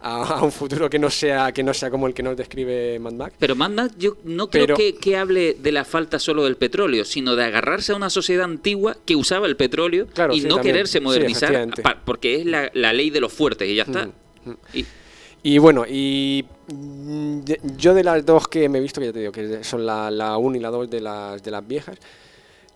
a, 0.08 0.40
a 0.40 0.44
un 0.44 0.52
futuro 0.52 0.90
que 0.90 1.00
no 1.00 1.10
sea 1.10 1.52
que 1.52 1.64
no 1.64 1.74
sea 1.74 1.90
como 1.90 2.06
el 2.08 2.14
que 2.14 2.22
nos 2.24 2.38
describe 2.38 3.00
Mad 3.00 3.14
Max. 3.14 3.36
Pero 3.40 3.56
Mad 3.56 3.72
Max 3.72 3.96
yo 3.98 4.18
no 4.24 4.50
creo 4.50 4.66
Pero- 4.68 4.78
que, 4.78 4.96
que 4.96 5.18
hable 5.18 5.56
de 5.56 5.72
la 5.72 5.84
falta 5.84 6.20
solo 6.20 6.44
del 6.44 6.58
petróleo, 6.58 7.04
sino 7.06 7.36
de 7.36 7.44
agarrarse 7.44 7.92
a 7.92 7.96
una 7.96 8.10
sociedad 8.10 8.46
antigua 8.46 8.96
que 9.06 9.16
usaba 9.16 9.48
el 9.48 9.56
petróleo 9.56 10.08
Claro, 10.14 10.34
y 10.34 10.42
sí, 10.42 10.48
no 10.48 10.56
también. 10.56 10.74
quererse 10.76 11.00
modernizar, 11.00 11.70
pa- 11.82 12.02
porque 12.06 12.36
es 12.42 12.46
la, 12.46 12.70
la 12.74 12.94
ley 12.94 13.10
de 13.10 13.20
los 13.22 13.34
fuertes 13.34 13.68
y 13.68 13.76
ya 13.76 13.84
está. 13.84 14.08
Ujú, 14.46 14.52
ujú. 14.52 14.58
Y- 14.74 14.86
Y 15.44 15.58
bueno, 15.60 15.86
y 15.88 16.44
mm, 16.74 17.40
yo 17.78 17.94
de 17.94 18.04
las 18.04 18.26
dos 18.26 18.48
que 18.48 18.68
me 18.68 18.80
he 18.80 18.82
visto, 18.82 19.00
que 19.00 19.08
ya 19.08 19.14
te 19.14 19.20
digo, 19.20 19.32
que 19.32 19.64
son 19.64 19.86
la, 19.86 20.10
la 20.10 20.38
1 20.38 20.58
y 20.58 20.60
la 20.60 20.70
2 20.72 20.90
de 20.90 21.02
las, 21.02 21.44
de 21.44 21.52
las 21.52 21.68
viejas, 21.68 21.98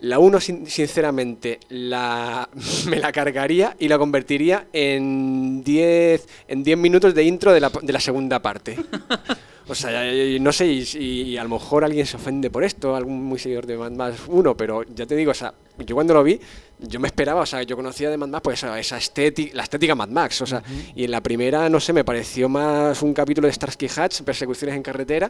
la 0.01 0.19
1 0.19 0.39
sinceramente 0.39 1.59
la, 1.69 2.49
me 2.89 2.99
la 2.99 3.11
cargaría 3.11 3.75
y 3.79 3.87
la 3.87 3.97
convertiría 3.97 4.67
en 4.73 5.63
10 5.63 6.27
en 6.47 6.63
10 6.63 6.77
minutos 6.77 7.13
de 7.13 7.23
intro 7.23 7.53
de 7.53 7.59
la, 7.59 7.69
de 7.69 7.93
la 7.93 7.99
segunda 7.99 8.41
parte. 8.41 8.77
O 9.69 9.75
sea, 9.75 10.11
y- 10.11 10.39
no 10.39 10.51
sé, 10.51 10.65
y, 10.67 10.83
y 10.97 11.37
a 11.37 11.43
lo 11.43 11.49
mejor 11.49 11.83
alguien 11.83 12.05
se 12.05 12.17
ofende 12.17 12.49
por 12.49 12.63
esto, 12.63 12.95
algún 12.95 13.23
muy 13.23 13.37
seguidor 13.39 13.65
de 13.65 13.77
Mad 13.77 13.91
Max 13.91 14.21
1, 14.27 14.57
pero 14.57 14.83
ya 14.83 15.05
te 15.05 15.15
digo, 15.15 15.31
o 15.31 15.35
sea, 15.35 15.53
yo 15.85 15.95
cuando 15.95 16.13
lo 16.13 16.23
vi, 16.23 16.39
yo 16.79 16.99
me 16.99 17.07
esperaba, 17.07 17.41
o 17.41 17.45
sea, 17.45 17.61
yo 17.63 17.75
conocía 17.75 18.09
de 18.09 18.17
Mad 18.17 18.27
Max, 18.29 18.41
pues 18.43 18.57
esa, 18.63 18.79
esa 18.79 18.97
estética, 18.97 19.55
la 19.55 19.63
estética 19.63 19.95
Mad 19.95 20.09
Max, 20.09 20.41
o 20.41 20.45
sea, 20.45 20.63
y 20.95 21.03
en 21.03 21.11
la 21.11 21.21
primera, 21.21 21.69
no 21.69 21.79
sé, 21.79 21.93
me 21.93 22.03
pareció 22.03 22.49
más 22.49 23.01
un 23.01 23.13
capítulo 23.13 23.47
de 23.47 23.53
Starsky 23.53 23.87
Hatch, 23.95 24.21
persecuciones 24.23 24.75
en 24.75 24.81
carretera, 24.83 25.29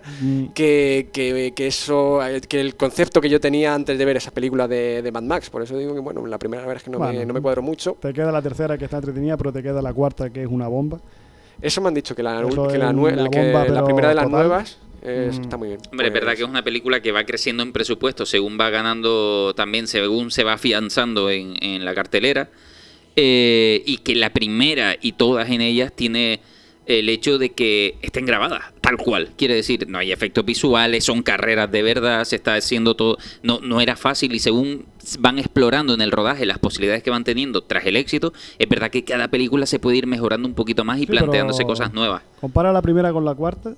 que, 0.54 1.10
que, 1.12 1.54
que 1.56 1.67
eso, 1.67 2.19
que 2.47 2.62
el 2.62 2.75
concepto 2.75 3.19
que 3.21 3.30
yo 3.30 3.39
tenía 3.39 3.73
antes 3.73 3.97
de 3.97 4.06
ver 4.06 4.17
esa 4.17 4.32
película 4.32 4.67
de, 4.67 5.02
de 5.02 5.12
Mad 5.12 5.23
Max, 5.23 5.49
por 5.49 5.62
eso 5.62 5.78
digo 5.78 5.93
que, 5.93 5.99
bueno, 5.99 6.25
la 6.25 6.39
primera 6.39 6.62
la 6.62 6.67
verdad 6.67 6.82
es 6.82 6.86
que 6.86 6.91
no, 6.91 6.99
me, 6.99 7.25
no 7.25 7.34
me 7.34 7.41
cuadró 7.41 7.62
mucho. 7.62 7.97
Te 7.99 8.13
queda 8.13 8.32
la 8.32 8.41
tercera 8.41 8.78
que 8.78 8.86
está 8.86 8.97
entretenida, 8.97 9.38
pero 9.38 9.52
te 9.52 9.62
queda 9.62 9.82
la 9.82 9.93
cuarta 9.93 10.30
que 10.30 10.43
es 10.43 10.47
una 10.49 10.67
bomba. 10.67 10.99
Eso 11.62 11.82
me 11.82 11.88
han 11.89 11.93
dicho, 11.93 12.15
que 12.15 12.24
la, 12.24 12.41
que 12.41 12.50
que 13.30 13.52
bomba, 13.52 13.86
primera 13.86 14.10
de 14.10 14.15
las 14.15 14.26
total. 14.26 14.48
nuevas 14.48 14.78
Mm. 15.02 15.41
está 15.41 15.56
muy 15.58 15.69
bien. 15.69 15.80
Hombre, 15.91 16.08
es 16.08 16.13
verdad 16.13 16.28
Pues- 16.28 16.38
que 16.39 16.43
es 16.43 16.50
una 16.50 16.63
película 16.63 17.02
que 17.02 17.12
va 17.13 17.24
creciendo 17.24 17.63
en 17.63 17.72
presupuesto 17.72 18.26
según 18.26 18.58
va 18.60 18.69
ganando, 18.69 19.54
también 19.56 19.88
según 19.88 20.30
se 20.32 20.43
va 20.43 20.54
afianzando 20.54 21.30
en, 21.30 21.56
en 21.63 21.86
la 21.86 21.93
cartelera. 21.95 22.50
eh, 23.22 23.82
y 23.86 23.98
que 23.98 24.15
la 24.15 24.30
primera 24.32 24.95
y 25.02 25.13
todas 25.13 25.50
en 25.50 25.60
ellas 25.62 25.91
tiene 25.93 26.39
el 26.86 27.10
hecho 27.10 27.38
de 27.38 27.50
que 27.50 27.95
estén 28.02 28.26
grabadas, 28.26 28.63
tal 28.89 28.97
cual. 28.97 29.30
Quiere 29.38 29.54
decir, 29.56 29.88
no 29.88 29.99
hay 29.99 30.12
efectos 30.12 30.43
visuales, 30.43 31.04
son 31.04 31.21
carreras 31.21 31.71
de 31.71 31.84
verdad, 31.84 32.23
se 32.23 32.36
está 32.36 32.56
haciendo 32.56 32.95
todo. 32.95 33.17
No, 33.43 33.60
no 33.60 33.82
era 33.82 33.95
fácil 33.95 34.34
y 34.34 34.39
según 34.39 34.86
van 35.19 35.38
explorando 35.38 35.93
en 35.93 36.02
el 36.02 36.12
rodaje 36.12 36.45
las 36.45 36.58
posibilidades 36.58 37.04
que 37.04 37.12
van 37.12 37.23
teniendo 37.23 37.62
tras 37.62 37.86
el 37.86 37.95
éxito, 37.95 38.34
es 38.58 38.67
verdad 38.67 38.89
que 38.89 39.04
cada 39.04 39.28
película 39.28 39.65
se 39.65 39.80
puede 39.80 39.97
ir 39.97 40.08
mejorando 40.08 40.47
un 40.47 40.56
poquito 40.56 40.84
más 40.84 40.97
y 40.97 41.02
Sí, 41.02 41.08
planteándose 41.08 41.65
cosas 41.65 41.93
nuevas. 41.93 42.23
Compara 42.41 42.73
la 42.73 42.82
primera 42.82 43.13
con 43.13 43.25
la 43.25 43.36
cuarta. 43.36 43.75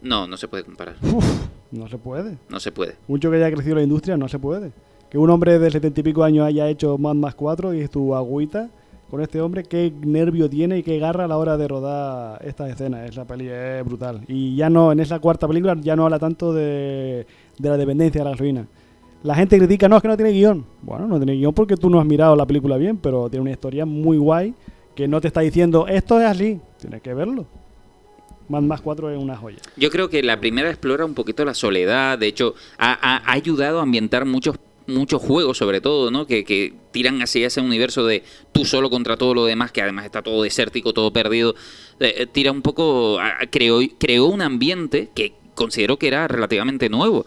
No, 0.00 0.26
no 0.26 0.36
se 0.36 0.48
puede 0.48 0.64
comparar. 0.64 0.96
Uf, 1.02 1.24
no 1.70 1.88
se 1.88 1.98
puede. 1.98 2.38
No 2.48 2.60
se 2.60 2.72
puede. 2.72 2.96
Mucho 3.06 3.30
que 3.30 3.36
haya 3.36 3.50
crecido 3.50 3.76
la 3.76 3.82
industria, 3.82 4.16
no 4.16 4.28
se 4.28 4.38
puede. 4.38 4.72
Que 5.10 5.18
un 5.18 5.28
hombre 5.30 5.58
de 5.58 5.70
setenta 5.70 6.00
y 6.00 6.02
pico 6.02 6.24
años 6.24 6.46
haya 6.46 6.68
hecho 6.68 6.96
Mad 6.96 7.14
Max 7.14 7.34
4 7.34 7.74
y 7.74 7.80
es 7.80 7.90
tu 7.90 8.14
agüita 8.14 8.70
con 9.10 9.20
este 9.22 9.40
hombre, 9.40 9.64
qué 9.64 9.92
nervio 10.02 10.48
tiene 10.50 10.78
y 10.78 10.82
qué 10.82 10.98
garra 10.98 11.24
a 11.24 11.28
la 11.28 11.38
hora 11.38 11.56
de 11.56 11.66
rodar 11.68 12.44
esta 12.44 12.68
escena. 12.68 13.04
Esa 13.06 13.26
peli 13.26 13.48
es 13.48 13.84
brutal. 13.84 14.20
Y 14.28 14.54
ya 14.56 14.68
no, 14.68 14.92
en 14.92 15.00
esa 15.00 15.18
cuarta 15.18 15.48
película 15.48 15.76
ya 15.80 15.96
no 15.96 16.04
habla 16.04 16.18
tanto 16.18 16.52
de, 16.52 17.26
de 17.58 17.68
la 17.68 17.76
dependencia 17.76 18.20
de 18.20 18.24
la 18.24 18.30
gasolina. 18.32 18.66
La 19.22 19.34
gente 19.34 19.58
critica, 19.58 19.88
no, 19.88 19.96
es 19.96 20.02
que 20.02 20.08
no 20.08 20.16
tiene 20.16 20.32
guion. 20.32 20.64
Bueno, 20.82 21.06
no 21.08 21.16
tiene 21.16 21.32
guion 21.34 21.52
porque 21.54 21.76
tú 21.76 21.88
no 21.90 21.98
has 22.00 22.06
mirado 22.06 22.36
la 22.36 22.46
película 22.46 22.76
bien, 22.76 22.98
pero 22.98 23.28
tiene 23.30 23.42
una 23.42 23.50
historia 23.50 23.84
muy 23.86 24.16
guay 24.18 24.54
que 24.94 25.08
no 25.08 25.20
te 25.20 25.28
está 25.28 25.40
diciendo, 25.40 25.86
esto 25.88 26.20
es 26.20 26.26
así. 26.26 26.60
Tienes 26.78 27.00
que 27.02 27.14
verlo. 27.14 27.46
Mad 28.48 28.62
Max 28.62 28.80
4 28.82 29.10
es 29.10 29.18
una 29.22 29.36
joya. 29.36 29.58
Yo 29.76 29.90
creo 29.90 30.08
que 30.08 30.22
la 30.22 30.40
primera 30.40 30.70
explora 30.70 31.04
un 31.04 31.14
poquito 31.14 31.44
la 31.44 31.52
soledad, 31.54 32.18
de 32.18 32.26
hecho, 32.28 32.54
ha- 32.78 32.92
ha 33.26 33.32
ayudado 33.32 33.78
a 33.80 33.82
ambientar 33.82 34.24
muchos 34.24 34.56
muchos 34.88 35.22
juegos 35.22 35.58
sobre 35.58 35.80
todo, 35.80 36.10
¿no? 36.10 36.26
Que, 36.26 36.44
que 36.44 36.74
tiran 36.90 37.22
hacia 37.22 37.46
ese 37.46 37.60
universo 37.60 38.04
de 38.06 38.24
tú 38.52 38.64
solo 38.64 38.90
contra 38.90 39.16
todo 39.16 39.34
lo 39.34 39.44
demás, 39.44 39.70
que 39.70 39.82
además 39.82 40.04
está 40.04 40.22
todo 40.22 40.42
desértico, 40.42 40.92
todo 40.92 41.12
perdido. 41.12 41.54
Eh, 42.00 42.14
eh, 42.18 42.26
tira 42.26 42.50
un 42.50 42.62
poco, 42.62 43.18
creó, 43.50 43.80
creó 43.98 44.26
un 44.26 44.42
ambiente 44.42 45.10
que 45.14 45.34
considero 45.54 45.98
que 45.98 46.08
era 46.08 46.26
relativamente 46.26 46.88
nuevo. 46.88 47.26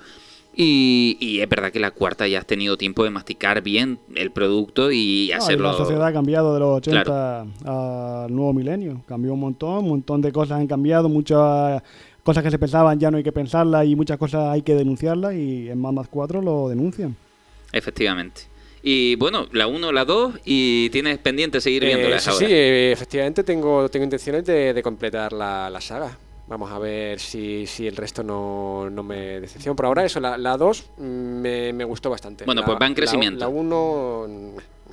Y, 0.54 1.16
y 1.22 1.40
es 1.40 1.48
verdad 1.48 1.72
que 1.72 1.80
la 1.80 1.92
cuarta 1.92 2.28
ya 2.28 2.40
has 2.40 2.46
tenido 2.46 2.76
tiempo 2.78 3.06
de 3.06 3.10
masticar 3.10 3.62
bien 3.62 4.00
el 4.16 4.32
producto 4.32 4.92
y 4.92 5.32
hacerlo... 5.32 5.72
la 5.72 5.78
sociedad 5.78 6.06
ha 6.06 6.12
cambiado 6.12 6.54
de 6.54 6.60
los 6.60 6.78
80 6.78 7.42
al 7.64 8.36
nuevo 8.36 8.52
milenio. 8.52 9.02
Cambió 9.08 9.34
un 9.34 9.40
montón, 9.40 9.86
un 9.86 9.90
montón 9.90 10.22
de 10.22 10.34
cosas 10.34 10.60
han 10.60 10.68
cambiado, 10.68 11.08
muchas 11.08 11.82
cosas 12.24 12.44
que 12.44 12.52
se 12.52 12.60
pensaban 12.60 13.00
ya 13.00 13.10
no 13.10 13.18
hay 13.18 13.24
que 13.24 13.32
pensarlas 13.32 13.86
y 13.88 13.96
muchas 13.96 14.18
cosas 14.18 14.50
hay 14.50 14.62
que 14.62 14.76
denunciarlas 14.76 15.34
y 15.36 15.70
en 15.70 15.80
Mad 15.80 15.94
Max 15.94 16.10
4 16.12 16.42
lo 16.42 16.68
denuncian. 16.68 17.16
Efectivamente. 17.74 18.42
Y 18.84 19.16
bueno, 19.16 19.48
la 19.52 19.68
1, 19.68 19.92
la 19.92 20.06
2 20.06 20.40
y 20.44 20.90
tienes 20.90 21.18
pendiente 21.20 21.62
seguir 21.62 21.84
Eh, 21.84 21.88
viéndolas 21.88 22.24
sí, 22.24 22.30
ahora. 22.32 22.48
sí, 22.48 22.52
eh, 22.54 22.92
efectivamente 22.92 23.44
tengo, 23.44 23.88
tengo 23.90 24.04
intenciones 24.06 24.44
de, 24.46 24.74
de 24.74 24.84
completar 24.84 25.34
la, 25.34 25.70
la 25.70 25.80
saga. 25.82 26.18
Vamos 26.48 26.72
a 26.72 26.80
ver 26.80 27.20
si, 27.20 27.66
si 27.68 27.88
el 27.88 27.96
resto 27.96 28.24
no, 28.24 28.90
no 28.90 29.04
me 29.04 29.40
decepciona. 29.40 29.76
Por 29.76 29.86
ahora 29.86 30.04
eso, 30.04 30.20
la 30.20 30.58
2 30.58 30.86
me, 30.98 31.72
me 31.74 31.84
gustó 31.86 32.10
bastante. 32.10 32.44
Bueno, 32.46 32.62
La- 32.62 32.66
pues 32.68 32.78
va 32.82 32.88
en 32.88 32.94
crecimiento. 32.96 33.40
La 33.40 33.48
1... 33.48 34.28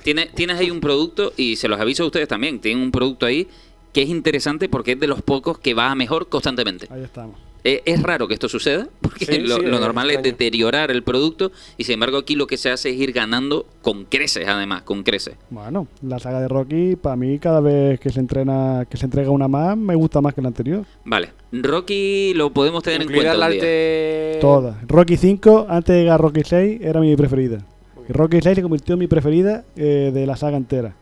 Tiene- 0.03 0.27
tienes 0.27 0.57
ahí 0.57 0.71
un 0.71 0.79
producto, 0.79 1.33
y 1.35 1.57
se 1.57 1.67
los 1.67 1.77
aviso 1.79 2.03
a 2.03 2.05
ustedes 2.05 2.27
también, 2.29 2.59
tienen 2.61 2.81
un 2.81 2.91
producto 2.91 3.25
ahí 3.25 3.47
que 3.91 4.03
es 4.03 4.09
interesante 4.09 4.69
porque 4.69 4.91
es 4.93 4.99
de 4.99 5.07
los 5.07 5.21
pocos 5.23 5.57
que 5.59 5.73
va 5.73 5.91
a 5.91 5.95
mejor 5.95 6.29
constantemente. 6.29 6.87
Ahí 6.91 7.03
estamos. 7.03 7.37
Eh, 7.63 7.81
es 7.85 8.01
raro 8.01 8.27
que 8.27 8.33
esto 8.33 8.47
suceda, 8.47 8.87
porque 9.01 9.25
Sí, 9.25 9.39
lo, 9.39 9.57
sí, 9.57 9.61
lo 9.63 9.75
es 9.75 9.81
normal 9.81 10.11
es 10.11 10.23
deteriorar 10.23 10.91
el 10.91 11.03
producto, 11.03 11.51
y 11.77 11.83
sin 11.83 11.95
embargo 11.95 12.17
aquí 12.17 12.35
lo 12.35 12.47
que 12.47 12.57
se 12.57 12.69
hace 12.71 12.89
es 12.89 12.95
ir 12.97 13.11
ganando 13.11 13.65
con 13.81 14.05
creces, 14.05 14.47
además, 14.47 14.83
con 14.83 15.03
creces. 15.03 15.35
Bueno, 15.49 15.87
la 16.01 16.19
saga 16.19 16.39
de 16.41 16.47
Rocky, 16.47 16.95
para 16.95 17.15
mí, 17.15 17.37
cada 17.39 17.59
vez 17.59 17.99
que 17.99 18.09
se 18.09 18.19
entrena, 18.19 18.85
que 18.89 18.97
se 18.97 19.05
entrega 19.05 19.29
una 19.29 19.47
más, 19.47 19.77
me 19.77 19.95
gusta 19.95 20.21
más 20.21 20.33
que 20.33 20.41
la 20.41 20.47
anterior. 20.47 20.85
Vale, 21.05 21.31
Rocky 21.51 22.33
lo 22.33 22.51
podemos 22.51 22.83
tener 22.83 23.01
en 23.01 23.07
cuenta 23.07 23.33
la 23.33 23.47
un 23.47 23.51
día. 23.53 23.61
de... 23.63 24.37
Todas. 24.39 24.75
Rocky 24.87 25.17
5, 25.17 25.67
antes 25.69 25.93
de 25.93 26.01
llegar 26.01 26.15
a 26.15 26.17
Rocky 26.17 26.41
6, 26.45 26.81
era 26.81 26.99
mi 26.99 27.15
preferida. 27.15 27.65
Rocky 28.09 28.39
6 28.41 28.55
se 28.55 28.61
convirtió 28.61 28.93
en 28.93 28.99
mi 28.99 29.07
preferida 29.07 29.65
eh, 29.75 30.11
de 30.13 30.25
la 30.25 30.35
saga 30.35 30.57
entera. 30.57 30.95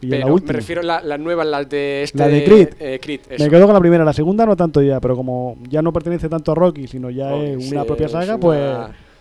Pero 0.00 0.28
la 0.28 0.34
me 0.42 0.52
refiero 0.52 0.80
a 0.82 0.84
la- 0.84 1.02
las 1.02 1.18
nuevas, 1.18 1.46
las 1.46 1.68
de 1.68 2.02
este... 2.02 2.18
La 2.18 2.28
de 2.28 2.44
Creed. 2.44 2.68
eh, 2.78 2.98
Creed, 3.00 3.20
Me 3.38 3.48
quedo 3.48 3.64
con 3.66 3.74
la 3.74 3.80
primera, 3.80 4.04
la 4.04 4.12
segunda 4.12 4.44
no 4.44 4.54
tanto 4.56 4.82
ya, 4.82 5.00
pero 5.00 5.16
como 5.16 5.56
ya 5.68 5.80
no 5.82 5.92
pertenece 5.92 6.28
tanto 6.28 6.52
a 6.52 6.54
Rocky, 6.54 6.86
sino 6.86 7.08
ya 7.10 7.34
es 7.36 7.64
sí, 7.68 7.74
una 7.74 7.84
propia 7.84 8.08
saga, 8.08 8.34
una- 8.34 8.40
pues 8.40 8.60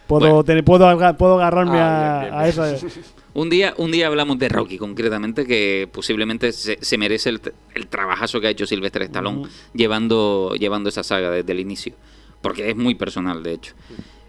puedo, 0.07 0.19
Bueno. 0.19 0.43
tener, 0.43 0.63
puedo, 0.65 1.17
puedo 1.17 1.36
agarrarme 1.36 1.80
Ah, 1.80 2.17
a, 2.17 2.19
bien, 2.21 2.32
bien, 2.32 2.39
a 2.59 2.63
bien. 2.65 2.76
esa. 2.76 2.88
Un 3.36 3.49
día, 3.49 3.74
un 3.78 3.91
día 3.91 4.05
hablamos 4.05 4.38
de 4.38 4.47
Rocky, 4.47 4.78
concretamente, 4.78 5.47
que 5.47 5.89
posiblemente 5.91 6.51
se, 6.51 6.78
se 6.80 6.97
merece 6.99 7.30
el, 7.30 7.41
el 7.74 7.88
trabajazo 7.88 8.39
que 8.39 8.45
ha 8.45 8.49
hecho 8.51 8.67
Sylvester 8.67 9.01
Stallone 9.01 9.47
llevando, 9.74 10.53
llevando 10.59 10.89
esa 10.89 11.01
saga 11.01 11.32
desde 11.32 11.51
el 11.51 11.59
inicio. 11.59 11.93
Porque 12.41 12.69
es 12.69 12.76
muy 12.76 12.93
personal, 12.93 13.41
de 13.41 13.53
hecho. 13.53 13.74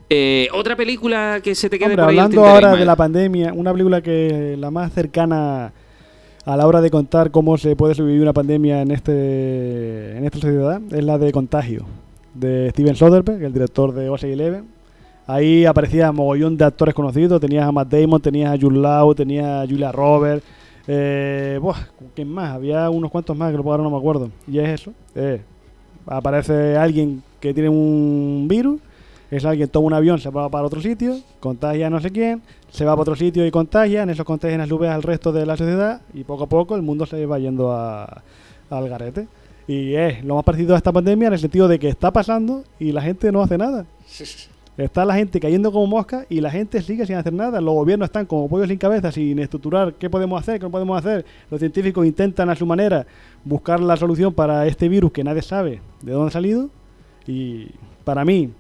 Eh, 0.08 0.48
otra 0.54 0.74
película 0.74 1.40
que 1.42 1.54
se 1.54 1.68
te 1.68 1.78
quede 1.78 1.90
Hombre, 1.90 2.02
por 2.02 2.10
ahí 2.12 2.18
hablando 2.18 2.46
ahora 2.46 2.76
de 2.76 2.84
la 2.86 2.96
pandemia, 2.96 3.52
una 3.52 3.72
película 3.72 4.00
que 4.00 4.56
la 4.58 4.70
más 4.70 4.90
cercana 4.94 5.72
a 6.44 6.56
la 6.56 6.66
hora 6.66 6.80
de 6.80 6.90
contar 6.90 7.30
cómo 7.30 7.56
se 7.56 7.74
puede 7.74 7.94
sobrevivir 7.94 8.22
una 8.22 8.32
pandemia 8.32 8.82
en 8.82 8.90
este 8.90 10.16
en 10.16 10.24
esta 10.24 10.38
sociedad 10.38 10.80
es 10.90 11.04
la 11.04 11.18
de 11.18 11.32
Contagio, 11.32 11.86
de 12.34 12.70
Steven 12.70 12.96
Soderbergh, 12.96 13.42
el 13.42 13.52
director 13.52 13.92
de 13.92 14.08
Ocean 14.10 14.32
Eleven. 14.32 14.64
Ahí 15.26 15.64
aparecía 15.64 16.12
mogollón 16.12 16.58
de 16.58 16.66
actores 16.66 16.94
conocidos, 16.94 17.40
tenías 17.40 17.66
a 17.66 17.72
Matt 17.72 17.88
Damon, 17.88 18.20
tenías 18.20 18.52
a 18.52 18.60
Jude 18.60 18.78
Law, 18.78 19.14
tenías 19.14 19.46
a 19.46 19.66
Julia 19.66 19.90
Roberts, 19.90 20.44
eh, 20.86 21.58
buah, 21.62 21.78
¿quién 22.14 22.28
más? 22.28 22.50
Había 22.50 22.90
unos 22.90 23.10
cuantos 23.10 23.34
más 23.34 23.50
que 23.50 23.56
ahora 23.56 23.82
no 23.82 23.90
me 23.90 23.96
acuerdo. 23.96 24.30
Y 24.46 24.58
es 24.58 24.68
eso, 24.68 24.92
eh, 25.14 25.40
aparece 26.06 26.76
alguien 26.76 27.22
que 27.40 27.54
tiene 27.54 27.70
un 27.70 28.46
virus 28.48 28.80
es 29.30 29.44
alguien 29.44 29.68
toma 29.68 29.86
un 29.88 29.92
avión, 29.94 30.18
se 30.18 30.30
va 30.30 30.48
para 30.48 30.64
otro 30.66 30.80
sitio, 30.80 31.16
contagia 31.40 31.86
a 31.86 31.90
no 31.90 32.00
sé 32.00 32.10
quién, 32.10 32.42
se 32.70 32.84
va 32.84 32.92
para 32.92 33.02
otro 33.02 33.16
sitio 33.16 33.46
y 33.46 33.50
contagia, 33.50 34.02
en 34.02 34.10
esos 34.10 34.24
contagian 34.24 34.60
a 34.60 34.66
su 34.66 34.78
vez 34.78 34.90
al 34.90 35.02
resto 35.02 35.32
de 35.32 35.44
la 35.46 35.56
sociedad 35.56 36.02
y 36.12 36.24
poco 36.24 36.44
a 36.44 36.48
poco 36.48 36.76
el 36.76 36.82
mundo 36.82 37.06
se 37.06 37.24
va 37.26 37.38
yendo 37.38 37.72
a- 37.72 38.22
al 38.70 38.88
garete. 38.88 39.26
Y 39.66 39.94
es 39.94 40.22
lo 40.24 40.34
más 40.34 40.44
parecido 40.44 40.74
a 40.74 40.76
esta 40.76 40.92
pandemia 40.92 41.28
en 41.28 41.32
el 41.34 41.38
sentido 41.38 41.68
de 41.68 41.78
que 41.78 41.88
está 41.88 42.12
pasando 42.12 42.64
y 42.78 42.92
la 42.92 43.00
gente 43.02 43.32
no 43.32 43.42
hace 43.42 43.56
nada. 43.58 43.86
Está 44.76 45.04
la 45.04 45.14
gente 45.14 45.38
cayendo 45.38 45.70
como 45.70 45.86
mosca 45.86 46.26
y 46.28 46.40
la 46.40 46.50
gente 46.50 46.82
sigue 46.82 47.06
sin 47.06 47.14
hacer 47.14 47.32
nada. 47.32 47.60
Los 47.60 47.74
gobiernos 47.74 48.06
están 48.08 48.26
como 48.26 48.48
pollos 48.48 48.66
sin 48.66 48.76
cabeza, 48.76 49.12
sin 49.12 49.38
estructurar 49.38 49.94
qué 49.94 50.10
podemos 50.10 50.40
hacer, 50.42 50.58
qué 50.58 50.64
no 50.66 50.70
podemos 50.72 50.98
hacer. 50.98 51.24
Los 51.48 51.60
científicos 51.60 52.04
intentan 52.04 52.50
a 52.50 52.56
su 52.56 52.66
manera 52.66 53.06
buscar 53.44 53.78
la 53.78 53.96
solución 53.96 54.34
para 54.34 54.66
este 54.66 54.88
virus 54.88 55.12
que 55.12 55.22
nadie 55.22 55.42
sabe 55.42 55.80
de 56.02 56.10
dónde 56.12 56.26
ha 56.26 56.32
salido. 56.32 56.70
Y 57.24 57.68
para 58.02 58.24
mí, 58.24 58.50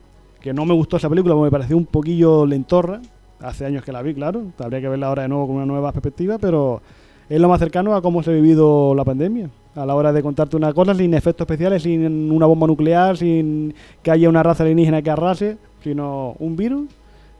que 0.44 0.52
no 0.52 0.66
me 0.66 0.74
gustó 0.74 0.98
esa 0.98 1.08
película 1.08 1.34
porque 1.34 1.46
me 1.46 1.50
pareció 1.50 1.74
un 1.74 1.86
poquillo 1.86 2.44
lentorra. 2.44 3.00
Hace 3.40 3.64
años 3.64 3.82
que 3.82 3.92
la 3.92 4.02
vi, 4.02 4.12
claro. 4.12 4.42
Habría 4.58 4.82
que 4.82 4.90
verla 4.90 5.06
ahora 5.06 5.22
de 5.22 5.28
nuevo 5.28 5.46
con 5.46 5.56
una 5.56 5.64
nueva 5.64 5.90
perspectiva, 5.90 6.36
pero 6.36 6.82
es 7.30 7.40
lo 7.40 7.48
más 7.48 7.58
cercano 7.58 7.96
a 7.96 8.02
cómo 8.02 8.22
se 8.22 8.30
ha 8.30 8.34
vivido 8.34 8.94
la 8.94 9.04
pandemia. 9.04 9.48
A 9.74 9.86
la 9.86 9.94
hora 9.94 10.12
de 10.12 10.22
contarte 10.22 10.54
una 10.54 10.74
cosa 10.74 10.94
sin 10.94 11.14
efectos 11.14 11.46
especiales, 11.46 11.82
sin 11.82 12.30
una 12.30 12.44
bomba 12.44 12.66
nuclear, 12.66 13.16
sin 13.16 13.74
que 14.02 14.10
haya 14.10 14.28
una 14.28 14.42
raza 14.42 14.64
alienígena 14.64 15.00
que 15.00 15.10
arrase, 15.10 15.56
sino 15.82 16.36
un 16.38 16.56
virus, 16.56 16.90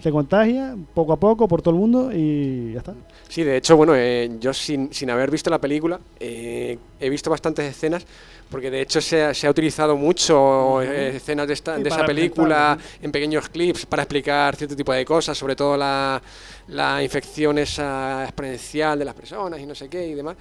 se 0.01 0.11
contagia 0.11 0.75
poco 0.95 1.13
a 1.13 1.17
poco 1.17 1.47
por 1.47 1.61
todo 1.61 1.75
el 1.75 1.81
mundo 1.81 2.11
y 2.11 2.73
ya 2.73 2.79
está. 2.79 2.95
Sí, 3.29 3.43
de 3.43 3.59
hecho, 3.59 3.77
bueno, 3.77 3.95
eh, 3.95 4.31
yo 4.41 4.53
sin, 4.55 4.93
sin 4.93 5.11
haber 5.11 5.31
visto 5.31 5.51
la 5.51 5.61
película, 5.61 6.01
eh, 6.21 6.79
he 7.01 7.11
visto 7.11 7.31
bastantes 7.31 7.65
escenas, 7.67 8.07
porque 8.51 8.71
de 8.71 8.83
hecho 8.83 9.01
se 9.01 9.23
ha, 9.23 9.35
se 9.35 9.47
ha 9.47 9.51
utilizado 9.51 9.97
mucho 9.97 10.81
eh, 10.83 11.17
escenas 11.17 11.47
de, 11.47 11.55
esta, 11.55 11.77
Sí, 11.77 11.83
de 11.83 11.89
esa 11.89 12.05
película 12.05 12.79
en 13.03 13.11
pequeños 13.11 13.49
clips 13.49 13.87
para 13.87 14.03
explicar 14.03 14.57
cierto 14.57 14.77
tipo 14.77 14.93
de 14.93 15.05
cosas, 15.05 15.37
sobre 15.37 15.57
todo 15.57 15.77
la, 15.77 16.21
la 16.69 17.03
infección 17.03 17.59
esa 17.59 18.25
exponencial 18.25 18.99
de 18.99 19.05
las 19.05 19.15
personas 19.15 19.61
y 19.61 19.67
no 19.67 19.75
sé 19.75 19.89
qué 19.89 20.07
y 20.07 20.15
demás. 20.15 20.37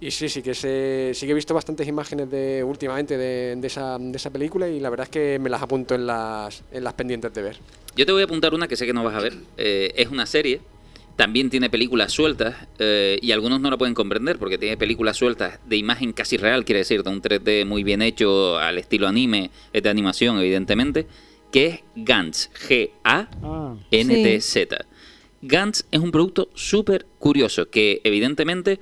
Y 0.00 0.10
sí, 0.10 0.28
sí 0.28 0.42
que 0.42 0.54
se, 0.54 1.12
sí 1.14 1.24
que 1.24 1.32
he 1.32 1.34
visto 1.34 1.54
bastantes 1.54 1.86
imágenes 1.88 2.30
de 2.30 2.62
últimamente 2.62 3.16
de, 3.16 3.56
de 3.56 3.66
esa, 3.66 3.96
de 3.98 4.16
esa 4.16 4.28
película 4.30 4.68
y 4.68 4.80
la 4.80 4.90
verdad 4.90 5.04
es 5.04 5.10
que 5.10 5.38
me 5.38 5.48
las 5.48 5.62
apunto 5.62 5.94
en 5.94 6.06
las, 6.06 6.62
en 6.72 6.84
las 6.84 6.92
pendientes 6.94 7.32
de 7.32 7.42
ver. 7.42 7.56
Yo 7.96 8.04
te 8.04 8.12
voy 8.12 8.22
a 8.22 8.24
apuntar 8.24 8.52
una 8.52 8.68
que 8.68 8.76
sé 8.76 8.86
que 8.86 8.92
no 8.92 9.04
vas 9.04 9.14
a 9.14 9.20
ver. 9.20 9.34
Eh, 9.56 9.92
es 9.96 10.08
una 10.08 10.26
serie. 10.26 10.60
También 11.16 11.48
tiene 11.48 11.70
películas 11.70 12.12
sueltas 12.12 12.56
eh, 12.78 13.18
y 13.22 13.30
algunos 13.30 13.60
no 13.60 13.70
la 13.70 13.76
pueden 13.76 13.94
comprender 13.94 14.38
porque 14.38 14.58
tiene 14.58 14.76
películas 14.76 15.16
sueltas 15.16 15.60
de 15.66 15.76
imagen 15.76 16.12
casi 16.12 16.36
real, 16.36 16.64
quiere 16.64 16.80
decir, 16.80 17.04
de 17.04 17.10
un 17.10 17.22
3D 17.22 17.64
muy 17.66 17.84
bien 17.84 18.02
hecho 18.02 18.58
al 18.58 18.78
estilo 18.78 19.06
anime, 19.06 19.52
es 19.72 19.82
de 19.82 19.90
animación 19.90 20.38
evidentemente, 20.38 21.06
que 21.52 21.66
es 21.66 21.80
Gantz, 21.94 22.50
G-A-N-T-Z. 22.68 23.28
Ah, 24.80 24.86
Gantz 25.40 25.84
es 25.92 26.00
un 26.00 26.10
producto 26.10 26.50
súper 26.54 27.06
curioso 27.18 27.70
que 27.70 28.00
evidentemente 28.02 28.80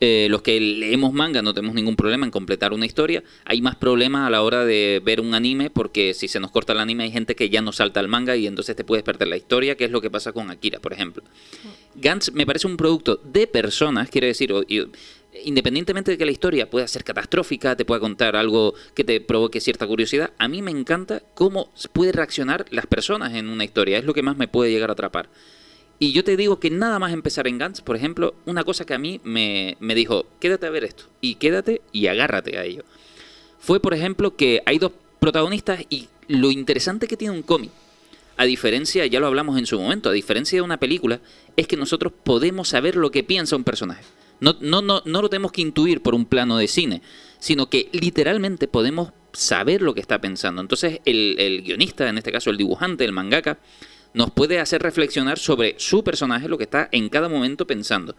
eh, 0.00 0.26
los 0.28 0.42
que 0.42 0.60
leemos 0.60 1.12
manga 1.12 1.40
no 1.40 1.54
tenemos 1.54 1.74
ningún 1.74 1.96
problema 1.96 2.26
en 2.26 2.32
completar 2.32 2.72
una 2.72 2.84
historia. 2.84 3.22
Hay 3.44 3.62
más 3.62 3.76
problemas 3.76 4.26
a 4.26 4.30
la 4.30 4.42
hora 4.42 4.64
de 4.64 5.00
ver 5.04 5.20
un 5.20 5.34
anime 5.34 5.70
porque 5.70 6.14
si 6.14 6.28
se 6.28 6.40
nos 6.40 6.50
corta 6.50 6.72
el 6.72 6.80
anime 6.80 7.04
hay 7.04 7.12
gente 7.12 7.36
que 7.36 7.48
ya 7.48 7.62
no 7.62 7.72
salta 7.72 8.00
al 8.00 8.08
manga 8.08 8.36
y 8.36 8.46
entonces 8.46 8.74
te 8.74 8.84
puedes 8.84 9.04
perder 9.04 9.28
la 9.28 9.36
historia, 9.36 9.76
que 9.76 9.84
es 9.84 9.90
lo 9.90 10.00
que 10.00 10.10
pasa 10.10 10.32
con 10.32 10.50
Akira, 10.50 10.80
por 10.80 10.92
ejemplo. 10.92 11.22
Gantz 11.94 12.32
me 12.32 12.44
parece 12.44 12.66
un 12.66 12.76
producto 12.76 13.20
de 13.22 13.46
personas, 13.46 14.10
quiere 14.10 14.26
decir, 14.26 14.52
independientemente 15.44 16.10
de 16.10 16.18
que 16.18 16.26
la 16.26 16.32
historia 16.32 16.68
pueda 16.68 16.88
ser 16.88 17.04
catastrófica, 17.04 17.76
te 17.76 17.84
pueda 17.84 18.00
contar 18.00 18.36
algo 18.36 18.74
que 18.94 19.04
te 19.04 19.20
provoque 19.20 19.60
cierta 19.60 19.86
curiosidad, 19.86 20.32
a 20.38 20.48
mí 20.48 20.60
me 20.60 20.72
encanta 20.72 21.22
cómo 21.34 21.72
puede 21.92 22.12
reaccionar 22.12 22.66
las 22.70 22.86
personas 22.86 23.34
en 23.34 23.48
una 23.48 23.64
historia, 23.64 23.98
es 23.98 24.04
lo 24.04 24.14
que 24.14 24.22
más 24.22 24.36
me 24.36 24.48
puede 24.48 24.72
llegar 24.72 24.90
a 24.90 24.94
atrapar. 24.94 25.28
Y 26.04 26.12
yo 26.12 26.22
te 26.22 26.36
digo 26.36 26.60
que 26.60 26.68
nada 26.68 26.98
más 26.98 27.14
empezar 27.14 27.48
en 27.48 27.56
Gantz, 27.56 27.80
por 27.80 27.96
ejemplo, 27.96 28.34
una 28.44 28.62
cosa 28.62 28.84
que 28.84 28.92
a 28.92 28.98
mí 28.98 29.22
me, 29.24 29.78
me 29.80 29.94
dijo, 29.94 30.26
quédate 30.38 30.66
a 30.66 30.70
ver 30.70 30.84
esto, 30.84 31.04
y 31.22 31.36
quédate 31.36 31.80
y 31.92 32.08
agárrate 32.08 32.58
a 32.58 32.64
ello. 32.64 32.84
Fue, 33.58 33.80
por 33.80 33.94
ejemplo, 33.94 34.36
que 34.36 34.62
hay 34.66 34.78
dos 34.78 34.92
protagonistas 35.18 35.80
y 35.88 36.08
lo 36.28 36.50
interesante 36.50 37.06
que 37.06 37.16
tiene 37.16 37.34
un 37.34 37.40
cómic, 37.40 37.70
a 38.36 38.44
diferencia, 38.44 39.06
ya 39.06 39.18
lo 39.18 39.28
hablamos 39.28 39.56
en 39.56 39.64
su 39.64 39.80
momento, 39.80 40.10
a 40.10 40.12
diferencia 40.12 40.58
de 40.58 40.60
una 40.60 40.76
película, 40.76 41.20
es 41.56 41.66
que 41.66 41.78
nosotros 41.78 42.12
podemos 42.22 42.68
saber 42.68 42.96
lo 42.96 43.10
que 43.10 43.24
piensa 43.24 43.56
un 43.56 43.64
personaje. 43.64 44.04
No, 44.40 44.58
no, 44.60 44.82
no, 44.82 45.00
no 45.06 45.22
lo 45.22 45.30
tenemos 45.30 45.52
que 45.52 45.62
intuir 45.62 46.02
por 46.02 46.14
un 46.14 46.26
plano 46.26 46.58
de 46.58 46.68
cine, 46.68 47.00
sino 47.38 47.70
que 47.70 47.88
literalmente 47.92 48.68
podemos 48.68 49.12
saber 49.32 49.80
lo 49.80 49.94
que 49.94 50.02
está 50.02 50.20
pensando. 50.20 50.60
Entonces 50.60 51.00
el, 51.06 51.36
el 51.38 51.62
guionista, 51.62 52.06
en 52.10 52.18
este 52.18 52.30
caso 52.30 52.50
el 52.50 52.58
dibujante, 52.58 53.06
el 53.06 53.12
mangaka, 53.12 53.58
nos 54.14 54.30
puede 54.30 54.60
hacer 54.60 54.82
reflexionar 54.82 55.38
sobre 55.38 55.74
su 55.78 56.02
personaje, 56.02 56.48
lo 56.48 56.56
que 56.56 56.64
está 56.64 56.88
en 56.92 57.08
cada 57.08 57.28
momento 57.28 57.66
pensando. 57.66 58.16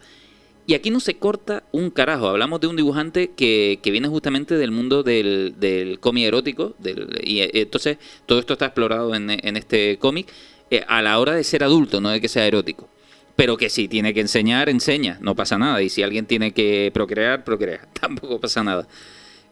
Y 0.66 0.74
aquí 0.74 0.90
no 0.90 1.00
se 1.00 1.16
corta 1.16 1.62
un 1.70 1.90
carajo. 1.90 2.28
Hablamos 2.28 2.60
de 2.60 2.66
un 2.66 2.76
dibujante 2.76 3.30
que, 3.36 3.78
que 3.82 3.90
viene 3.92 4.08
justamente 4.08 4.56
del 4.56 4.72
mundo 4.72 5.02
del, 5.02 5.54
del 5.58 6.00
cómic 6.00 6.24
erótico. 6.24 6.74
y 7.22 7.40
eh, 7.40 7.50
entonces 7.54 7.98
todo 8.26 8.40
esto 8.40 8.54
está 8.54 8.66
explorado 8.66 9.14
en, 9.14 9.30
en 9.30 9.56
este 9.56 9.98
cómic 9.98 10.28
eh, 10.70 10.84
a 10.88 11.02
la 11.02 11.20
hora 11.20 11.34
de 11.34 11.44
ser 11.44 11.62
adulto, 11.62 12.00
no 12.00 12.10
de 12.10 12.20
que 12.20 12.28
sea 12.28 12.46
erótico. 12.46 12.88
Pero 13.36 13.56
que 13.56 13.70
si 13.70 13.86
tiene 13.86 14.12
que 14.12 14.20
enseñar, 14.20 14.68
enseña, 14.68 15.18
no 15.20 15.36
pasa 15.36 15.56
nada. 15.56 15.82
Y 15.82 15.88
si 15.88 16.02
alguien 16.02 16.26
tiene 16.26 16.52
que 16.52 16.90
procrear, 16.92 17.44
procrea, 17.44 17.86
tampoco 18.00 18.40
pasa 18.40 18.64
nada. 18.64 18.88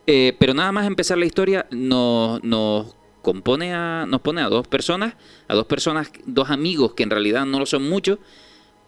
Eh, 0.07 0.35
pero 0.39 0.53
nada 0.53 0.73
más 0.73 0.87
empezar 0.87 1.17
la 1.17 1.27
historia 1.27 1.67
nos, 1.71 2.43
nos 2.43 2.97
compone 3.25 3.75
a, 3.75 4.07
nos 4.07 4.21
pone 4.21 4.41
a 4.41 4.49
dos 4.49 4.69
personas, 4.69 5.15
a 5.49 5.55
dos 5.55 5.67
personas, 5.67 6.13
dos 6.27 6.51
amigos 6.51 6.95
que 6.95 7.03
en 7.03 7.11
realidad 7.11 7.45
no 7.45 7.59
lo 7.59 7.67
son 7.67 7.83
mucho, 7.89 8.21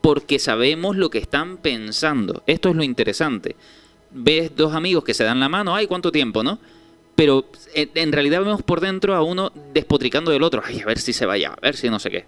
porque 0.00 0.38
sabemos 0.38 0.96
lo 0.96 1.10
que 1.10 1.18
están 1.18 1.56
pensando. 1.56 2.44
Esto 2.46 2.68
es 2.68 2.76
lo 2.76 2.84
interesante. 2.84 3.56
Ves 4.12 4.54
dos 4.54 4.74
amigos 4.74 5.02
que 5.02 5.14
se 5.14 5.24
dan 5.24 5.40
la 5.40 5.48
mano, 5.48 5.74
ay, 5.74 5.88
cuánto 5.88 6.12
tiempo, 6.12 6.44
¿no? 6.44 6.60
Pero 7.16 7.46
en, 7.74 7.90
en 7.96 8.12
realidad 8.12 8.44
vemos 8.44 8.62
por 8.62 8.80
dentro 8.80 9.16
a 9.16 9.22
uno 9.22 9.50
despotricando 9.74 10.30
del 10.30 10.44
otro, 10.44 10.62
ay, 10.64 10.80
a 10.80 10.86
ver 10.86 10.98
si 10.98 11.12
se 11.12 11.26
vaya, 11.26 11.50
a 11.50 11.60
ver 11.60 11.76
si 11.76 11.90
no 11.90 11.98
sé 11.98 12.10
qué. 12.10 12.26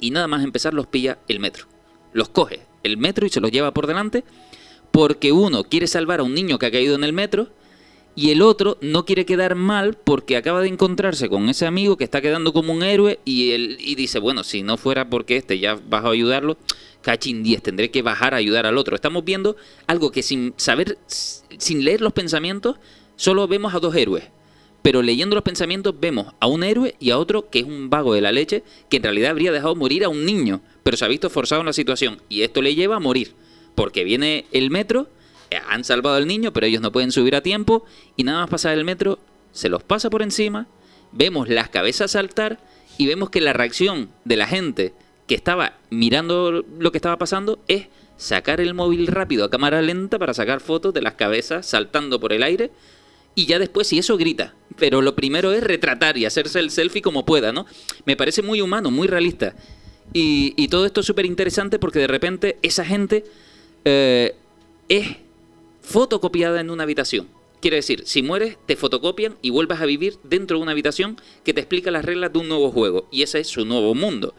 Y 0.00 0.12
nada 0.12 0.28
más 0.28 0.42
empezar 0.42 0.72
los 0.72 0.86
pilla 0.86 1.18
el 1.28 1.40
metro. 1.40 1.66
Los 2.14 2.30
coge 2.30 2.60
el 2.82 2.96
metro 2.96 3.26
y 3.26 3.28
se 3.28 3.40
los 3.40 3.50
lleva 3.50 3.74
por 3.74 3.86
delante 3.86 4.24
porque 4.90 5.32
uno 5.32 5.64
quiere 5.64 5.86
salvar 5.86 6.20
a 6.20 6.22
un 6.22 6.34
niño 6.34 6.58
que 6.58 6.66
ha 6.66 6.70
caído 6.70 6.94
en 6.94 7.04
el 7.04 7.12
metro 7.12 7.48
y 8.14 8.30
el 8.30 8.42
otro 8.42 8.78
no 8.80 9.04
quiere 9.04 9.24
quedar 9.24 9.54
mal 9.54 9.96
porque 9.96 10.36
acaba 10.36 10.60
de 10.60 10.68
encontrarse 10.68 11.28
con 11.28 11.48
ese 11.48 11.66
amigo 11.66 11.96
que 11.96 12.04
está 12.04 12.20
quedando 12.20 12.52
como 12.52 12.72
un 12.72 12.82
héroe 12.82 13.20
y 13.24 13.52
él 13.52 13.76
y 13.80 13.94
dice, 13.94 14.18
bueno, 14.18 14.42
si 14.44 14.62
no 14.62 14.76
fuera 14.76 15.08
porque 15.08 15.36
este 15.36 15.58
ya 15.58 15.78
vas 15.88 16.04
a 16.04 16.10
ayudarlo, 16.10 16.56
cachín 17.02 17.42
10, 17.42 17.62
tendré 17.62 17.90
que 17.90 18.02
bajar 18.02 18.34
a 18.34 18.38
ayudar 18.38 18.66
al 18.66 18.76
otro. 18.76 18.96
Estamos 18.96 19.24
viendo 19.24 19.56
algo 19.86 20.10
que 20.10 20.22
sin 20.22 20.54
saber, 20.56 20.98
sin 21.06 21.84
leer 21.84 22.00
los 22.00 22.12
pensamientos, 22.12 22.76
solo 23.16 23.46
vemos 23.46 23.74
a 23.74 23.80
dos 23.80 23.94
héroes. 23.94 24.24
Pero 24.82 25.02
leyendo 25.02 25.34
los 25.34 25.44
pensamientos 25.44 25.94
vemos 26.00 26.34
a 26.40 26.46
un 26.46 26.62
héroe 26.62 26.94
y 26.98 27.10
a 27.10 27.18
otro 27.18 27.50
que 27.50 27.60
es 27.60 27.64
un 27.64 27.90
vago 27.90 28.14
de 28.14 28.20
la 28.20 28.32
leche 28.32 28.62
que 28.88 28.98
en 28.98 29.02
realidad 29.02 29.30
habría 29.30 29.52
dejado 29.52 29.74
morir 29.74 30.04
a 30.04 30.08
un 30.08 30.24
niño, 30.24 30.60
pero 30.82 30.96
se 30.96 31.04
ha 31.04 31.08
visto 31.08 31.30
forzado 31.30 31.60
en 31.60 31.66
la 31.66 31.72
situación 31.72 32.22
y 32.28 32.42
esto 32.42 32.62
le 32.62 32.74
lleva 32.74 32.96
a 32.96 33.00
morir 33.00 33.34
porque 33.78 34.02
viene 34.02 34.44
el 34.50 34.70
metro, 34.70 35.06
han 35.68 35.84
salvado 35.84 36.16
al 36.16 36.26
niño, 36.26 36.52
pero 36.52 36.66
ellos 36.66 36.82
no 36.82 36.92
pueden 36.92 37.12
subir 37.12 37.34
a 37.36 37.42
tiempo 37.42 37.84
y 38.16 38.24
nada 38.24 38.40
más 38.40 38.50
pasar 38.50 38.76
el 38.76 38.84
metro, 38.84 39.18
se 39.52 39.68
los 39.68 39.82
pasa 39.82 40.10
por 40.10 40.22
encima, 40.22 40.66
vemos 41.12 41.48
las 41.48 41.68
cabezas 41.68 42.12
saltar 42.12 42.58
y 42.96 43.06
vemos 43.06 43.30
que 43.30 43.40
la 43.40 43.52
reacción 43.52 44.10
de 44.24 44.36
la 44.36 44.46
gente 44.46 44.92
que 45.26 45.34
estaba 45.34 45.74
mirando 45.90 46.64
lo 46.78 46.92
que 46.92 46.98
estaba 46.98 47.18
pasando 47.18 47.58
es 47.68 47.86
sacar 48.16 48.60
el 48.60 48.74
móvil 48.74 49.06
rápido 49.06 49.44
a 49.44 49.50
cámara 49.50 49.80
lenta 49.80 50.18
para 50.18 50.34
sacar 50.34 50.60
fotos 50.60 50.92
de 50.92 51.02
las 51.02 51.14
cabezas 51.14 51.66
saltando 51.66 52.18
por 52.18 52.32
el 52.32 52.42
aire 52.42 52.70
y 53.34 53.46
ya 53.46 53.60
después 53.60 53.86
si 53.86 53.98
eso 53.98 54.16
grita. 54.16 54.54
Pero 54.76 55.00
lo 55.00 55.14
primero 55.14 55.52
es 55.52 55.62
retratar 55.62 56.18
y 56.18 56.24
hacerse 56.24 56.58
el 56.58 56.70
selfie 56.70 57.02
como 57.02 57.24
pueda, 57.24 57.52
¿no? 57.52 57.66
Me 58.04 58.16
parece 58.16 58.42
muy 58.42 58.60
humano, 58.60 58.90
muy 58.90 59.06
realista. 59.06 59.54
Y, 60.12 60.68
todo 60.68 60.86
esto 60.86 61.00
es 61.00 61.06
súper 61.06 61.26
interesante 61.26 61.78
porque 61.78 62.00
de 62.00 62.06
repente 62.06 62.58
esa 62.62 62.84
gente 62.84 63.24
eh, 63.84 64.34
es 64.88 65.18
fotocopiada 65.88 66.60
en 66.60 66.68
una 66.70 66.82
habitación. 66.82 67.28
Quiere 67.60 67.78
decir, 67.78 68.02
si 68.06 68.22
mueres, 68.22 68.56
te 68.66 68.76
fotocopian 68.76 69.36
y 69.42 69.50
vuelves 69.50 69.80
a 69.80 69.86
vivir 69.86 70.18
dentro 70.22 70.58
de 70.58 70.62
una 70.62 70.72
habitación 70.72 71.16
que 71.44 71.54
te 71.54 71.60
explica 71.60 71.90
las 71.90 72.04
reglas 72.04 72.32
de 72.32 72.38
un 72.38 72.48
nuevo 72.48 72.70
juego. 72.70 73.08
Y 73.10 73.22
ese 73.22 73.40
es 73.40 73.48
su 73.48 73.64
nuevo 73.64 73.94
mundo. 73.94 74.34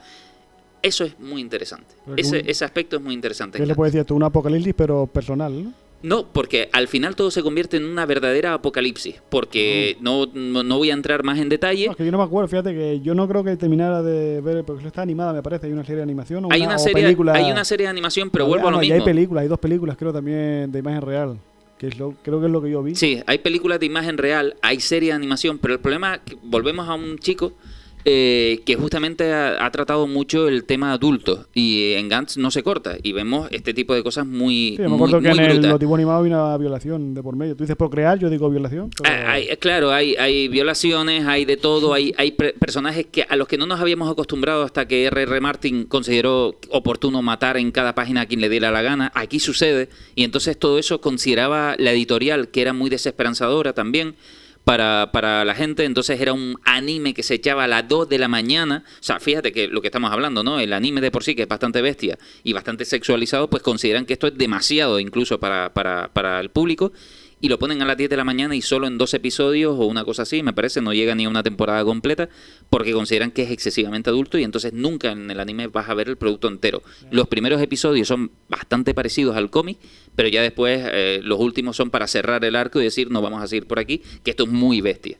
Eso 0.82 1.04
es 1.04 1.20
muy 1.20 1.41
interesante. 1.41 1.95
Ese, 2.16 2.38
¿cómo- 2.39 2.50
ese 2.52 2.64
aspecto 2.66 2.95
es 2.95 3.02
muy 3.02 3.14
interesante. 3.14 3.58
¿Qué 3.58 3.66
le 3.66 3.76
puedes 3.76 3.91
decir 3.93 4.06
tú? 4.06 4.16
Un 4.16 4.24
apocalipsis, 4.24 4.74
pero 4.78 5.08
personal, 5.08 5.64
¿no? 5.64 5.74
No, 6.02 6.26
porque 6.32 6.70
al 6.72 6.88
final 6.88 7.16
todo 7.16 7.30
se 7.30 7.43
convierte 7.43 7.76
en 7.78 7.84
una 7.86 8.06
verdadera 8.06 8.54
apocalipsis. 8.54 9.16
Porque 9.30 9.97
no, 10.00 10.28
no, 10.34 10.64
no 10.64 10.78
voy 10.78 10.91
a 10.91 10.93
entrar 10.93 11.24
más 11.24 11.39
en 11.39 11.50
detalle. 11.50 11.88
No, 11.88 11.91
es 11.91 11.97
que 11.97 12.06
yo 12.06 12.12
no 12.12 12.18
me 12.18 12.24
acuerdo, 12.24 12.47
fíjate 12.47 12.74
que 12.74 13.02
yo 13.02 13.14
no 13.16 13.28
creo 13.28 13.43
que 13.43 13.58
terminara 13.58 14.02
de 14.02 14.39
ver, 14.39 14.64
porque 14.64 14.80
eso 14.80 14.88
está 14.88 15.02
animada, 15.02 15.34
me 15.34 15.43
parece, 15.43 15.68
hay 15.68 15.74
una 15.74 15.84
serie 15.84 15.97
de 15.97 16.04
animación 16.04 16.45
o 16.45 16.50
hay, 16.52 16.62
una, 16.62 16.70
una 16.70 16.76
o 16.78 16.80
serie, 16.80 17.04
película. 17.04 17.34
hay 17.34 17.52
una 17.52 17.66
serie 17.66 17.86
de 17.86 17.89
animación, 17.89 18.30
pero 18.30 18.45
Ah, 18.45 18.47
vuelvo 18.47 18.68
a 18.70 18.72
lo 18.72 18.78
no, 18.78 18.84
y 18.84 18.88
mismo. 18.88 19.04
hay 19.04 19.14
películas, 19.14 19.41
hay 19.41 19.47
dos 19.50 19.60
películas, 19.60 19.97
creo 19.97 20.14
también, 20.14 20.72
de 20.72 20.80
imagen 20.80 21.02
real, 21.02 21.38
que 21.78 21.88
es 21.88 22.00
lo, 22.00 22.12
creo 22.24 22.39
que 22.39 22.45
es 22.45 22.52
lo 22.52 22.62
que 22.62 22.72
yo 22.72 22.82
vi. 22.82 22.95
Sí, 22.95 23.22
hay 23.28 23.39
películas 23.39 23.80
de 23.82 23.86
imagen 23.88 24.18
real, 24.18 24.56
hay 24.62 24.80
serie 24.80 25.10
de 25.10 25.16
animación, 25.16 25.58
pero 25.60 25.74
el 25.74 25.80
problema, 25.82 26.16
es 26.16 26.22
que 26.22 26.38
volvemos 26.43 26.88
a 26.88 26.93
un 26.93 27.18
chico 27.20 27.52
eh, 28.12 28.62
que 28.66 28.76
justamente 28.76 29.32
ha, 29.32 29.64
ha 29.64 29.72
tratado 29.72 30.07
mucho 30.07 30.47
el 30.47 30.64
tema 30.64 30.91
adulto 30.93 31.45
y 31.53 31.93
en 31.93 32.10
Gantz 32.10 32.38
no 32.38 32.49
se 32.49 32.64
corta 32.64 32.97
y 33.03 33.12
vemos 33.14 33.47
este 33.51 33.74
tipo 33.74 33.93
de 33.93 34.01
cosas 34.01 34.26
muy, 34.26 34.74
Sí, 34.76 34.82
me 34.82 34.88
muy, 34.88 34.95
acuerdo 34.97 35.22
que 35.22 35.30
muy 35.30 35.38
en 35.38 35.43
el 35.45 35.51
brutas. 35.53 35.72
los 35.72 35.80
dibujos 35.80 35.97
animados 35.99 36.24
hay 36.26 36.32
una 36.32 36.57
violación 36.57 37.14
de 37.14 37.22
por 37.22 37.36
medio. 37.36 37.55
Tú 37.55 37.64
dices 37.64 37.76
procrear, 37.76 38.18
yo 38.18 38.30
digo 38.30 38.49
violación. 38.49 38.89
pero- 39.01 39.14
Ah, 39.16 39.32
hay- 39.34 39.47
claro, 39.60 39.91
hay, 39.91 40.16
hay 40.16 40.47
violaciones, 40.47 41.26
hay 41.26 41.45
de 41.45 41.57
todo, 41.57 41.93
hay, 41.93 42.14
hay 42.18 42.32
personajes 42.32 43.05
que 43.12 43.24
a 43.30 43.36
los 43.36 43.47
que 43.47 43.57
no 43.57 43.66
nos 43.68 43.80
habíamos 43.80 44.12
acostumbrado 44.12 44.64
hasta 44.64 44.88
que 44.88 45.05
R.R. 45.05 45.39
Martin 45.41 45.86
consideró 45.86 46.55
oportuno 46.70 47.22
matar 47.22 47.57
en 47.57 47.72
cada 47.72 47.93
página 47.95 48.22
a 48.22 48.26
quien 48.26 48.41
le 48.41 48.49
diera 48.49 48.72
la 48.72 48.82
gana. 48.82 49.12
Aquí 49.14 49.39
sucede, 49.39 49.89
y 50.16 50.24
entonces 50.24 50.57
todo 50.57 50.80
eso 50.80 50.99
consideraba 51.01 51.76
la 51.78 51.91
editorial, 51.91 52.47
que 52.49 52.62
era 52.62 52.74
muy 52.74 52.89
desesperanzadora 52.89 53.74
también 53.74 54.16
para, 54.64 55.10
para 55.12 55.45
la 55.45 55.55
gente. 55.55 55.86
Entonces 55.86 56.20
era 56.22 56.34
un 56.34 56.57
anime 56.64 57.14
que 57.14 57.24
se 57.24 57.36
echaba 57.36 57.64
a 57.64 57.68
las 57.68 57.88
2 57.88 58.10
de 58.10 58.20
la 58.20 58.28
mañana. 58.28 58.84
O 58.99 59.03
sea, 59.03 59.20
fíjate 59.20 59.51
que 59.51 59.68
lo 59.68 59.82
que 59.82 59.88
estamos 59.88 60.12
hablando, 60.12 60.43
¿no? 60.43 60.60
El 60.60 60.74
anime 60.74 61.01
de 61.01 61.12
por 61.12 61.24
sí, 61.24 61.36
que 61.36 61.43
es 61.43 61.47
bastante 61.47 61.82
bestia 61.82 62.18
y 62.43 62.53
bastante 62.53 62.86
sexualizado, 62.86 63.49
pues 63.49 63.64
consideran 63.64 64.05
que 64.05 64.14
esto 64.14 64.28
es 64.28 64.38
demasiado 64.38 64.99
incluso 64.99 65.39
para, 65.39 65.74
para, 65.74 66.10
para 66.14 66.39
el 66.39 66.49
público 66.49 66.91
y 67.42 67.50
lo 67.50 67.60
ponen 67.60 67.82
a 67.82 67.86
las 67.86 67.98
10 67.98 68.10
de 68.10 68.18
la 68.18 68.24
mañana 68.24 68.56
y 68.56 68.62
solo 68.62 68.88
en 68.88 68.98
dos 68.98 69.14
episodios 69.14 69.78
o 69.78 69.86
una 69.86 70.04
cosa 70.04 70.24
así, 70.24 70.44
me 70.44 70.54
parece, 70.54 70.82
no 70.82 70.94
llega 70.94 71.16
ni 71.16 71.26
a 71.26 71.30
una 71.30 71.44
temporada 71.44 71.84
completa 71.84 72.30
porque 72.70 72.92
consideran 72.92 73.32
que 73.32 73.44
es 73.44 73.52
excesivamente 73.52 74.10
adulto 74.10 74.38
y 74.38 74.44
entonces 74.44 74.74
nunca 74.74 75.12
en 75.12 75.32
el 75.32 75.40
anime 75.40 75.68
vas 75.68 75.90
a 75.90 75.94
ver 75.94 76.10
el 76.10 76.18
producto 76.18 76.48
entero. 76.48 76.82
Los 77.12 77.28
primeros 77.28 77.62
episodios 77.62 78.08
son 78.08 78.32
bastante 78.50 78.94
parecidos 78.94 79.36
al 79.36 79.50
cómic, 79.50 79.78
pero 80.16 80.30
ya 80.30 80.42
después 80.42 80.82
eh, 80.92 81.22
los 81.24 81.40
últimos 81.40 81.76
son 81.76 81.90
para 81.90 82.08
cerrar 82.08 82.44
el 82.44 82.56
arco 82.56 82.82
y 82.82 82.84
decir 82.84 83.12
no 83.12 83.22
vamos 83.22 83.42
a 83.42 83.48
seguir 83.48 83.68
por 83.68 83.80
aquí, 83.80 84.02
que 84.24 84.32
esto 84.32 84.44
es 84.44 84.50
muy 84.50 84.82
bestia. 84.82 85.18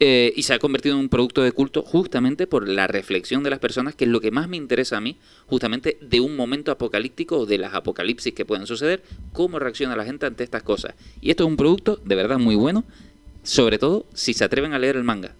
Eh, 0.00 0.32
y 0.34 0.42
se 0.42 0.52
ha 0.52 0.58
convertido 0.58 0.96
en 0.96 1.02
un 1.02 1.08
producto 1.08 1.42
de 1.42 1.52
culto 1.52 1.82
justamente 1.82 2.48
por 2.48 2.68
la 2.68 2.88
reflexión 2.88 3.44
de 3.44 3.50
las 3.50 3.60
personas, 3.60 3.94
que 3.94 4.04
es 4.04 4.10
lo 4.10 4.20
que 4.20 4.32
más 4.32 4.48
me 4.48 4.56
interesa 4.56 4.96
a 4.96 5.00
mí, 5.00 5.16
justamente 5.46 5.98
de 6.00 6.20
un 6.20 6.34
momento 6.34 6.72
apocalíptico 6.72 7.38
o 7.38 7.46
de 7.46 7.58
las 7.58 7.74
apocalipsis 7.74 8.34
que 8.34 8.44
pueden 8.44 8.66
suceder, 8.66 9.02
cómo 9.32 9.60
reacciona 9.60 9.94
la 9.94 10.04
gente 10.04 10.26
ante 10.26 10.42
estas 10.42 10.64
cosas. 10.64 10.94
Y 11.20 11.30
esto 11.30 11.44
es 11.44 11.48
un 11.50 11.56
producto 11.56 12.00
de 12.04 12.16
verdad 12.16 12.38
muy 12.38 12.56
bueno, 12.56 12.84
sobre 13.44 13.78
todo 13.78 14.06
si 14.14 14.34
se 14.34 14.44
atreven 14.44 14.72
a 14.72 14.80
leer 14.80 14.96
el 14.96 15.04
manga, 15.04 15.36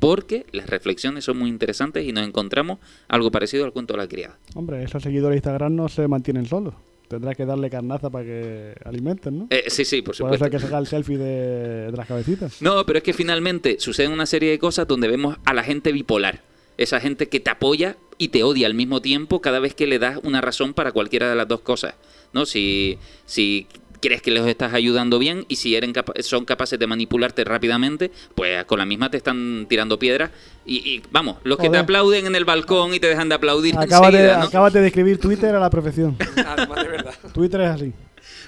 porque 0.00 0.46
las 0.52 0.68
reflexiones 0.70 1.24
son 1.24 1.38
muy 1.38 1.50
interesantes 1.50 2.06
y 2.06 2.12
nos 2.12 2.26
encontramos 2.26 2.78
algo 3.08 3.30
parecido 3.30 3.66
al 3.66 3.72
cuento 3.72 3.94
de 3.94 3.98
la 3.98 4.08
criada. 4.08 4.38
Hombre, 4.54 4.82
esos 4.82 5.02
seguidores 5.02 5.34
de 5.34 5.38
Instagram 5.38 5.74
no 5.74 5.88
se 5.88 6.08
mantienen 6.08 6.46
solos. 6.46 6.74
Tendrás 7.08 7.36
que 7.36 7.44
darle 7.44 7.68
carnaza 7.70 8.10
para 8.10 8.24
que 8.24 8.74
alimenten, 8.84 9.38
¿no? 9.40 9.46
Eh, 9.50 9.64
sí, 9.68 9.84
sí, 9.84 10.02
por 10.02 10.06
Por 10.06 10.14
eso 10.14 10.24
supuesto. 10.24 10.44
hay 10.46 10.50
que 10.50 10.58
sacar 10.58 10.80
el 10.80 10.86
selfie 10.86 11.18
de, 11.18 11.90
de 11.90 11.96
las 11.96 12.06
cabecitas. 12.08 12.62
No, 12.62 12.84
pero 12.86 12.98
es 12.98 13.02
que 13.02 13.12
finalmente 13.12 13.76
suceden 13.78 14.12
una 14.12 14.26
serie 14.26 14.50
de 14.50 14.58
cosas 14.58 14.86
donde 14.88 15.08
vemos 15.08 15.36
a 15.44 15.52
la 15.54 15.62
gente 15.62 15.92
bipolar. 15.92 16.40
Esa 16.76 16.98
gente 17.00 17.28
que 17.28 17.38
te 17.40 17.50
apoya 17.50 17.96
y 18.18 18.28
te 18.28 18.42
odia 18.42 18.66
al 18.66 18.74
mismo 18.74 19.00
tiempo 19.00 19.40
cada 19.40 19.60
vez 19.60 19.74
que 19.74 19.86
le 19.86 19.98
das 19.98 20.18
una 20.24 20.40
razón 20.40 20.74
para 20.74 20.92
cualquiera 20.92 21.28
de 21.28 21.36
las 21.36 21.46
dos 21.46 21.60
cosas. 21.60 21.94
¿No? 22.32 22.46
Si, 22.46 22.98
si 23.26 23.68
crees 24.04 24.22
que 24.22 24.30
les 24.30 24.46
estás 24.46 24.74
ayudando 24.74 25.18
bien 25.18 25.44
y 25.48 25.56
si 25.56 25.74
capa- 25.92 26.12
son 26.22 26.44
capaces 26.44 26.78
de 26.78 26.86
manipularte 26.86 27.42
rápidamente, 27.44 28.10
pues 28.34 28.64
con 28.66 28.78
la 28.78 28.86
misma 28.86 29.10
te 29.10 29.16
están 29.16 29.66
tirando 29.68 29.98
piedras. 29.98 30.30
Y, 30.66 30.76
y, 30.76 31.02
vamos, 31.10 31.38
los 31.44 31.58
que 31.58 31.70
te 31.70 31.78
aplauden 31.78 32.26
en 32.26 32.34
el 32.36 32.44
balcón 32.44 32.94
y 32.94 33.00
te 33.00 33.06
dejan 33.08 33.28
de 33.28 33.34
aplaudir 33.34 33.76
Acabas 33.76 34.12
de, 34.12 34.18
enseguida, 34.18 34.38
¿no? 34.38 34.44
acabas 34.44 34.72
de 34.72 34.80
describir 34.80 35.18
Twitter 35.18 35.54
a 35.54 35.60
la 35.60 35.70
perfección. 35.70 36.16
Además, 36.46 36.82
de 36.82 36.88
verdad. 36.88 37.14
Twitter 37.32 37.60
es 37.62 37.68
así. 37.70 37.92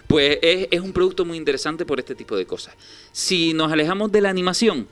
Pues 0.07 0.39
es, 0.43 0.69
es 0.71 0.81
un 0.81 0.93
producto 0.93 1.25
muy 1.25 1.37
interesante 1.37 1.85
por 1.85 1.99
este 1.99 2.15
tipo 2.15 2.37
de 2.37 2.47
cosas. 2.47 2.75
Si 3.13 3.53
nos 3.55 3.73
alejamos 3.73 4.13
de 4.13 4.21
la 4.21 4.31
animación, 4.31 4.87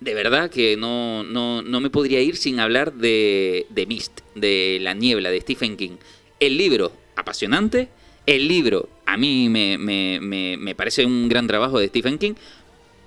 de 0.00 0.14
verdad 0.14 0.50
que 0.50 0.76
no, 0.76 1.24
no, 1.24 1.62
no 1.62 1.80
me 1.80 1.90
podría 1.90 2.20
ir 2.20 2.36
sin 2.36 2.60
hablar 2.60 2.92
de, 2.92 3.66
de 3.70 3.86
Mist, 3.86 4.20
de 4.34 4.78
La 4.80 4.94
Niebla, 4.94 5.30
de 5.30 5.40
Stephen 5.40 5.76
King. 5.76 5.96
El 6.38 6.56
libro, 6.58 6.92
apasionante. 7.16 7.88
El 8.26 8.46
libro, 8.46 8.88
a 9.08 9.16
mí 9.16 9.48
me, 9.48 9.78
me- 9.78 10.18
me- 10.20 10.56
me 10.56 10.74
parece 10.74 11.04
un 11.06 11.28
gran 11.28 11.46
trabajo 11.46 11.78
de 11.78 11.88
Stephen 11.88 12.18
King. 12.18 12.34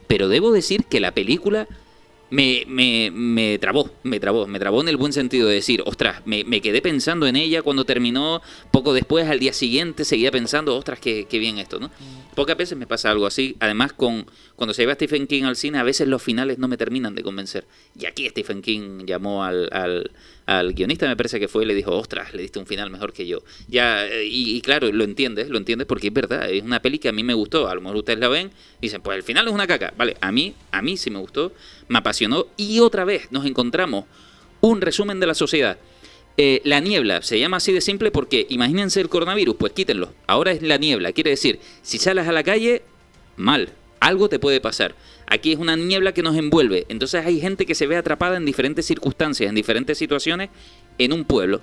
Pero 0.07 0.27
debo 0.27 0.51
decir 0.51 0.83
que 0.85 0.99
la 0.99 1.11
película 1.13 1.67
me, 2.31 2.63
me, 2.67 3.11
me 3.11 3.57
trabó, 3.59 3.91
me 4.03 4.19
trabó, 4.19 4.47
me 4.47 4.57
trabó 4.59 4.81
en 4.81 4.87
el 4.87 4.97
buen 4.97 5.11
sentido 5.13 5.47
de 5.49 5.55
decir, 5.55 5.83
ostras, 5.85 6.21
me, 6.25 6.43
me 6.45 6.61
quedé 6.61 6.81
pensando 6.81 7.27
en 7.27 7.35
ella 7.35 7.61
cuando 7.61 7.83
terminó, 7.85 8.41
poco 8.71 8.93
después, 8.93 9.27
al 9.27 9.39
día 9.39 9.51
siguiente, 9.53 10.05
seguía 10.05 10.31
pensando, 10.31 10.75
ostras, 10.77 10.99
qué, 10.99 11.27
qué 11.29 11.39
bien 11.39 11.59
esto, 11.59 11.79
¿no? 11.79 11.91
Pocas 12.35 12.55
veces 12.57 12.77
me 12.77 12.87
pasa 12.87 13.11
algo 13.11 13.25
así, 13.25 13.55
además 13.59 13.91
con 13.93 14.25
cuando 14.55 14.73
se 14.73 14.81
lleva 14.81 14.93
Stephen 14.95 15.27
King 15.27 15.43
al 15.43 15.55
cine, 15.57 15.77
a 15.77 15.83
veces 15.83 16.07
los 16.07 16.21
finales 16.21 16.57
no 16.57 16.67
me 16.69 16.77
terminan 16.77 17.15
de 17.15 17.23
convencer. 17.23 17.65
Y 17.99 18.05
aquí 18.05 18.27
Stephen 18.29 18.61
King 18.61 19.05
llamó 19.05 19.43
al, 19.43 19.67
al, 19.73 20.11
al 20.45 20.73
guionista, 20.73 21.07
me 21.07 21.15
parece 21.15 21.39
que 21.39 21.47
fue, 21.47 21.63
y 21.63 21.67
le 21.67 21.73
dijo, 21.73 21.91
ostras, 21.91 22.33
le 22.33 22.41
diste 22.41 22.59
un 22.59 22.65
final 22.65 22.89
mejor 22.89 23.13
que 23.13 23.25
yo. 23.25 23.43
Ya, 23.67 24.05
eh, 24.05 24.25
y, 24.25 24.59
claro, 24.61 24.91
lo 24.91 25.03
entiendes, 25.03 25.49
lo 25.49 25.57
entiendes 25.57 25.87
porque 25.87 26.07
es 26.07 26.13
verdad, 26.13 26.49
es 26.49 26.63
una 26.63 26.81
peli 26.81 26.99
que 26.99 27.09
a 27.09 27.11
mí 27.11 27.23
me 27.23 27.33
gustó, 27.33 27.67
a 27.67 27.75
lo 27.75 27.81
mejor 27.81 27.97
ustedes 27.97 28.19
la 28.19 28.27
ven 28.27 28.51
dicen, 28.81 29.01
pues 29.01 29.17
el 29.17 29.23
final 29.23 29.47
es 29.47 29.53
una 29.53 29.67
caca, 29.67 29.93
vale, 29.97 30.17
a 30.21 30.31
mí, 30.31 30.55
a 30.71 30.81
mí 30.81 30.97
sí 30.97 31.09
me 31.09 31.19
gustó, 31.19 31.53
me 31.87 31.99
apasionó 31.99 32.47
y 32.57 32.79
otra 32.79 33.05
vez 33.05 33.31
nos 33.31 33.45
encontramos 33.45 34.05
un 34.61 34.81
resumen 34.81 35.19
de 35.19 35.27
la 35.27 35.33
sociedad. 35.33 35.77
Eh, 36.37 36.61
la 36.63 36.79
niebla 36.79 37.21
se 37.21 37.39
llama 37.39 37.57
así 37.57 37.73
de 37.73 37.81
simple 37.81 38.09
porque 38.09 38.47
imagínense 38.49 39.01
el 39.01 39.09
coronavirus, 39.09 39.55
pues 39.57 39.73
quítenlo. 39.73 40.13
Ahora 40.27 40.51
es 40.51 40.61
la 40.61 40.77
niebla, 40.77 41.11
quiere 41.11 41.31
decir, 41.31 41.59
si 41.81 41.97
sales 41.97 42.27
a 42.27 42.31
la 42.31 42.43
calle, 42.43 42.83
mal, 43.35 43.73
algo 44.01 44.27
te 44.27 44.39
puede 44.39 44.59
pasar. 44.59 44.95
Aquí 45.27 45.53
es 45.53 45.59
una 45.59 45.77
niebla 45.77 46.13
que 46.13 46.23
nos 46.23 46.35
envuelve, 46.35 46.85
entonces 46.89 47.25
hay 47.25 47.39
gente 47.39 47.65
que 47.65 47.75
se 47.75 47.87
ve 47.87 47.95
atrapada 47.95 48.35
en 48.35 48.45
diferentes 48.45 48.85
circunstancias, 48.85 49.47
en 49.47 49.55
diferentes 49.55 49.97
situaciones, 49.97 50.49
en 50.97 51.13
un 51.13 51.23
pueblo. 51.23 51.61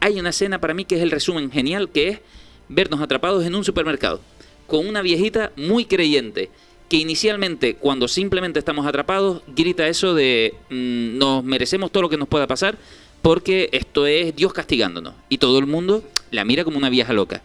Hay 0.00 0.18
una 0.18 0.30
escena 0.30 0.60
para 0.60 0.72
mí 0.72 0.86
que 0.86 0.96
es 0.96 1.02
el 1.02 1.10
resumen 1.10 1.50
genial, 1.50 1.90
que 1.90 2.08
es 2.08 2.20
vernos 2.68 3.02
atrapados 3.02 3.44
en 3.44 3.54
un 3.54 3.64
supermercado, 3.64 4.20
con 4.66 4.86
una 4.86 5.02
viejita 5.02 5.52
muy 5.56 5.84
creyente, 5.84 6.48
que 6.88 6.96
inicialmente, 6.96 7.74
cuando 7.74 8.08
simplemente 8.08 8.58
estamos 8.58 8.86
atrapados, 8.86 9.42
grita 9.48 9.88
eso 9.88 10.14
de 10.14 10.54
mm, 10.70 11.18
nos 11.18 11.42
merecemos 11.42 11.90
todo 11.90 12.04
lo 12.04 12.08
que 12.08 12.16
nos 12.16 12.28
pueda 12.28 12.46
pasar, 12.46 12.76
porque 13.20 13.68
esto 13.72 14.06
es 14.06 14.36
Dios 14.36 14.52
castigándonos. 14.52 15.14
Y 15.28 15.38
todo 15.38 15.58
el 15.58 15.66
mundo 15.66 16.04
la 16.30 16.44
mira 16.44 16.62
como 16.62 16.78
una 16.78 16.90
vieja 16.90 17.12
loca. 17.12 17.42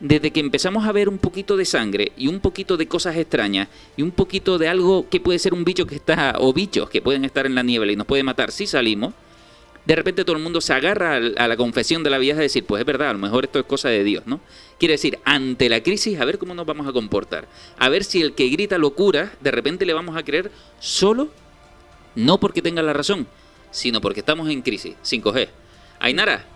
Desde 0.00 0.30
que 0.30 0.40
empezamos 0.40 0.86
a 0.86 0.92
ver 0.92 1.10
un 1.10 1.18
poquito 1.18 1.58
de 1.58 1.66
sangre 1.66 2.12
y 2.16 2.26
un 2.26 2.40
poquito 2.40 2.78
de 2.78 2.88
cosas 2.88 3.16
extrañas 3.16 3.68
y 3.96 4.02
un 4.02 4.10
poquito 4.10 4.56
de 4.56 4.66
algo 4.66 5.08
que 5.10 5.20
puede 5.20 5.38
ser 5.38 5.52
un 5.52 5.64
bicho 5.64 5.86
que 5.86 5.96
está, 5.96 6.36
o 6.38 6.54
bichos 6.54 6.88
que 6.88 7.02
pueden 7.02 7.24
estar 7.26 7.44
en 7.44 7.54
la 7.54 7.62
niebla 7.62 7.92
y 7.92 7.96
nos 7.96 8.06
puede 8.06 8.22
matar 8.22 8.50
si 8.50 8.66
salimos, 8.66 9.12
de 9.84 9.96
repente 9.96 10.24
todo 10.24 10.36
el 10.36 10.42
mundo 10.42 10.60
se 10.60 10.72
agarra 10.72 11.16
a 11.16 11.48
la 11.48 11.56
confesión 11.56 12.02
de 12.02 12.10
la 12.10 12.18
vieja 12.18 12.40
y 12.40 12.42
decir, 12.42 12.64
pues 12.64 12.80
es 12.80 12.86
verdad, 12.86 13.10
a 13.10 13.12
lo 13.12 13.18
mejor 13.18 13.44
esto 13.44 13.58
es 13.58 13.64
cosa 13.64 13.88
de 13.88 14.04
Dios, 14.04 14.26
¿no? 14.26 14.40
Quiere 14.78 14.92
decir, 14.92 15.18
ante 15.24 15.68
la 15.68 15.82
crisis, 15.82 16.20
a 16.20 16.24
ver 16.24 16.38
cómo 16.38 16.54
nos 16.54 16.66
vamos 16.66 16.86
a 16.86 16.92
comportar. 16.92 17.48
A 17.78 17.88
ver 17.88 18.04
si 18.04 18.22
el 18.22 18.34
que 18.34 18.48
grita 18.48 18.78
locura, 18.78 19.32
de 19.40 19.50
repente 19.50 19.86
le 19.86 19.92
vamos 19.92 20.16
a 20.16 20.22
creer 20.22 20.50
solo, 20.78 21.28
no 22.14 22.38
porque 22.38 22.62
tenga 22.62 22.82
la 22.82 22.92
razón, 22.92 23.26
sino 23.70 24.00
porque 24.00 24.20
estamos 24.20 24.48
en 24.50 24.62
crisis, 24.62 24.94
sin 25.02 25.20
coger. 25.20 25.50
Ainara, 25.98 26.46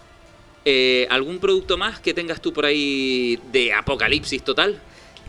eh, 0.64 1.06
¿algún 1.10 1.38
producto 1.38 1.76
más 1.76 1.98
que 2.00 2.14
tengas 2.14 2.40
tú 2.40 2.52
por 2.52 2.64
ahí 2.64 3.38
de 3.52 3.72
apocalipsis 3.72 4.42
total? 4.42 4.78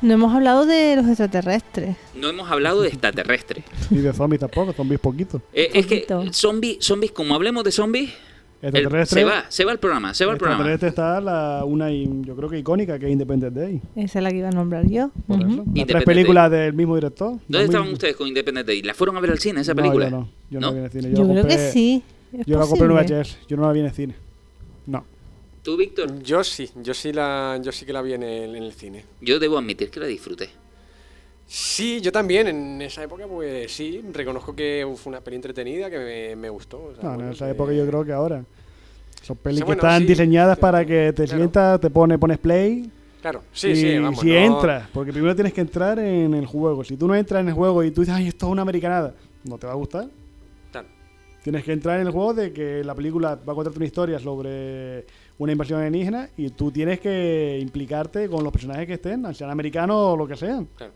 No 0.02 0.14
hemos 0.14 0.34
hablado 0.34 0.66
de 0.66 0.96
los 0.98 1.08
extraterrestres. 1.08 1.96
No 2.16 2.30
hemos 2.30 2.50
hablado 2.52 2.82
de 2.82 2.90
extraterrestres. 2.90 3.64
Ni 3.90 4.00
de 4.00 4.14
zombies 4.14 4.40
tampoco, 4.42 4.74
zombies 4.74 5.00
poquitos. 5.00 5.42
Eh, 5.54 5.70
es 5.74 5.86
que 5.88 6.06
Poquito. 6.08 6.34
zombies, 6.34 6.78
zombies, 6.82 7.12
como 7.12 7.34
hablemos 7.36 7.64
de 7.64 7.72
zombies, 7.72 8.12
el- 8.62 9.06
se 9.06 9.24
va, 9.24 9.46
se 9.50 9.64
va 9.64 9.72
el 9.74 9.80
programa, 9.80 10.14
se 10.14 10.26
va 10.26 10.32
el 10.34 10.38
programa. 10.40 10.72
está 10.74 11.22
la, 11.22 11.64
una, 11.66 11.92
y- 11.92 12.10
yo 12.24 12.36
creo 12.36 12.50
que 12.50 12.58
icónica, 12.58 12.98
que 13.00 13.06
es 13.06 13.12
Independent 13.12 13.56
Day. 13.56 13.82
Esa 13.96 14.20
es 14.20 14.24
la 14.24 14.32
que 14.32 14.38
iba 14.38 14.48
a 14.50 14.52
nombrar 14.52 14.88
yo. 14.88 15.12
Por. 15.28 15.40
Las 15.40 15.50
Independent 15.52 15.88
tres 15.90 16.04
películas 16.04 16.50
del 16.52 16.74
mismo 16.74 16.96
director. 16.96 17.38
¿Dónde 17.48 17.66
estaban 17.66 17.88
ustedes 17.94 18.16
con 18.16 18.28
Independent 18.28 18.68
Day? 18.68 18.82
¿La 18.82 18.94
fueron 18.94 19.16
a 19.18 19.20
ver 19.22 19.32
al 19.32 19.40
cine 19.40 19.62
esa 19.62 19.74
No, 19.74 19.78
película? 19.84 20.10
yo 20.10 20.18
no. 20.18 20.30
Yo 20.50 20.60
no, 20.60 20.68
¿No? 20.68 20.68
la 20.68 20.74
vi 20.74 20.80
en 20.80 20.86
el 20.86 20.92
cine. 20.92 21.04
Yo, 21.16 21.24
la 21.24 21.34
creo 21.34 21.44
que 21.48 21.54
compré- 21.56 21.72
sí. 21.72 22.04
es 22.34 22.46
Yo 22.48 22.60
la 22.60 22.66
compré 22.66 22.86
en. 22.88 22.94
VHS. 22.94 23.38
Yo 23.48 23.58
no 23.58 23.64
la 23.68 23.72
vi 23.72 23.80
en 23.82 23.86
el 23.86 23.92
cine. 23.94 24.16
¿Tú, 25.66 25.76
Víctor? 25.78 26.22
Yo 26.22 26.44
sí, 26.44 26.70
yo 26.76 26.94
sí 26.94 27.12
la, 27.12 27.60
yo 27.60 27.72
sí 27.72 27.88
que 27.88 27.92
la 27.92 28.04
vi 28.04 28.14
en 28.14 28.22
el, 28.22 28.56
en 28.56 28.62
el 28.64 28.72
cine. 28.74 29.04
Yo 29.20 29.40
debo 29.40 29.58
admitir 29.58 29.90
que 29.90 30.00
la 30.00 30.06
disfruté. 30.06 30.48
Sí, 31.48 32.02
yo 32.02 32.12
también 32.12 32.48
en 32.48 32.82
esa 32.84 33.02
época, 33.04 33.26
pues 33.28 33.72
sí, 33.72 34.00
reconozco 34.14 34.56
que 34.56 34.88
fue 34.96 35.10
una 35.10 35.22
peli 35.22 35.38
entretenida 35.38 35.90
que 35.90 35.98
me, 35.98 36.36
me 36.36 36.50
gustó. 36.50 36.84
o 36.84 36.96
sea, 36.96 37.04
No, 37.04 37.20
en 37.24 37.32
esa 37.32 37.46
que- 37.46 37.52
época 37.54 37.74
yo 37.74 37.86
creo 37.88 38.06
que 38.06 38.12
ahora. 38.14 38.46
Son 39.24 39.38
pelis 39.38 39.58
Sí, 39.58 39.62
que 39.64 39.66
bueno, 39.66 39.82
están 39.82 40.02
sí, 40.02 40.06
diseñadas 40.08 40.56
sí, 40.58 40.62
para 40.62 40.86
que 40.86 41.12
te 41.16 41.24
claro. 41.24 41.40
sientas, 41.40 41.82
te 41.82 41.90
pone, 41.90 42.20
pones 42.20 42.38
play 42.38 42.92
Claro, 43.24 43.42
sí, 43.52 43.70
y 43.70 43.76
sí, 43.76 43.98
vamos. 43.98 44.20
si 44.20 44.28
no- 44.28 44.36
entras, 44.36 44.88
porque 44.94 45.12
primero 45.12 45.34
tienes 45.34 45.52
que 45.52 45.62
entrar 45.62 45.98
en 45.98 46.36
el 46.36 46.46
juego. 46.46 46.84
Si 46.84 46.96
tú 46.96 47.08
no 47.08 47.16
entras 47.16 47.42
en 47.42 47.48
el 47.48 47.56
juego 47.56 47.84
y 47.84 47.90
tú 47.90 48.02
dices, 48.02 48.14
ay, 48.16 48.28
esto 48.28 48.46
es 48.46 48.52
una 48.52 48.62
americanada, 48.62 49.16
no 49.46 49.58
te 49.58 49.66
va 49.66 49.74
a 49.74 49.78
gustar. 49.78 50.08
Claro. 50.72 50.88
Tienes 51.44 51.64
que 51.64 51.72
entrar 51.74 52.00
en 52.00 52.06
el 52.06 52.14
juego 52.14 52.36
de 52.36 52.54
que 52.54 52.84
la 52.84 52.94
película 52.94 53.34
va 53.34 53.54
a 53.54 53.56
contarte 53.56 53.80
una 53.80 53.88
historia 53.88 54.20
sobre 54.20 55.06
una 55.38 55.52
invasión 55.52 55.80
alienígena 55.82 56.30
y 56.38 56.50
tú 56.52 56.72
tienes 56.72 57.00
que 57.00 57.58
implicarte 57.62 58.30
con 58.30 58.44
los 58.44 58.54
personajes 58.54 58.88
que 58.88 58.94
estén, 58.94 59.34
sean 59.36 59.50
americanos 59.50 59.96
o 59.98 60.18
lo 60.18 60.28
que 60.28 60.36
sean. 60.36 60.68
Claro. 60.76 60.94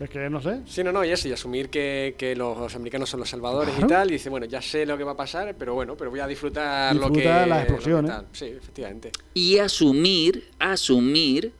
Es 0.00 0.10
que 0.10 0.28
no 0.28 0.40
sé. 0.42 0.60
Sí, 0.66 0.82
no, 0.82 0.90
no, 0.90 1.04
y 1.04 1.10
eso, 1.10 1.28
y 1.28 1.32
asumir 1.32 1.68
que, 1.70 2.16
que 2.18 2.34
los 2.34 2.74
americanos 2.74 3.08
son 3.08 3.20
los 3.20 3.28
salvadores 3.28 3.72
Claro. 3.74 3.86
y 3.86 3.88
tal, 3.88 4.08
y 4.10 4.12
dice, 4.14 4.30
bueno, 4.30 4.46
ya 4.46 4.60
sé 4.60 4.84
lo 4.84 4.98
que 4.98 5.04
va 5.04 5.12
a 5.12 5.16
pasar, 5.16 5.54
pero 5.56 5.74
bueno, 5.74 5.96
pero 5.96 6.10
voy 6.10 6.18
a 6.18 6.26
disfrutar 6.26 6.94
lo 6.96 7.02
que... 7.12 7.20
Disfruta 7.20 7.46
las 7.46 7.60
lo 7.60 7.66
que 7.66 7.72
explosiones. 7.72 8.10
tal. 8.10 8.26
Sí, 8.32 8.46
efectivamente. 8.46 9.12
Y 9.34 9.58
asumir, 9.58 10.48
asumir 10.58 11.52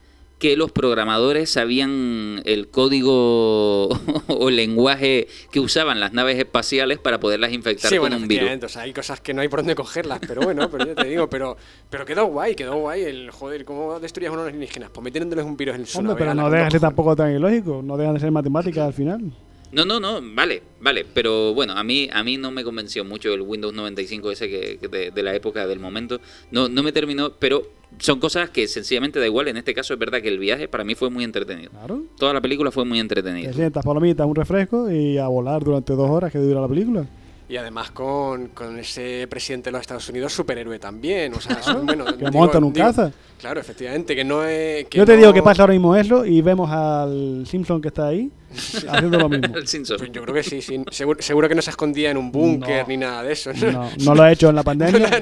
que 0.43 0.57
los 0.57 0.73
programadores 0.73 1.49
sabían 1.49 2.41
el 2.43 2.67
código 2.67 3.87
o 4.27 4.49
el 4.49 4.57
lenguaje 4.57 5.29
que 5.53 5.61
usaban 5.61 6.01
las 6.01 6.11
naves 6.11 6.37
espaciales 6.37 6.99
para 6.99 7.21
poderlas 7.21 7.53
infectar 7.53 7.89
Sí, 7.89 7.95
con 7.95 8.09
bueno, 8.09 8.17
un 8.17 8.27
virus. 8.27 8.61
o 8.61 8.67
sea, 8.67 8.81
hay 8.81 8.91
cosas 8.91 9.21
que 9.21 9.33
no 9.33 9.39
hay 9.39 9.47
por 9.47 9.59
dónde 9.59 9.73
cogerlas, 9.73 10.19
pero 10.27 10.41
bueno, 10.41 10.69
pero 10.69 10.85
ya 10.85 10.95
te 10.95 11.07
digo, 11.07 11.29
pero, 11.29 11.55
pero 11.89 12.05
quedó 12.05 12.25
guay, 12.25 12.55
quedó 12.55 12.75
guay 12.75 13.03
el, 13.03 13.31
joder, 13.31 13.63
¿cómo 13.63 14.01
destruías 14.01 14.33
unos 14.33 14.45
alienígenas? 14.47 14.89
Pues 14.89 15.01
metiéndoles 15.01 15.45
un 15.45 15.55
virus 15.55 15.75
en 15.75 15.85
su 15.85 15.99
Hombre, 15.99 16.15
pero 16.17 16.33
no 16.33 16.49
dejan 16.49 16.65
de 16.65 16.71
ser 16.71 16.81
tampoco 16.81 17.15
tan 17.15 17.33
ilógico, 17.33 17.81
no 17.81 17.95
dejan 17.95 18.15
de 18.15 18.19
ser 18.19 18.31
matemáticas 18.31 18.85
al 18.85 18.93
final. 18.93 19.31
No, 19.73 19.85
no, 19.85 19.99
no, 19.99 20.21
vale, 20.35 20.61
vale, 20.81 21.05
pero 21.13 21.53
bueno, 21.53 21.73
a 21.73 21.83
mí 21.83 22.07
a 22.13 22.23
mí 22.23 22.37
no 22.37 22.51
me 22.51 22.63
convenció 22.63 23.03
mucho 23.03 23.33
el 23.33 23.41
Windows 23.41 23.73
95 23.73 24.31
ese 24.31 24.47
que, 24.49 24.77
que 24.79 24.87
de, 24.87 25.11
de 25.11 25.23
la 25.23 25.33
época 25.35 25.65
del 25.67 25.79
momento. 25.79 26.21
No 26.51 26.69
no 26.69 26.83
me 26.83 26.91
terminó, 26.91 27.33
pero 27.39 27.63
son 27.99 28.19
cosas 28.19 28.49
que 28.51 28.67
sencillamente 28.67 29.19
da 29.19 29.25
igual. 29.25 29.47
En 29.47 29.57
este 29.57 29.73
caso 29.73 29.93
es 29.93 29.99
verdad 29.99 30.21
que 30.21 30.27
el 30.29 30.37
viaje 30.39 30.67
para 30.67 30.83
mí 30.83 30.93
fue 30.95 31.09
muy 31.09 31.23
entretenido. 31.23 31.71
Claro. 31.71 32.03
Toda 32.17 32.33
la 32.33 32.41
película 32.41 32.69
fue 32.71 32.85
muy 32.85 32.97
Te 32.97 33.01
entretenida. 33.01 33.51
sientas 33.53 33.83
palomitas, 33.83 34.25
un 34.27 34.35
refresco 34.35 34.91
y 34.91 35.17
a 35.17 35.27
volar 35.27 35.63
durante 35.63 35.93
dos 35.93 36.09
horas 36.09 36.31
que 36.31 36.37
dura 36.39 36.61
la 36.61 36.67
película. 36.67 37.07
Y 37.53 37.57
además 37.57 37.91
con, 37.91 38.47
con 38.47 38.79
ese 38.79 39.27
presidente 39.29 39.67
de 39.67 39.73
los 39.73 39.81
Estados 39.81 40.09
Unidos 40.09 40.33
superhéroe 40.33 40.79
también, 40.79 41.31
o 41.35 41.39
sea, 41.39 41.57
eso, 41.57 41.83
bueno, 41.83 42.03
Que 42.17 42.31
montan 42.31 42.63
un 42.63 42.71
caza. 42.71 43.11
Claro, 43.39 43.59
efectivamente, 43.59 44.15
que 44.15 44.23
no 44.23 44.43
es... 44.43 44.85
que 44.87 44.97
Yo 44.97 45.05
te 45.05 45.11
no- 45.13 45.19
digo 45.19 45.33
que 45.33 45.43
pasa 45.43 45.61
ahora 45.61 45.73
mismo 45.73 45.95
eso 45.95 46.25
y 46.25 46.41
vemos 46.41 46.71
al 46.71 47.45
Simpson 47.45 47.79
que 47.79 47.89
está 47.89 48.07
ahí 48.07 48.31
haciendo 48.89 49.19
lo 49.19 49.29
mismo. 49.29 49.55
El 49.55 49.67
Simpson. 49.67 49.97
Pues 49.99 50.11
yo 50.11 50.23
creo 50.23 50.33
que 50.33 50.41
sí, 50.41 50.63
sí. 50.63 50.83
Seguro, 50.89 51.21
seguro 51.21 51.47
que 51.47 51.53
no 51.53 51.61
se 51.61 51.69
escondía 51.69 52.09
en 52.09 52.17
un 52.17 52.31
búnker 52.31 52.81
No. 52.81 52.87
ni 52.87 52.97
nada 52.97 53.21
de 53.21 53.33
eso. 53.33 53.51
No, 53.71 53.87
no 54.03 54.15
lo 54.15 54.23
ha 54.23 54.31
hecho 54.31 54.49
en 54.49 54.55
la 54.55 54.63
pandemia, 54.71 55.21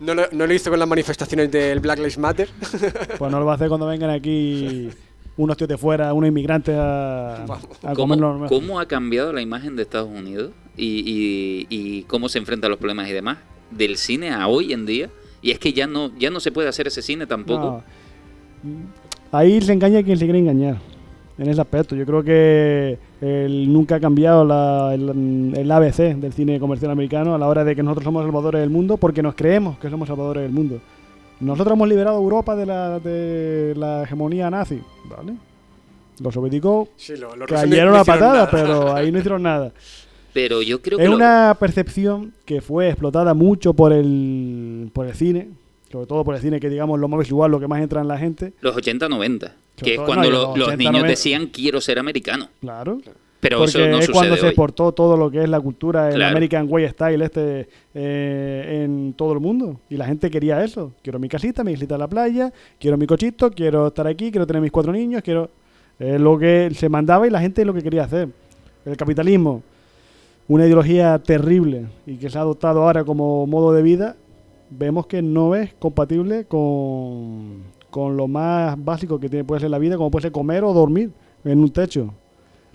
no, 0.00 0.14
lo, 0.14 0.24
no 0.32 0.46
lo 0.46 0.52
hizo 0.52 0.68
con 0.68 0.78
las 0.78 0.88
manifestaciones 0.88 1.50
del 1.50 1.80
Black 1.80 2.00
Lives 2.00 2.18
Matter. 2.18 2.50
pues 3.18 3.30
no 3.32 3.40
lo 3.40 3.46
va 3.46 3.52
a 3.52 3.54
hacer 3.54 3.68
cuando 3.68 3.86
vengan 3.86 4.10
aquí 4.10 4.90
unos 5.42 5.56
tíos 5.56 5.68
de 5.68 5.78
fuera, 5.78 6.12
unos 6.14 6.28
inmigrantes 6.28 6.74
a, 6.76 7.44
a 7.84 7.92
comerlo. 7.94 8.32
¿Cómo, 8.34 8.48
cómo 8.48 8.80
ha 8.80 8.86
cambiado 8.86 9.32
la 9.32 9.40
imagen 9.42 9.76
de 9.76 9.82
Estados 9.82 10.08
Unidos 10.08 10.50
y, 10.76 10.86
y- 11.06 11.66
y 11.70 12.02
cómo 12.04 12.28
se 12.28 12.38
enfrenta 12.38 12.66
a 12.66 12.70
los 12.70 12.78
problemas 12.78 13.08
y 13.08 13.12
demás 13.12 13.38
del 13.70 13.96
cine 13.96 14.30
a 14.30 14.46
hoy 14.48 14.72
en 14.72 14.86
día? 14.86 15.08
Y 15.42 15.50
es 15.50 15.58
que 15.58 15.72
ya 15.72 15.86
no 15.86 16.10
ya 16.18 16.30
no 16.30 16.38
se 16.40 16.52
puede 16.52 16.68
hacer 16.68 16.86
ese 16.86 17.00
cine 17.02 17.26
tampoco. 17.26 17.82
No. 18.62 18.70
Ahí 19.32 19.60
se 19.60 19.72
engaña 19.72 20.02
quien 20.02 20.18
se 20.18 20.24
quiere 20.24 20.38
engañar. 20.40 20.76
En 21.38 21.48
ese 21.48 21.60
aspecto, 21.60 21.96
yo 21.96 22.04
creo 22.04 22.22
que 22.22 22.98
el- 23.22 23.72
nunca 23.72 23.94
ha 23.94 24.00
cambiado 24.00 24.44
la- 24.44 24.92
el, 24.94 25.54
el 25.56 25.70
ABC 25.72 26.14
del 26.16 26.32
cine 26.34 26.60
comercial 26.60 26.90
americano 26.90 27.34
a 27.34 27.38
la 27.38 27.46
hora 27.48 27.64
de 27.64 27.74
que 27.74 27.82
nosotros 27.82 28.04
somos 28.04 28.22
salvadores 28.24 28.60
del 28.60 28.68
mundo 28.70 28.98
porque 28.98 29.22
nos 29.22 29.34
creemos 29.34 29.78
que 29.78 29.88
somos 29.88 30.06
salvadores 30.08 30.42
del 30.42 30.52
mundo. 30.52 30.80
Nosotros 31.40 31.74
hemos 31.74 31.88
liberado 31.88 32.16
a 32.18 32.20
Europa 32.20 32.54
de 32.54 32.66
la, 32.66 32.98
de 33.00 33.74
la 33.76 34.02
hegemonía 34.04 34.50
nazi, 34.50 34.80
¿vale? 35.06 35.34
Los 36.20 36.34
soviéticos 36.34 36.88
Sí, 36.96 37.16
lo, 37.16 37.34
lo 37.34 37.46
rusos 37.46 37.64
no- 37.64 37.70
cayeron 37.70 37.92
no 37.92 37.98
a 37.98 38.02
hicieron 38.02 38.20
patada, 38.20 38.34
nada. 38.34 38.50
pero 38.50 38.94
ahí 38.94 39.10
no 39.10 39.18
hicieron 39.18 39.42
nada. 39.42 39.72
Pero 40.32 40.62
yo 40.62 40.80
creo 40.82 40.98
que 40.98 41.04
Es 41.04 41.10
lo- 41.10 41.16
una 41.16 41.56
percepción 41.58 42.32
que 42.44 42.60
fue 42.60 42.88
explotada 42.88 43.32
mucho 43.34 43.72
por 43.74 43.92
el, 43.92 44.90
por 44.92 45.06
el 45.06 45.14
cine, 45.14 45.48
sobre 45.90 46.06
todo 46.06 46.22
por 46.24 46.34
el 46.34 46.40
cine 46.42 46.60
que 46.60 46.68
digamos 46.68 47.00
lo 47.00 47.08
más 47.08 47.20
visual, 47.20 47.50
lo 47.50 47.58
que 47.58 47.66
más 47.68 47.80
entra 47.80 48.00
en 48.02 48.08
la 48.08 48.18
gente. 48.18 48.52
los 48.60 48.76
80-90, 48.76 49.52
que 49.76 49.94
es 49.94 50.00
cuando 50.00 50.30
no, 50.30 50.30
los 50.30 50.58
los 50.58 50.68
80, 50.68 50.76
niños 50.76 50.92
90. 50.92 51.08
decían 51.08 51.46
quiero 51.46 51.80
ser 51.80 51.98
americano. 51.98 52.48
Claro. 52.60 53.00
Pero 53.40 53.56
Porque 53.58 53.70
eso 53.70 53.90
no 53.90 53.98
es 53.98 54.10
cuando 54.10 54.36
se 54.36 54.42
hoy. 54.42 54.48
exportó 54.48 54.92
todo 54.92 55.16
lo 55.16 55.30
que 55.30 55.42
es 55.42 55.48
la 55.48 55.60
cultura, 55.60 56.08
el 56.08 56.16
Claro. 56.16 56.30
American 56.36 56.66
Way 56.68 56.88
Style 56.90 57.24
este 57.24 57.68
eh, 57.94 58.82
en 58.84 59.14
todo 59.14 59.32
el 59.32 59.40
mundo. 59.40 59.80
Y 59.88 59.96
la 59.96 60.04
gente 60.04 60.30
quería 60.30 60.62
eso. 60.62 60.92
Quiero 61.02 61.18
mi 61.18 61.28
casita, 61.28 61.64
mi 61.64 61.72
islita 61.72 61.94
en 61.94 62.00
la 62.00 62.08
playa, 62.08 62.52
quiero 62.78 62.98
mi 62.98 63.06
cochito, 63.06 63.50
quiero 63.50 63.86
estar 63.88 64.06
aquí, 64.06 64.30
quiero 64.30 64.46
tener 64.46 64.60
mis 64.60 64.70
cuatro 64.70 64.92
niños, 64.92 65.22
quiero... 65.22 65.48
Es 65.98 66.20
lo 66.20 66.38
que 66.38 66.70
se 66.74 66.88
mandaba 66.88 67.26
y 67.26 67.30
la 67.30 67.40
gente 67.40 67.64
lo 67.64 67.74
que 67.74 67.82
quería 67.82 68.04
hacer. 68.04 68.28
El 68.86 68.96
capitalismo, 68.96 69.62
una 70.48 70.64
ideología 70.64 71.18
terrible 71.18 71.86
y 72.06 72.16
que 72.16 72.30
se 72.30 72.38
ha 72.38 72.40
adoptado 72.40 72.82
ahora 72.82 73.04
como 73.04 73.46
modo 73.46 73.72
de 73.74 73.82
vida, 73.82 74.16
vemos 74.70 75.06
que 75.06 75.20
no 75.20 75.54
es 75.54 75.74
compatible 75.74 76.44
con, 76.46 77.62
con 77.90 78.16
lo 78.16 78.28
más 78.28 78.82
básico 78.82 79.20
que 79.20 79.28
tiene, 79.28 79.44
puede 79.44 79.60
ser 79.60 79.70
la 79.70 79.78
vida, 79.78 79.96
como 79.96 80.10
puede 80.10 80.22
ser 80.22 80.32
comer 80.32 80.64
o 80.64 80.72
dormir 80.72 81.10
en 81.44 81.58
un 81.58 81.70
techo. 81.70 82.14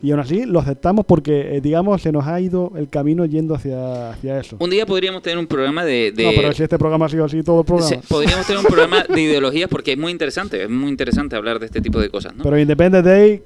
Y 0.01 0.11
aún 0.11 0.19
así 0.19 0.45
lo 0.45 0.59
aceptamos 0.59 1.05
porque, 1.05 1.55
eh, 1.57 1.61
digamos, 1.61 2.01
se 2.01 2.11
nos 2.11 2.27
ha 2.27 2.39
ido 2.39 2.71
el 2.75 2.89
camino 2.89 3.25
yendo 3.25 3.55
hacia, 3.55 4.11
hacia 4.11 4.39
eso. 4.39 4.57
Un 4.59 4.69
día 4.69 4.85
podríamos 4.85 5.21
tener 5.21 5.37
un 5.39 5.47
programa 5.47 5.83
de... 5.85 6.11
de- 6.11 6.23
No, 6.25 6.31
pero 6.35 6.53
si 6.53 6.63
este 6.63 6.77
programa 6.77 7.05
ha 7.05 7.09
sido 7.09 7.25
así, 7.25 7.41
todo 7.43 7.61
el 7.61 7.65
programa. 7.65 8.01
Podríamos 8.07 8.45
tener 8.45 8.59
un 8.59 8.65
programa 8.65 9.03
de 9.03 9.21
ideologías 9.21 9.69
porque 9.69 9.93
es 9.93 9.97
muy 9.97 10.11
interesante, 10.11 10.63
es 10.63 10.69
muy 10.69 10.89
interesante 10.89 11.35
hablar 11.35 11.59
de 11.59 11.65
este 11.67 11.81
tipo 11.81 11.99
de 11.99 12.09
cosas, 12.09 12.35
¿no? 12.35 12.43
Pero 12.43 12.59
Independence 12.59 13.09
Day, 13.09 13.41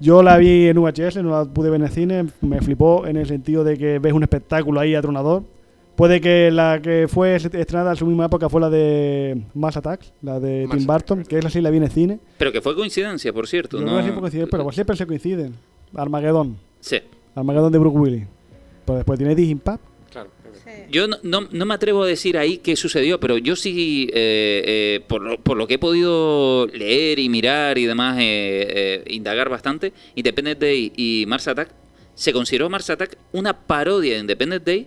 yo 0.00 0.22
la 0.22 0.36
vi 0.38 0.68
en 0.68 0.76
VHS, 0.78 1.16
no 1.22 1.30
la 1.30 1.44
pude 1.44 1.70
ver 1.70 1.80
en 1.80 1.86
el 1.86 1.92
cine, 1.92 2.26
me 2.40 2.60
flipó 2.60 3.06
en 3.06 3.16
el 3.16 3.26
sentido 3.26 3.64
de 3.64 3.76
que 3.76 3.98
ves 3.98 4.12
un 4.12 4.22
espectáculo 4.22 4.78
ahí 4.80 4.94
atronador. 4.94 5.42
Puede 5.98 6.20
que 6.20 6.52
la 6.52 6.80
que 6.80 7.08
fue 7.08 7.34
estrenada 7.34 7.90
en 7.90 7.96
su 7.96 8.06
misma 8.06 8.26
época 8.26 8.48
fue 8.48 8.60
la 8.60 8.70
de 8.70 9.36
Mass 9.54 9.76
Attacks, 9.76 10.12
la 10.22 10.38
de 10.38 10.64
Mass 10.68 10.76
Tim 10.78 10.86
Burton, 10.86 11.24
que 11.24 11.38
esa 11.40 11.50
sí 11.50 11.60
la 11.60 11.70
vi 11.70 11.78
en 11.78 11.82
el 11.82 11.90
cine. 11.90 12.20
Pero 12.38 12.52
que 12.52 12.60
fue 12.60 12.76
coincidencia, 12.76 13.32
por 13.32 13.48
cierto, 13.48 13.80
Yo 13.80 13.84
¿no? 13.84 14.00
fue 14.00 14.14
coincidencia, 14.14 14.46
pero 14.48 14.70
siempre 14.70 14.94
se 14.94 15.04
coinciden. 15.08 15.54
Armageddon, 15.96 16.56
Sí. 16.78 16.98
Armageddon 17.34 17.72
de 17.72 17.78
Brooke 17.80 17.98
Willis. 17.98 18.26
Pero 18.86 18.98
después 18.98 19.18
tiene 19.18 19.34
The 19.34 19.42
Impact. 19.42 19.82
Claro, 20.12 20.30
es. 20.66 20.88
Yo 20.88 21.08
no, 21.08 21.16
no, 21.24 21.48
no 21.50 21.66
me 21.66 21.74
atrevo 21.74 22.04
a 22.04 22.06
decir 22.06 22.38
ahí 22.38 22.58
qué 22.58 22.76
sucedió, 22.76 23.18
pero 23.18 23.36
yo 23.36 23.56
sí, 23.56 24.08
eh, 24.12 24.62
eh, 24.64 25.00
por, 25.08 25.20
lo, 25.20 25.40
por 25.40 25.56
lo 25.56 25.66
que 25.66 25.74
he 25.74 25.78
podido 25.80 26.68
leer 26.68 27.18
y 27.18 27.28
mirar 27.28 27.76
y 27.76 27.86
demás, 27.86 28.18
eh, 28.20 28.22
eh, 29.02 29.04
indagar 29.08 29.48
bastante, 29.48 29.92
Independence 30.14 30.60
Day 30.64 30.92
y 30.96 31.24
Mars 31.26 31.48
Attack, 31.48 31.70
se 32.14 32.32
consideró 32.32 32.70
Mars 32.70 32.88
Attack 32.88 33.18
una 33.32 33.52
parodia 33.66 34.14
de 34.14 34.20
Independence 34.20 34.64
Day 34.64 34.86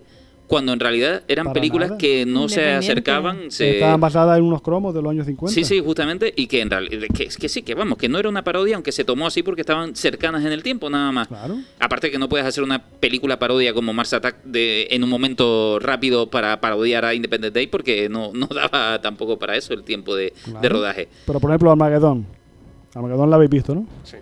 cuando 0.51 0.73
en 0.73 0.81
realidad 0.81 1.23
eran 1.29 1.45
Para 1.45 1.53
películas 1.53 1.91
nada. 1.91 1.97
que 1.97 2.25
no 2.25 2.49
se 2.49 2.73
acercaban. 2.73 3.49
Se... 3.51 3.75
Estaban 3.75 4.01
basadas 4.01 4.37
en 4.37 4.43
unos 4.43 4.61
cromos 4.61 4.93
de 4.93 5.01
los 5.01 5.09
años 5.09 5.25
50. 5.25 5.53
Sí, 5.53 5.63
sí, 5.63 5.79
justamente, 5.79 6.33
y 6.35 6.47
que 6.47 6.59
en 6.59 6.69
realidad, 6.69 7.07
que, 7.13 7.29
que 7.29 7.47
sí, 7.47 7.61
que 7.61 7.73
vamos, 7.73 7.97
que 7.97 8.09
no 8.09 8.19
era 8.19 8.27
una 8.27 8.43
parodia, 8.43 8.75
aunque 8.75 8.91
se 8.91 9.05
tomó 9.05 9.27
así 9.27 9.43
porque 9.43 9.61
estaban 9.61 9.95
cercanas 9.95 10.43
en 10.43 10.51
el 10.51 10.61
tiempo, 10.61 10.89
nada 10.89 11.09
más. 11.13 11.29
Claro. 11.29 11.55
Aparte 11.79 12.11
que 12.11 12.19
no 12.19 12.27
puedes 12.27 12.45
hacer 12.45 12.65
una 12.65 12.83
película 12.83 13.39
parodia 13.39 13.73
como 13.73 13.93
Mars 13.93 14.11
Attack 14.11 14.43
de, 14.43 14.89
en 14.91 15.05
un 15.05 15.09
momento 15.09 15.79
rápido 15.79 16.29
para 16.29 16.59
parodiar 16.59 17.05
a 17.05 17.13
Independent 17.13 17.55
Day 17.55 17.67
porque 17.67 18.09
no, 18.09 18.31
no 18.33 18.47
daba 18.53 18.99
tampoco 18.99 19.39
para 19.39 19.55
eso 19.55 19.73
el 19.73 19.83
tiempo 19.83 20.17
de, 20.17 20.33
de 20.61 20.67
rodaje. 20.67 21.07
Pero 21.27 21.39
por 21.39 21.49
ejemplo, 21.49 21.71
Armageddon. 21.71 22.25
Armageddon 22.93 23.29
la 23.29 23.37
habéis 23.37 23.51
visto, 23.51 23.73
¿no? 23.73 23.85
Sí. 24.03 24.17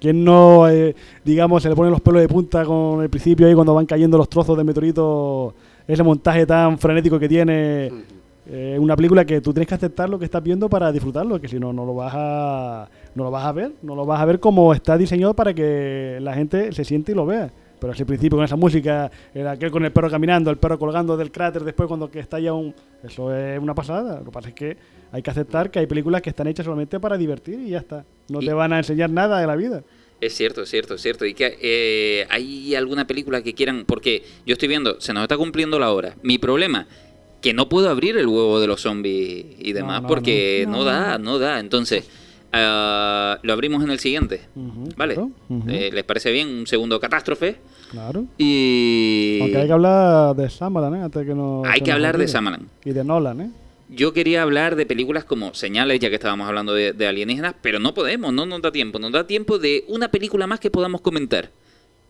¿Quién 0.00 0.24
no, 0.24 0.68
eh, 0.68 0.94
digamos, 1.24 1.62
se 1.62 1.68
le 1.68 1.74
ponen 1.74 1.90
los 1.90 2.00
pelos 2.00 2.20
de 2.20 2.28
punta 2.28 2.64
con 2.64 3.02
el 3.02 3.10
principio 3.10 3.46
ahí 3.46 3.54
cuando 3.54 3.74
van 3.74 3.86
cayendo 3.86 4.16
los 4.16 4.28
trozos 4.28 4.56
de 4.56 4.62
meteorito? 4.62 5.54
Ese 5.88 6.02
montaje 6.04 6.46
tan 6.46 6.78
frenético 6.78 7.18
que 7.18 7.28
tiene. 7.28 7.90
Eh, 8.50 8.78
una 8.80 8.96
película 8.96 9.26
que 9.26 9.40
tú 9.42 9.52
tienes 9.52 9.66
que 9.68 9.74
aceptar 9.74 10.08
lo 10.08 10.18
que 10.18 10.24
estás 10.24 10.42
viendo 10.42 10.70
para 10.70 10.90
disfrutarlo, 10.90 11.38
que 11.38 11.48
si 11.48 11.58
no, 11.58 11.70
no 11.72 11.84
lo 11.84 11.94
vas 11.94 12.12
a, 12.16 12.88
no 13.14 13.24
lo 13.24 13.30
vas 13.30 13.44
a 13.44 13.52
ver. 13.52 13.72
No 13.82 13.94
lo 13.94 14.06
vas 14.06 14.20
a 14.20 14.24
ver 14.24 14.38
como 14.40 14.72
está 14.72 14.96
diseñado 14.96 15.34
para 15.34 15.52
que 15.52 16.18
la 16.22 16.32
gente 16.34 16.72
se 16.72 16.84
siente 16.84 17.12
y 17.12 17.14
lo 17.14 17.26
vea. 17.26 17.50
Pero 17.78 17.92
ese 17.92 18.04
principio 18.06 18.36
con 18.38 18.44
esa 18.44 18.56
música, 18.56 19.10
el 19.34 19.46
aquel 19.46 19.70
con 19.70 19.84
el 19.84 19.92
perro 19.92 20.10
caminando, 20.10 20.50
el 20.50 20.56
perro 20.56 20.78
colgando 20.78 21.16
del 21.16 21.30
cráter 21.30 21.62
después 21.62 21.86
cuando 21.88 22.10
que 22.10 22.18
está 22.20 22.40
ya 22.40 22.52
un... 22.52 22.74
Eso 23.04 23.32
es 23.34 23.58
una 23.60 23.74
pasada. 23.74 24.18
Lo 24.18 24.24
que 24.24 24.30
pasa 24.32 24.48
es 24.48 24.54
que 24.54 24.76
hay 25.12 25.22
que 25.22 25.30
aceptar 25.30 25.70
que 25.70 25.78
hay 25.78 25.86
películas 25.86 26.20
que 26.22 26.30
están 26.30 26.46
hechas 26.48 26.64
solamente 26.64 26.98
para 26.98 27.16
divertir 27.16 27.60
y 27.60 27.70
ya 27.70 27.78
está. 27.78 28.04
No 28.30 28.40
Y- 28.42 28.46
te 28.46 28.52
van 28.52 28.72
a 28.72 28.78
enseñar 28.78 29.10
nada 29.10 29.38
de 29.40 29.46
la 29.46 29.54
vida. 29.56 29.82
Es 30.20 30.34
cierto, 30.34 30.62
es 30.62 30.70
cierto, 30.70 30.94
es 30.94 31.02
cierto. 31.02 31.24
Y 31.24 31.34
que 31.34 31.58
eh, 31.60 32.26
hay 32.30 32.74
alguna 32.74 33.06
película 33.06 33.42
que 33.42 33.54
quieran, 33.54 33.84
porque 33.86 34.24
yo 34.46 34.52
estoy 34.52 34.68
viendo, 34.68 35.00
se 35.00 35.12
nos 35.12 35.22
está 35.22 35.36
cumpliendo 35.36 35.78
la 35.78 35.92
hora. 35.92 36.16
Mi 36.22 36.38
problema 36.38 36.86
que 37.40 37.54
no 37.54 37.68
puedo 37.68 37.88
abrir 37.88 38.16
el 38.16 38.26
huevo 38.26 38.60
de 38.60 38.66
los 38.66 38.80
zombies 38.80 39.46
y 39.58 39.72
demás 39.72 40.02
no, 40.02 40.08
porque 40.08 40.64
no. 40.66 40.78
no. 40.78 40.84
da, 40.84 41.18
no 41.18 41.38
da. 41.38 41.60
Entonces, 41.60 42.08
ah, 42.52 43.38
lo 43.42 43.52
abrimos 43.52 43.84
en 43.84 43.90
el 43.90 44.00
siguiente. 44.00 44.42
¿Vale? 44.96 45.14
claro. 45.14 45.30
Eh, 45.68 45.90
¿Les 45.92 46.04
parece 46.04 46.32
bien? 46.32 46.48
Un 46.48 46.66
segundo 46.66 46.98
catástrofe. 46.98 47.56
Claro. 47.90 48.24
Y 48.36 49.38
Aunque 49.40 49.58
hay 49.58 49.66
que 49.66 49.72
hablar 49.72 50.34
de 50.34 50.48
Shyamalan, 50.48 50.94
¿eh? 50.96 51.02
Antes 51.02 51.26
que 51.26 51.34
no, 51.34 51.62
hay 51.64 51.80
que 51.80 51.92
hablar 51.92 52.18
de. 52.18 52.26
Shyamalan. 52.26 52.68
Y 52.84 52.90
de 52.90 53.04
Nolan, 53.04 53.40
¿eh? 53.40 53.50
Yo 53.90 54.12
quería 54.12 54.42
hablar 54.42 54.76
de 54.76 54.84
películas 54.84 55.24
como 55.24 55.54
Señales, 55.54 55.98
ya 56.00 56.08
que 56.10 56.16
estábamos 56.16 56.46
hablando 56.46 56.74
de, 56.74 56.92
de 56.92 57.06
alienígenas, 57.06 57.54
pero 57.62 57.78
no 57.78 57.94
podemos, 57.94 58.32
no 58.34 58.44
nos 58.44 58.60
da 58.60 58.70
tiempo. 58.70 58.98
Nos 58.98 59.12
da 59.12 59.26
tiempo 59.26 59.58
de 59.58 59.84
una 59.88 60.10
película 60.10 60.46
más 60.46 60.60
que 60.60 60.70
podamos 60.70 61.00
comentar. 61.00 61.50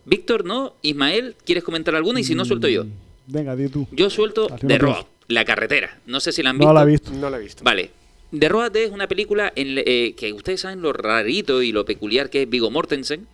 Víctor, 0.05 0.43
¿no? 0.43 0.75
Ismael, 0.81 1.35
¿quieres 1.45 1.63
comentar 1.63 1.95
alguna? 1.95 2.19
Y 2.19 2.23
si 2.25 2.35
no, 2.35 2.43
suelto 2.43 2.67
yo. 2.67 2.83
Mm, 2.85 2.91
Venga, 3.27 3.55
di 3.55 3.69
tú. 3.69 3.87
Yo 3.91 4.09
suelto 4.09 4.47
The 4.47 4.77
no 4.77 4.85
Road. 4.85 5.05
La 5.27 5.45
Carretera. 5.45 5.99
No 6.07 6.19
sé 6.19 6.31
si 6.31 6.41
la 6.43 6.49
han 6.49 6.57
visto. 6.57 6.67
No 6.67 6.73
la 6.73 6.83
he 6.83 6.85
visto. 6.87 7.11
No 7.11 7.29
la 7.29 7.37
he 7.37 7.41
visto. 7.41 7.63
Vale. 7.63 7.91
The 8.37 8.49
Road 8.49 8.75
es 8.75 8.91
una 8.91 9.07
película 9.07 9.53
en, 9.55 9.75
le- 9.75 9.83
eh, 9.85 10.15
que 10.15 10.33
ustedes 10.33 10.61
saben 10.61 10.81
lo 10.81 10.91
rarito 10.93 11.61
y 11.61 11.71
lo 11.71 11.85
peculiar 11.85 12.29
que 12.29 12.41
es 12.43 12.49
Vigo 12.49 12.69
Mortensen. 12.71 13.27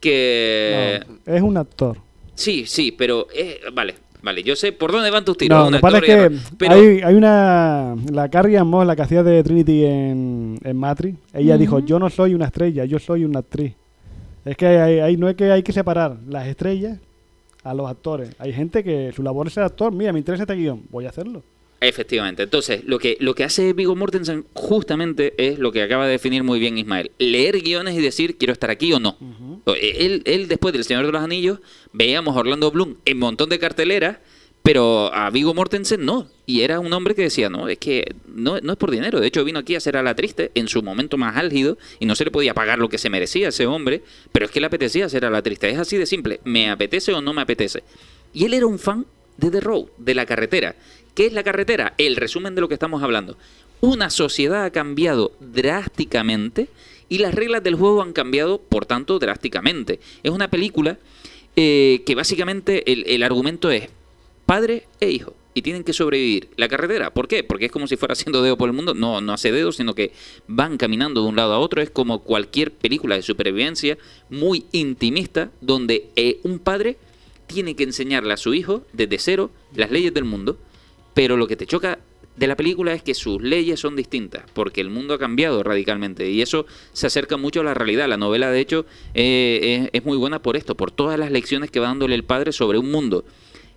Que... 0.00 1.00
No, 1.26 1.32
es 1.34 1.42
un 1.42 1.56
actor. 1.56 1.98
Sí, 2.34 2.64
sí, 2.66 2.92
pero... 2.92 3.28
es- 3.34 3.58
vale, 3.72 3.94
vale. 4.22 4.42
Yo 4.42 4.56
sé 4.56 4.72
por 4.72 4.92
dónde 4.92 5.10
van 5.10 5.24
tus 5.24 5.36
tiros. 5.36 5.58
No, 5.58 5.70
lo 5.70 5.76
que 5.76 5.80
pasa 5.80 5.98
es 5.98 6.04
que 6.04 6.36
pero- 6.58 6.72
hay, 6.74 7.00
hay 7.02 7.14
una... 7.14 7.96
La 8.10 8.28
Carrie 8.30 8.56
Ann 8.58 8.68
Moss, 8.68 8.86
la 8.86 8.96
que 8.96 9.02
hacía 9.02 9.22
de 9.22 9.42
Trinity 9.42 9.84
en, 9.84 10.58
en 10.62 10.76
Matrix, 10.76 11.18
ella 11.34 11.56
dijo, 11.58 11.78
yo 11.80 11.98
no 11.98 12.08
soy 12.10 12.34
una 12.34 12.46
estrella, 12.46 12.84
yo 12.84 12.98
soy 12.98 13.24
una 13.24 13.40
actriz. 13.40 13.74
Es 14.44 14.56
que 14.56 14.66
hay, 14.66 14.98
hay- 15.00 15.16
no 15.16 15.28
es 15.28 15.36
que 15.36 15.50
hay 15.52 15.62
que 15.62 15.72
separar 15.72 16.16
las 16.28 16.46
estrellas 16.46 16.98
a 17.64 17.74
los 17.74 17.88
actores. 17.88 18.30
Hay 18.38 18.52
gente 18.52 18.82
que 18.82 19.12
su 19.14 19.22
labor 19.22 19.46
es 19.46 19.52
ser 19.52 19.62
actor. 19.62 19.92
Mira, 19.92 20.12
me 20.12 20.18
interesa 20.18 20.42
este 20.42 20.54
guion, 20.54 20.82
voy 20.90 21.06
a 21.06 21.10
hacerlo. 21.10 21.42
Efectivamente. 21.82 22.44
Entonces, 22.44 22.82
lo 22.84 22.98
que, 22.98 23.16
lo 23.20 23.34
que 23.34 23.44
hace 23.44 23.72
Vigo 23.72 23.96
Mortensen 23.96 24.46
justamente 24.54 25.34
es 25.36 25.58
lo 25.58 25.72
que 25.72 25.82
acaba 25.82 26.06
de 26.06 26.12
definir 26.12 26.44
muy 26.44 26.58
bien 26.60 26.78
Ismael. 26.78 27.10
Leer 27.18 27.60
guiones 27.60 27.94
y 27.96 28.00
decir, 28.00 28.36
quiero 28.38 28.52
estar 28.52 28.70
aquí 28.70 28.92
o 28.92 29.00
no. 29.00 29.16
O- 29.64 29.74
él, 29.74 30.22
él, 30.24 30.48
después 30.48 30.72
del 30.72 30.84
Señor 30.84 31.04
de 31.06 31.12
los 31.12 31.22
Anillos, 31.22 31.58
veíamos 31.92 32.36
a 32.36 32.40
Orlando 32.40 32.70
Bloom 32.70 32.96
en 33.04 33.18
montón 33.18 33.48
de 33.48 33.58
carteleras, 33.58 34.18
pero 34.62 35.12
a 35.12 35.28
Vigo 35.30 35.54
Mortensen 35.54 36.04
no. 36.04 36.28
Y 36.46 36.60
era 36.60 36.78
un 36.78 36.92
hombre 36.92 37.16
que 37.16 37.22
decía, 37.22 37.48
no, 37.50 37.68
es 37.68 37.78
que 37.78 38.14
no, 38.28 38.60
no 38.60 38.72
es 38.72 38.78
por 38.78 38.92
dinero. 38.92 39.18
De 39.18 39.26
hecho, 39.26 39.44
vino 39.44 39.58
aquí 39.58 39.74
a 39.74 39.80
ser 39.80 39.96
a 39.96 40.02
la 40.04 40.14
triste 40.14 40.52
en 40.54 40.68
su 40.68 40.82
momento 40.84 41.16
más 41.18 41.36
álgido 41.36 41.78
y 41.98 42.06
no 42.06 42.14
se 42.14 42.24
le 42.24 42.30
podía 42.30 42.54
pagar 42.54 42.78
lo 42.78 42.88
que 42.88 42.98
se 42.98 43.10
merecía 43.10 43.46
a 43.46 43.48
ese 43.48 43.66
hombre, 43.66 44.02
pero 44.30 44.46
es 44.46 44.52
que 44.52 44.60
le 44.60 44.66
apetecía 44.66 45.08
ser 45.08 45.24
a 45.24 45.30
la 45.30 45.42
triste. 45.42 45.68
Es 45.68 45.78
así 45.78 45.96
de 45.96 46.06
simple. 46.06 46.40
¿Me 46.44 46.70
apetece 46.70 47.12
o 47.12 47.20
no 47.20 47.32
me 47.34 47.42
apetece? 47.42 47.82
Y 48.32 48.44
él 48.44 48.54
era 48.54 48.66
un 48.66 48.78
fan 48.78 49.04
de 49.36 49.50
The 49.50 49.60
Road, 49.60 49.86
de 49.98 50.14
la 50.14 50.26
carretera. 50.26 50.76
¿Qué 51.14 51.26
es 51.26 51.32
la 51.32 51.42
carretera? 51.42 51.94
El 51.98 52.16
resumen 52.16 52.54
de 52.54 52.60
lo 52.62 52.68
que 52.68 52.74
estamos 52.74 53.02
hablando. 53.02 53.36
Una 53.80 54.08
sociedad 54.08 54.64
ha 54.64 54.70
cambiado 54.70 55.32
drásticamente 55.40 56.68
y 57.08 57.18
las 57.18 57.34
reglas 57.34 57.62
del 57.62 57.74
juego 57.74 58.00
han 58.00 58.14
cambiado, 58.14 58.58
por 58.58 58.86
tanto, 58.86 59.18
drásticamente. 59.18 60.00
Es 60.22 60.30
una 60.30 60.48
película 60.48 60.98
eh, 61.56 62.02
que 62.06 62.14
básicamente 62.14 62.90
el, 62.90 63.22
argumento 63.22 63.70
es 63.70 63.90
padre 64.46 64.86
e 65.00 65.10
hijo 65.10 65.34
y 65.52 65.60
tienen 65.60 65.84
que 65.84 65.92
sobrevivir. 65.92 66.48
La 66.56 66.68
carretera, 66.68 67.12
¿por 67.12 67.28
qué? 67.28 67.44
Porque 67.44 67.66
es 67.66 67.72
como 67.72 67.86
si 67.86 67.96
fuera 67.96 68.12
haciendo 68.12 68.42
dedo 68.42 68.56
por 68.56 68.70
el 68.70 68.74
mundo. 68.74 68.94
No, 68.94 69.20
no 69.20 69.34
hace 69.34 69.52
dedo, 69.52 69.72
sino 69.72 69.94
que 69.94 70.12
van 70.46 70.78
caminando 70.78 71.20
de 71.20 71.28
un 71.28 71.36
lado 71.36 71.52
a 71.52 71.58
otro. 71.58 71.82
Es 71.82 71.90
como 71.90 72.20
cualquier 72.20 72.72
película 72.72 73.16
de 73.16 73.22
supervivencia 73.22 73.98
muy 74.30 74.64
intimista 74.72 75.50
donde 75.60 76.08
eh, 76.16 76.40
un 76.44 76.58
padre 76.58 76.96
tiene 77.46 77.76
que 77.76 77.82
enseñarle 77.82 78.32
a 78.32 78.38
su 78.38 78.54
hijo 78.54 78.86
desde 78.94 79.18
cero 79.18 79.50
las 79.74 79.90
leyes 79.90 80.14
del 80.14 80.24
mundo, 80.24 80.56
pero 81.14 81.36
lo 81.36 81.46
que 81.46 81.56
te 81.56 81.66
choca 81.66 81.98
de 82.36 82.46
la 82.46 82.56
película 82.56 82.94
es 82.94 83.02
que 83.02 83.14
sus 83.14 83.42
leyes 83.42 83.78
son 83.78 83.94
distintas, 83.94 84.44
porque 84.54 84.80
el 84.80 84.88
mundo 84.88 85.14
ha 85.14 85.18
cambiado 85.18 85.62
radicalmente 85.62 86.30
y 86.30 86.40
eso 86.40 86.66
se 86.92 87.06
acerca 87.06 87.36
mucho 87.36 87.60
a 87.60 87.64
la 87.64 87.74
realidad. 87.74 88.08
La 88.08 88.16
novela, 88.16 88.50
de 88.50 88.60
hecho, 88.60 88.86
eh, 89.14 89.88
es, 89.92 90.00
es 90.00 90.06
muy 90.06 90.16
buena 90.16 90.40
por 90.40 90.56
esto, 90.56 90.74
por 90.74 90.90
todas 90.90 91.18
las 91.18 91.30
lecciones 91.30 91.70
que 91.70 91.80
va 91.80 91.88
dándole 91.88 92.14
el 92.14 92.24
padre 92.24 92.52
sobre 92.52 92.78
un 92.78 92.90
mundo 92.90 93.24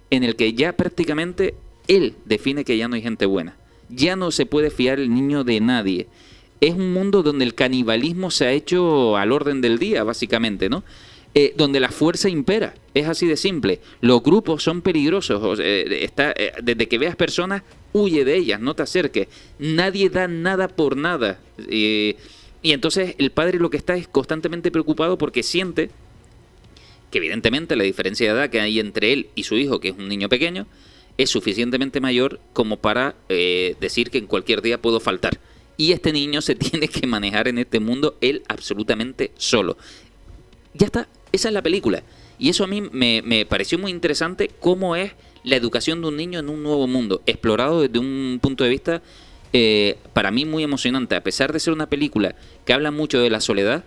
en 0.10 0.24
el 0.24 0.36
que 0.36 0.54
ya 0.54 0.74
prácticamente 0.74 1.56
él 1.88 2.16
define 2.26 2.64
que 2.64 2.78
ya 2.78 2.88
no 2.88 2.96
hay 2.96 3.02
gente 3.02 3.26
buena. 3.26 3.56
Ya 3.90 4.16
no 4.16 4.32
se 4.32 4.46
puede 4.46 4.72
fiar 4.72 5.00
el 5.00 5.14
niño 5.14 5.44
de 5.44 5.60
nadie. 5.60 6.08
Es 6.62 6.74
un 6.74 6.94
mundo 6.94 7.22
donde 7.22 7.46
el 7.46 7.54
canibalismo 7.54 8.32
se 8.32 8.46
ha 8.46 8.52
hecho 8.52 9.18
al 9.18 9.32
orden 9.32 9.62
del 9.62 9.78
día, 9.78 10.04
básicamente, 10.04 10.70
¿no? 10.70 10.84
Eh, 11.38 11.54
donde 11.58 11.82
la 11.82 11.90
fuerza 11.90 12.30
impera. 12.30 12.76
Es 12.94 13.10
así 13.10 13.28
de 13.28 13.36
simple. 13.36 13.82
Los 14.00 14.24
grupos 14.24 14.64
son 14.64 14.82
peligrosos. 14.82 15.60
eh, 15.62 16.10
eh, 16.18 16.52
desde 16.64 16.88
que 16.88 16.98
veas 16.98 17.18
personas, 17.18 17.62
huye 17.92 18.24
de 18.24 18.38
ellas, 18.38 18.62
no 18.62 18.74
te 18.74 18.84
acerques. 18.84 19.28
Nadie 19.60 20.10
da 20.10 20.30
nada 20.30 20.70
por 20.70 20.96
nada. 20.96 21.42
Y 21.70 22.16
entonces 22.64 23.16
el 23.18 23.32
padre 23.32 23.60
lo 23.60 23.70
que 23.70 23.76
está 23.76 23.98
es 23.98 24.08
constantemente 24.08 24.72
preocupado 24.72 25.18
porque 25.18 25.44
siente 25.44 25.90
que 27.12 27.18
evidentemente 27.18 27.76
la 27.76 27.84
diferencia 27.84 28.28
de 28.28 28.40
edad 28.40 28.50
que 28.50 28.62
hay 28.62 28.80
entre 28.80 29.12
él 29.12 29.28
y 29.36 29.44
su 29.44 29.58
hijo, 29.58 29.82
que 29.82 29.90
es 29.90 29.98
un 29.98 30.08
niño 30.08 30.30
pequeño, 30.30 30.68
es 31.18 31.30
suficientemente 31.30 32.00
mayor 32.00 32.40
como 32.54 32.78
para 32.78 33.14
decir 33.28 34.10
que 34.10 34.20
en 34.20 34.28
cualquier 34.28 34.62
día 34.62 34.82
puedo 34.82 35.02
faltar. 35.02 35.38
Y 35.76 35.92
este 35.92 36.14
niño 36.14 36.42
se 36.42 36.56
tiene 36.56 36.88
que 36.88 37.06
manejar 37.08 37.50
en 37.50 37.58
este 37.58 37.82
mundo 37.82 38.16
él 38.22 38.44
absolutamente 38.48 39.32
solo. 39.36 39.76
Ya 40.78 40.88
está, 40.88 41.08
esa 41.36 41.50
es 41.50 41.54
la 41.54 41.62
película. 41.62 42.04
Y 42.40 42.50
eso 42.50 42.64
a 42.64 42.68
mí 42.68 42.82
me, 42.82 43.22
me 43.22 43.46
pareció 43.46 43.78
muy 43.78 43.92
interesante 43.92 44.50
cómo 44.60 44.96
es 44.96 45.14
la 45.44 45.56
educación 45.56 46.02
de 46.02 46.08
un 46.08 46.18
niño 46.18 46.40
en 46.40 46.50
un 46.50 46.64
nuevo 46.64 46.88
mundo, 46.88 47.22
explorado 47.26 47.82
desde 47.82 48.00
un 48.00 48.40
punto 48.42 48.64
de 48.64 48.70
vista 48.70 49.02
eh, 49.54 49.98
para 50.14 50.32
mí 50.32 50.44
muy 50.46 50.64
emocionante. 50.64 51.16
A 51.16 51.24
pesar 51.24 51.54
de 51.54 51.60
ser 51.60 51.74
una 51.74 51.88
película 51.88 52.36
que 52.66 52.74
habla 52.74 52.92
mucho 52.92 53.20
de 53.20 53.30
la 53.30 53.40
soledad, 53.40 53.84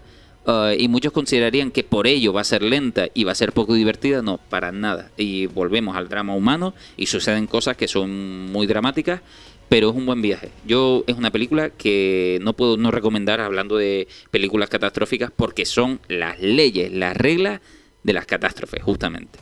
Uh, 0.47 0.73
y 0.79 0.89
muchos 0.89 1.13
considerarían 1.13 1.71
que 1.71 1.85
por 1.85 2.07
ello 2.07 2.33
va 2.33 2.41
a 2.41 2.45
ser 2.45 2.63
lenta 2.63 3.09
y 3.13 3.25
va 3.25 3.33
a 3.33 3.35
ser 3.35 3.53
poco 3.53 3.75
divertida. 3.75 4.23
No, 4.23 4.39
para 4.49 4.73
nada. 4.73 5.11
Y 5.19 5.45
volvemos 5.45 5.95
al 5.95 6.09
drama 6.09 6.35
humano 6.35 6.73
y 6.97 7.05
suceden 7.05 7.47
cosas 7.47 7.77
que 7.77 7.87
son 7.87 8.51
muy 8.51 8.67
dramáticas, 8.67 9.21
pero 9.69 9.91
es 9.91 9.97
un 9.97 10.07
buen 10.07 10.23
viaje. 10.23 10.51
Yo 10.67 11.05
es 11.07 11.17
una 11.17 11.31
película 11.31 11.71
que 11.71 12.39
no 12.43 12.55
puedo 12.55 12.77
no 12.77 12.91
recomendar 12.91 13.41
hablando 13.41 13.77
de 13.77 14.09
películas 14.31 14.69
catastróficas 14.69 15.31
porque 15.35 15.67
son 15.67 16.01
las 16.09 16.41
leyes, 16.41 16.93
las 16.93 17.17
reglas 17.17 17.61
de 18.03 18.13
las 18.13 18.27
catástrofes, 18.27 18.83
justamente. 18.83 19.39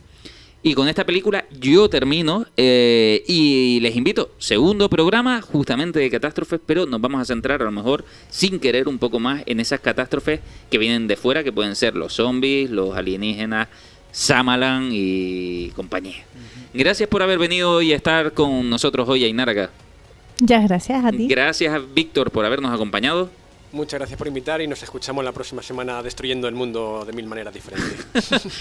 Y 0.63 0.75
con 0.75 0.89
esta 0.89 1.07
película 1.07 1.45
yo 1.61 1.89
termino 1.89 2.45
eh, 2.57 3.23
y 3.29 3.79
les 3.83 3.95
invito, 3.95 4.33
segundo 4.39 4.91
programa 4.91 5.41
justamente 5.41 6.01
de 6.01 6.11
catástrofes, 6.11 6.59
pero 6.67 6.87
nos 6.87 7.01
vamos 7.01 7.21
a 7.21 7.25
centrar 7.25 7.63
a 7.63 7.67
lo 7.67 7.71
mejor 7.71 8.05
sin 8.31 8.59
querer 8.59 8.89
un 8.89 8.99
poco 8.99 9.21
más 9.21 9.45
en 9.47 9.61
esas 9.61 9.79
catástrofes 9.79 10.41
que 10.69 10.79
vienen 10.79 11.07
de 11.07 11.15
fuera, 11.15 11.45
que 11.45 11.53
pueden 11.53 11.77
ser 11.77 11.95
los 11.95 12.15
zombies, 12.15 12.69
los 12.71 12.97
alienígenas, 12.97 13.69
Samalan 14.11 14.89
y 14.91 15.69
compañía. 15.77 16.25
Gracias 16.75 17.09
por 17.09 17.23
haber 17.23 17.39
venido 17.39 17.81
y 17.83 17.93
estar 17.93 18.33
con 18.33 18.69
nosotros 18.69 19.09
hoy, 19.09 19.25
Ainara, 19.25 19.53
acá. 19.53 19.71
Muchas 20.41 20.69
gracias 20.69 21.05
a 21.05 21.11
ti. 21.11 21.29
Gracias 21.29 21.73
a 21.73 21.79
Víctor 21.79 22.31
por 22.31 22.45
habernos 22.45 22.73
acompañado. 22.73 23.31
Muchas 23.73 23.99
gracias 23.99 24.17
por 24.17 24.27
invitar 24.27 24.61
y 24.61 24.67
nos 24.67 24.83
escuchamos 24.83 25.25
la 25.25 25.33
próxima 25.33 25.63
semana 25.63 26.03
destruyendo 26.03 26.49
el 26.49 26.55
mundo 26.55 27.05
de 27.07 27.13
mil 27.13 27.27
maneras 27.27 27.53
diferentes. 27.53 28.07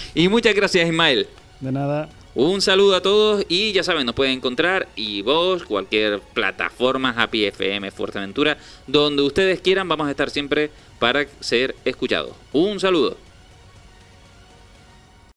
Y 0.14 0.28
muchas 0.28 0.54
gracias, 0.54 0.86
Ismael. 0.86 1.28
De 1.60 1.72
nada. 1.72 2.08
Un 2.34 2.60
saludo 2.60 2.96
a 2.96 3.00
todos 3.00 3.46
y 3.48 3.72
ya 3.72 3.82
saben, 3.82 4.04
nos 4.04 4.14
pueden 4.14 4.34
encontrar 4.34 4.88
y 4.94 5.22
vos, 5.22 5.64
cualquier 5.64 6.20
plataforma, 6.20 7.14
Happy 7.16 7.46
FM, 7.46 7.90
Fuerteventura, 7.90 8.58
donde 8.86 9.22
ustedes 9.22 9.60
quieran, 9.62 9.88
vamos 9.88 10.06
a 10.06 10.10
estar 10.10 10.28
siempre 10.28 10.70
para 10.98 11.24
ser 11.40 11.74
escuchados. 11.86 12.32
Un 12.52 12.78
saludo. 12.78 13.16